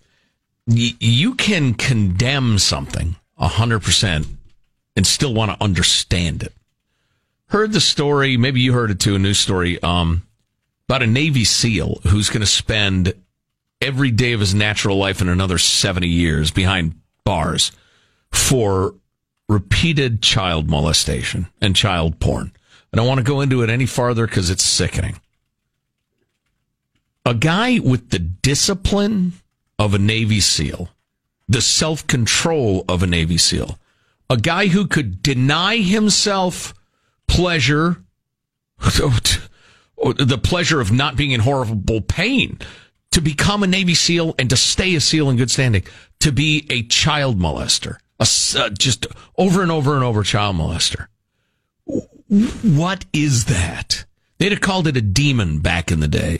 Y- 0.68 0.96
you 1.00 1.36
can 1.36 1.74
condemn 1.74 2.60
something 2.60 3.16
100% 3.40 4.26
and 4.96 5.08
still 5.08 5.34
want 5.34 5.52
to 5.52 5.64
understand 5.64 6.44
it. 6.44 6.54
Heard 7.48 7.74
the 7.74 7.82
story, 7.82 8.38
maybe 8.38 8.62
you 8.62 8.74
heard 8.74 8.92
it 8.92 9.00
too, 9.00 9.16
a 9.16 9.20
news 9.20 9.40
story, 9.40 9.82
um, 9.84 10.24
about 10.88 11.04
a 11.04 11.08
Navy 11.08 11.44
SEAL 11.44 12.02
who's 12.08 12.30
going 12.30 12.42
to 12.42 12.48
spend 12.48 13.14
every 13.82 14.12
day 14.12 14.34
of 14.34 14.40
his 14.40 14.54
natural 14.56 14.98
life 14.98 15.22
in 15.22 15.28
another 15.30 15.58
70 15.58 16.08
years 16.08 16.52
behind 16.52 16.96
bars 17.24 17.72
for 18.36 18.96
repeated 19.48 20.22
child 20.22 20.70
molestation 20.70 21.48
and 21.62 21.76
child 21.76 22.20
porn. 22.20 22.52
I 22.92 22.98
don't 22.98 23.08
want 23.08 23.20
to 23.20 23.24
go 23.24 23.42
into 23.42 23.62
it 23.62 23.70
any 23.70 23.86
farther 23.86 24.26
because 24.26 24.50
it's 24.50 24.64
sickening. 24.64 25.20
A 27.26 27.34
guy 27.34 27.80
with 27.80 28.12
the 28.12 28.20
discipline 28.20 29.34
of 29.80 29.94
a 29.94 30.00
Navy 30.00 30.40
SEAL, 30.40 30.90
the 31.48 31.62
self 31.62 32.06
control 32.08 32.86
of 32.88 33.04
a 33.04 33.08
Navy 33.08 33.38
SEAL, 33.38 33.78
a 34.30 34.38
guy 34.38 34.68
who 34.68 34.88
could 34.88 35.22
deny 35.22 35.78
himself 35.78 36.74
pleasure, 37.28 37.98
the 38.80 40.40
pleasure 40.42 40.80
of 40.80 40.92
not 40.92 41.16
being 41.16 41.32
in 41.32 41.42
horrible 41.42 42.02
pain, 42.02 42.60
to 43.12 43.22
become 43.22 43.64
a 43.64 43.68
Navy 43.68 43.94
SEAL 43.94 44.36
and 44.38 44.50
to 44.50 44.58
stay 44.58 44.96
a 44.96 45.02
SEAL 45.02 45.30
in 45.30 45.38
good 45.38 45.52
standing, 45.52 45.84
to 46.20 46.32
be 46.32 46.66
a 46.70 46.84
child 46.84 47.40
molester, 47.40 47.98
a, 48.20 48.28
uh, 48.58 48.70
just 48.70 49.08
over 49.38 49.62
and 49.62 49.72
over 49.72 49.96
and 49.96 50.04
over 50.04 50.24
child 50.24 50.56
molester. 50.56 51.08
What 52.28 53.06
is 53.14 53.46
that? 53.46 54.06
They'd 54.38 54.52
have 54.52 54.62
called 54.62 54.88
it 54.88 54.98
a 54.98 55.02
demon 55.02 55.60
back 55.60 55.92
in 55.92 56.00
the 56.00 56.08
day. 56.08 56.40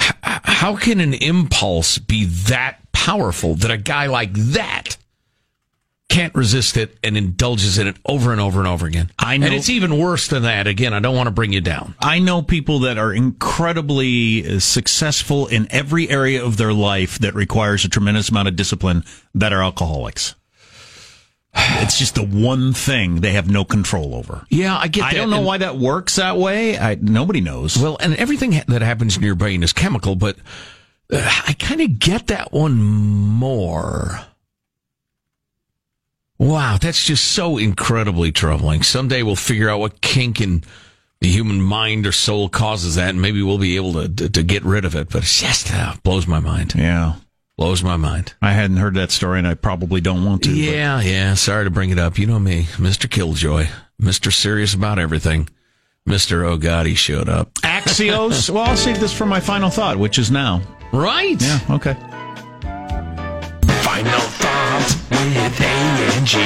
H- 0.00 0.12
how 0.22 0.76
can 0.76 1.00
an 1.00 1.14
impulse 1.14 1.98
be 1.98 2.24
that 2.24 2.80
powerful 2.92 3.54
that 3.56 3.70
a 3.70 3.76
guy 3.78 4.06
like 4.06 4.32
that 4.34 4.96
can't 6.10 6.34
resist 6.34 6.76
it 6.76 6.96
and 7.02 7.16
indulges 7.16 7.78
in 7.78 7.88
it 7.88 7.96
over 8.04 8.30
and 8.30 8.40
over 8.40 8.58
and 8.60 8.68
over 8.68 8.86
again? 8.86 9.10
I 9.18 9.36
know- 9.38 9.46
And 9.46 9.54
it's 9.54 9.70
even 9.70 9.96
worse 9.98 10.28
than 10.28 10.42
that. 10.42 10.66
Again, 10.66 10.92
I 10.92 11.00
don't 11.00 11.16
want 11.16 11.26
to 11.28 11.32
bring 11.32 11.52
you 11.52 11.60
down. 11.60 11.94
I 12.00 12.18
know 12.18 12.42
people 12.42 12.80
that 12.80 12.98
are 12.98 13.12
incredibly 13.12 14.46
uh, 14.56 14.60
successful 14.60 15.46
in 15.46 15.66
every 15.70 16.08
area 16.10 16.44
of 16.44 16.56
their 16.58 16.72
life 16.72 17.18
that 17.20 17.34
requires 17.34 17.84
a 17.84 17.88
tremendous 17.88 18.28
amount 18.28 18.48
of 18.48 18.56
discipline 18.56 19.04
that 19.34 19.52
are 19.52 19.62
alcoholics. 19.62 20.34
It's 21.84 21.98
just 21.98 22.14
the 22.14 22.24
one 22.24 22.72
thing 22.72 23.20
they 23.20 23.32
have 23.32 23.48
no 23.50 23.64
control 23.64 24.14
over. 24.14 24.46
Yeah, 24.48 24.76
I 24.76 24.88
get 24.88 25.04
I 25.04 25.12
don't 25.12 25.30
know 25.30 25.38
And- 25.38 25.46
why 25.46 25.58
that 25.58 25.76
works 25.76 26.16
that 26.16 26.36
way. 26.36 26.78
I, 26.78 26.94
nobody 26.96 27.40
knows. 27.40 27.76
Well, 27.78 27.96
and 28.00 28.14
everything 28.16 28.60
that 28.68 28.82
happens 28.82 29.16
in 29.16 29.22
your 29.22 29.34
brain 29.34 29.62
is 29.62 29.72
chemical, 29.72 30.16
but 30.16 30.36
uh, 31.12 31.18
I 31.46 31.52
kind 31.58 31.80
of 31.80 31.98
get 31.98 32.28
that 32.28 32.52
one 32.52 32.80
more. 32.82 34.20
Wow, 36.38 36.78
that's 36.80 37.04
just 37.04 37.24
so 37.32 37.58
incredibly 37.58 38.32
troubling. 38.32 38.82
Someday 38.82 39.22
we'll 39.22 39.36
figure 39.36 39.68
out 39.70 39.78
what 39.80 40.00
kink 40.00 40.40
in 40.40 40.64
the 41.20 41.28
human 41.28 41.60
mind 41.62 42.06
or 42.06 42.12
soul 42.12 42.48
causes 42.48 42.96
that, 42.96 43.10
and 43.10 43.22
maybe 43.22 43.42
we'll 43.42 43.58
be 43.58 43.76
able 43.76 43.92
to 43.94 44.08
to, 44.08 44.28
to 44.30 44.42
get 44.42 44.64
rid 44.64 44.84
of 44.84 44.94
it. 44.96 45.10
But 45.10 45.22
it's 45.22 45.40
just 45.40 45.72
uh, 45.72 45.94
blows 46.02 46.26
my 46.26 46.40
mind. 46.40 46.74
Yeah. 46.76 47.14
Blows 47.56 47.84
my 47.84 47.96
mind. 47.96 48.34
I 48.42 48.52
hadn't 48.52 48.78
heard 48.78 48.94
that 48.94 49.10
story, 49.12 49.38
and 49.38 49.46
I 49.46 49.54
probably 49.54 50.00
don't 50.00 50.24
want 50.24 50.42
to. 50.42 50.48
but- 50.50 50.58
Yeah, 50.58 51.00
yeah. 51.00 51.34
Sorry 51.34 51.64
to 51.64 51.70
bring 51.70 51.90
it 51.90 51.98
up. 51.98 52.18
You 52.18 52.26
know 52.26 52.38
me, 52.40 52.64
Mr. 52.78 53.08
Killjoy, 53.08 53.68
Mr. 54.02 54.32
Serious 54.32 54.74
about 54.74 54.98
everything. 54.98 55.48
Mr. 56.08 56.44
Oh 56.44 56.56
God, 56.56 56.86
he 56.86 56.94
showed 56.94 57.28
up. 57.28 57.54
Axios. 57.62 58.50
well, 58.50 58.64
I'll 58.64 58.76
save 58.76 58.98
this 59.00 59.12
for 59.12 59.24
my 59.24 59.40
final 59.40 59.70
thought, 59.70 59.96
which 59.98 60.18
is 60.18 60.30
now. 60.30 60.60
Right. 60.92 61.40
Yeah. 61.40 61.60
Okay. 61.70 61.96
With 65.30 65.60
A 65.60 65.64
and 65.64 66.26
G. 66.26 66.38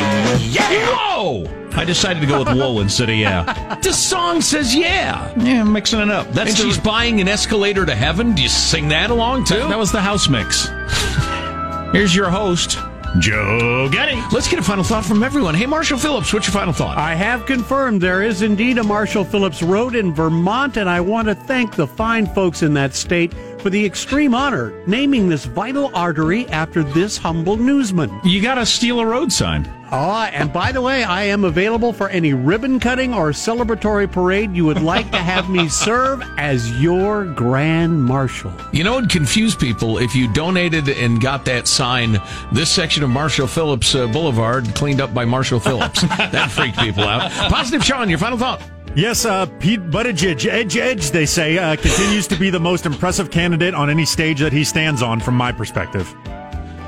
Yeah. 0.55 0.69
Whoa! 0.95 1.45
I 1.73 1.85
decided 1.85 2.21
to 2.21 2.27
go 2.27 2.41
with 2.41 2.49
wool 2.55 2.81
instead 2.81 3.09
of 3.09 3.17
yeah. 3.17 3.79
The 3.83 3.93
song 3.93 4.41
says 4.41 4.75
yeah. 4.75 5.33
Yeah, 5.39 5.61
I'm 5.61 5.73
mixing 5.73 6.01
it 6.01 6.11
up. 6.11 6.27
That's 6.33 6.51
and 6.51 6.59
the- 6.59 6.63
she's 6.65 6.79
buying 6.79 7.21
an 7.21 7.29
escalator 7.29 7.87
to 7.87 7.95
heaven. 7.95 8.35
Do 8.35 8.43
you 8.43 8.49
sing 8.49 8.89
that 8.89 9.11
along 9.11 9.45
too? 9.45 9.57
That 9.69 9.79
was 9.79 9.93
the 9.93 10.01
house 10.01 10.29
mix. 10.29 10.69
Here's 11.93 12.15
your 12.15 12.29
host, 12.31 12.79
Joe 13.19 13.89
Getty. 13.91 14.21
Let's 14.33 14.49
get 14.49 14.59
a 14.59 14.63
final 14.63 14.85
thought 14.85 15.05
from 15.05 15.23
everyone. 15.23 15.55
Hey, 15.55 15.65
Marshall 15.67 15.99
Phillips, 15.99 16.33
what's 16.35 16.47
your 16.47 16.53
final 16.53 16.75
thought? 16.75 16.99
I 16.99 17.15
have 17.15 17.47
confirmed 17.47 18.01
there 18.03 18.23
is 18.23 18.43
indeed 18.43 18.77
a 18.79 18.85
Marshall 18.85 19.25
Phillips 19.25 19.63
Road 19.63 19.95
in 19.95 20.13
Vermont, 20.15 20.77
and 20.77 20.89
I 20.91 21.01
want 21.01 21.29
to 21.29 21.35
thank 21.35 21.75
the 21.77 21.87
fine 21.87 22.27
folks 22.27 22.63
in 22.63 22.75
that 22.75 22.95
state 22.95 23.33
for 23.61 23.71
the 23.71 23.85
extreme 23.85 24.35
honor 24.35 24.73
naming 24.87 25.29
this 25.29 25.45
vital 25.45 25.91
artery 25.95 26.47
after 26.49 26.83
this 26.83 27.17
humble 27.17 27.57
newsman. 27.57 28.11
You 28.25 28.41
got 28.41 28.55
to 28.55 28.67
steal 28.67 29.01
a 29.01 29.07
road 29.07 29.33
sign. 29.33 29.71
Oh, 29.91 30.13
and 30.33 30.53
by 30.53 30.73
the 30.73 30.83
way, 30.83 31.03
I 31.03 31.25
am 31.25 31.45
available 31.45 31.95
for 31.95 32.11
any 32.11 32.35
ribbon 32.35 32.79
cutting 32.79 33.15
or 33.15 33.31
celebratory 33.31 34.11
parade 34.11 34.55
you 34.55 34.67
would 34.67 34.83
like 34.83 35.11
to 35.13 35.19
have 35.19 35.49
me 35.49 35.69
serve 35.71 36.23
as 36.37 36.71
your 36.81 37.25
grand 37.25 38.05
marshal. 38.05 38.53
You 38.73 38.85
know, 38.85 38.99
it 38.99 39.09
confused 39.09 39.59
people 39.59 39.99
if 39.99 40.15
you 40.15 40.31
donated 40.33 40.91
and 40.91 41.21
got 41.21 41.47
that 41.47 41.67
sign, 41.67 42.21
this 42.53 42.71
section 42.71 43.03
of 43.03 43.09
Marshall 43.09 43.47
Phillips 43.47 43.95
uh, 43.95 44.07
Boulevard 44.09 44.75
cleaned 44.75 45.01
up 45.01 45.15
by 45.15 45.25
Marshall 45.25 45.61
Phillips. 45.61 46.03
that 46.19 46.51
freaked 46.51 46.79
people 46.79 47.05
out. 47.05 47.31
Positive 47.51 47.83
Sean, 47.83 48.11
your 48.11 48.19
final 48.19 48.37
thought. 48.37 48.61
Yes, 48.99 49.25
uh, 49.25 49.47
Pete 49.61 49.81
Buttigieg, 49.91 50.45
edge 50.51 50.77
edge, 50.77 51.13
they 51.13 51.25
say, 51.25 51.57
uh, 51.57 51.77
continues 51.77 52.27
to 52.27 52.35
be 52.37 52.51
the 52.51 52.59
most 52.59 52.85
impressive 52.85 53.31
candidate 53.31 53.73
on 53.73 53.89
any 53.89 54.05
stage 54.05 54.41
that 54.41 54.53
he 54.53 54.65
stands 54.65 55.03
on, 55.05 55.21
from 55.21 55.37
my 55.37 55.53
perspective. 55.53 56.13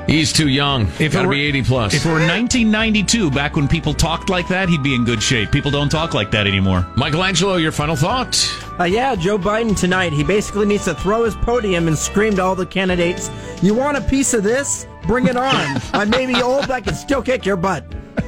He's 0.07 0.33
too 0.33 0.49
young. 0.49 0.87
If 0.99 1.13
Got 1.13 1.19
to 1.19 1.23
it 1.23 1.27
were- 1.27 1.33
be 1.35 1.41
80 1.45 1.61
plus. 1.63 1.93
If 1.93 2.05
it 2.05 2.09
were 2.09 2.15
1992, 2.19 3.31
back 3.31 3.55
when 3.55 3.65
people 3.69 3.93
talked 3.93 4.29
like 4.29 4.49
that, 4.49 4.67
he'd 4.67 4.83
be 4.83 4.93
in 4.93 5.05
good 5.05 5.23
shape. 5.23 5.53
People 5.53 5.71
don't 5.71 5.87
talk 5.87 6.13
like 6.13 6.31
that 6.31 6.47
anymore. 6.47 6.85
Michael 6.97 7.23
Angelo, 7.23 7.55
your 7.55 7.71
final 7.71 7.95
thought? 7.95 8.35
Uh, 8.77 8.83
yeah, 8.83 9.15
Joe 9.15 9.37
Biden 9.37 9.77
tonight. 9.79 10.11
He 10.11 10.25
basically 10.25 10.65
needs 10.65 10.83
to 10.85 10.95
throw 10.95 11.23
his 11.23 11.35
podium 11.35 11.87
and 11.87 11.97
scream 11.97 12.35
to 12.35 12.43
all 12.43 12.55
the 12.55 12.65
candidates, 12.65 13.29
"You 13.61 13.73
want 13.73 13.95
a 13.95 14.01
piece 14.01 14.33
of 14.33 14.43
this? 14.43 14.85
Bring 15.03 15.27
it 15.27 15.35
on! 15.35 15.81
I 15.93 16.05
may 16.05 16.25
be 16.25 16.41
old, 16.41 16.61
but 16.61 16.71
I 16.71 16.81
can 16.81 16.95
still 16.95 17.21
kick 17.21 17.45
your 17.45 17.57
butt." 17.57 17.83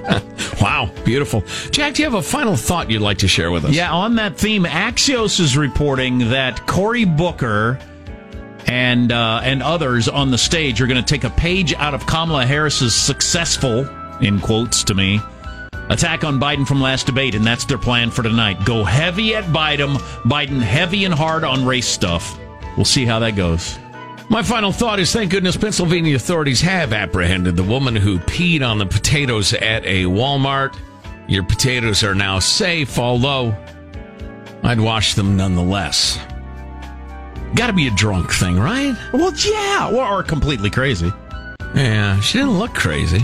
Wow, 0.62 0.90
beautiful. 1.04 1.44
Jack, 1.72 1.96
do 1.96 2.04
you 2.04 2.10
have 2.10 2.18
a 2.18 2.22
final 2.22 2.56
thought 2.56 2.90
you'd 2.90 3.02
like 3.02 3.18
to 3.18 3.28
share 3.28 3.52
with 3.52 3.66
us? 3.66 3.72
Yeah, 3.72 3.92
on 3.92 4.16
that 4.16 4.38
theme, 4.38 4.64
Axios 4.64 5.40
is 5.42 5.58
reporting 5.58 6.30
that 6.30 6.66
Cory 6.68 7.04
Booker 7.04 7.80
and 8.68 9.12
uh, 9.12 9.42
and 9.44 9.62
others 9.62 10.08
on 10.08 10.32
the 10.32 10.38
stage 10.38 10.82
are 10.82 10.88
going 10.88 11.04
to 11.04 11.08
take 11.08 11.26
a 11.26 11.30
page 11.32 11.74
out 11.74 11.94
of 11.94 12.06
Kamala 12.06 12.46
Harris's 12.46 12.96
successful, 12.96 13.86
in 14.22 14.40
quotes 14.40 14.86
to 14.86 14.94
me, 14.94 15.20
attack 15.90 16.24
on 16.24 16.40
Biden 16.40 16.66
from 16.66 16.80
last 16.80 17.08
debate, 17.08 17.36
and 17.36 17.46
that's 17.46 17.66
their 17.66 17.78
plan 17.78 18.10
for 18.10 18.24
tonight. 18.24 18.64
Go 18.64 18.86
heavy 18.86 19.36
at 19.36 19.44
Biden, 19.46 19.98
Biden 20.24 20.62
heavy 20.62 21.04
and 21.04 21.14
hard 21.14 21.44
on 21.44 21.66
race 21.66 21.88
stuff. 21.88 22.40
We'll 22.78 22.86
see 22.86 23.06
how 23.06 23.20
that 23.20 23.36
goes. 23.36 23.78
My 24.34 24.42
final 24.42 24.72
thought 24.72 25.00
is 25.00 25.14
thank 25.14 25.30
goodness 25.30 25.56
Pennsylvania 25.56 26.16
authorities 26.16 26.60
have 26.62 26.92
apprehended 26.92 27.56
the 27.56 27.62
woman 27.62 27.96
who 27.96 28.18
peed 28.18 28.68
on 28.68 28.80
the 28.80 28.86
potatoes 28.88 29.54
at 29.54 29.86
a 29.86 30.06
Walmart. 30.06 30.76
Your 31.28 31.44
potatoes 31.44 32.04
are 32.04 32.16
now 32.16 32.40
safe, 32.40 32.98
although 32.98 33.56
I'd 34.64 34.80
wash 34.80 35.14
them 35.14 35.38
nonetheless. 35.38 36.18
Got 37.54 37.68
to 37.68 37.74
be 37.74 37.86
a 37.86 37.92
drunk 37.92 38.34
thing, 38.34 38.60
right? 38.60 38.98
Well, 39.14 39.32
yeah, 39.36 39.92
or, 39.94 40.04
or 40.04 40.24
completely 40.24 40.72
crazy. 40.72 41.12
Yeah, 41.76 42.20
she 42.22 42.40
didn't 42.40 42.58
look 42.58 42.74
crazy. 42.74 43.20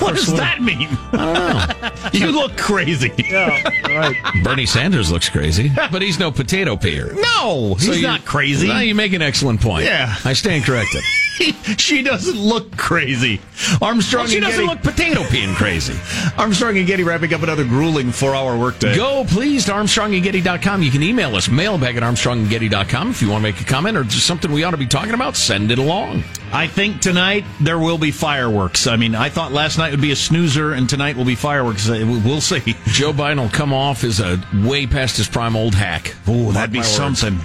What 0.00 0.14
does 0.16 0.32
that 0.34 0.60
mean? 0.62 0.88
I 1.12 1.68
don't 1.70 1.82
know. 1.82 1.84
You 2.12 2.32
look 2.32 2.56
crazy. 2.56 3.12
Yeah, 3.28 3.48
right. 3.88 4.16
Bernie 4.44 4.64
Sanders 4.66 5.10
looks 5.12 5.28
crazy, 5.28 5.70
but 5.92 6.00
he's 6.02 6.18
no 6.18 6.30
potato 6.30 6.76
peer. 6.76 7.12
No, 7.14 7.74
he's 7.74 8.00
you- 8.00 8.06
not 8.06 8.24
crazy. 8.24 8.68
No, 8.68 8.78
you 8.80 8.94
make 8.94 9.12
an 9.12 9.22
excellent 9.22 9.60
point. 9.60 9.84
Yeah. 9.84 10.14
I 10.24 10.32
stand 10.32 10.64
corrected. 10.64 11.02
she 11.78 12.02
doesn't 12.02 12.38
look 12.38 12.76
crazy. 12.76 13.40
Armstrong 13.80 14.24
Well, 14.24 14.30
she 14.32 14.40
doesn't 14.40 14.64
Getty. 14.66 14.66
look 14.66 14.82
potato 14.82 15.22
peeing 15.22 15.54
crazy. 15.54 15.94
Armstrong 16.38 16.76
and 16.78 16.86
Getty 16.86 17.04
wrapping 17.04 17.32
up 17.34 17.42
another 17.42 17.64
grueling 17.64 18.12
four-hour 18.12 18.56
workday. 18.58 18.94
Go, 18.96 19.24
please, 19.24 19.64
to 19.66 19.72
ArmstrongandGetty.com. 19.72 20.82
You 20.82 20.90
can 20.90 21.02
email 21.02 21.34
us, 21.36 21.48
mailbag 21.48 21.96
at 21.96 22.02
ArmstrongandGetty.com. 22.02 23.10
If 23.10 23.22
you 23.22 23.30
want 23.30 23.42
to 23.44 23.50
make 23.52 23.60
a 23.60 23.64
comment 23.64 23.96
or 23.96 24.04
just 24.04 24.26
something 24.26 24.50
we 24.52 24.64
ought 24.64 24.72
to 24.72 24.76
be 24.76 24.86
talking 24.86 25.14
about, 25.14 25.36
send 25.36 25.70
it 25.70 25.78
along. 25.78 26.24
I 26.52 26.66
think 26.66 27.00
tonight 27.00 27.44
there 27.60 27.78
will 27.78 27.98
be 27.98 28.10
fireworks. 28.10 28.86
I 28.86 28.96
mean, 28.96 29.14
I 29.14 29.28
thought 29.28 29.52
last 29.52 29.78
night 29.78 29.90
would 29.90 30.00
be 30.00 30.12
a 30.12 30.16
snoozer, 30.16 30.72
and 30.72 30.88
tonight 30.88 31.16
will 31.16 31.24
be 31.24 31.34
fireworks. 31.34 31.88
Uh, 31.88 32.04
We'll 32.24 32.40
see. 32.40 32.74
Joe 32.86 33.12
Biden 33.12 33.38
will 33.38 33.48
come 33.50 33.72
off 33.72 34.02
as 34.04 34.20
a 34.20 34.42
way 34.64 34.86
past 34.86 35.16
his 35.18 35.28
prime 35.28 35.56
old 35.56 35.74
hack. 35.74 36.14
Ooh, 36.28 36.52
that'd 36.52 36.72
be 36.72 36.82
something. 36.82 37.34
words. 37.34 37.44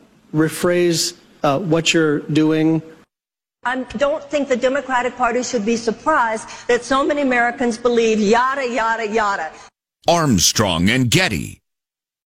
rephrase 0.33 1.15
uh, 1.43 1.59
what 1.59 1.93
you're 1.93 2.19
doing? 2.19 2.81
I 3.63 3.83
don't 3.97 4.23
think 4.23 4.49
the 4.49 4.57
Democratic 4.57 5.15
Party 5.15 5.43
should 5.43 5.65
be 5.65 5.77
surprised 5.77 6.49
that 6.67 6.83
so 6.83 7.05
many 7.05 7.21
Americans 7.21 7.77
believe 7.77 8.19
yada, 8.19 8.67
yada, 8.67 9.07
yada. 9.07 9.51
Armstrong 10.07 10.89
and 10.89 11.11
Getty. 11.11 11.60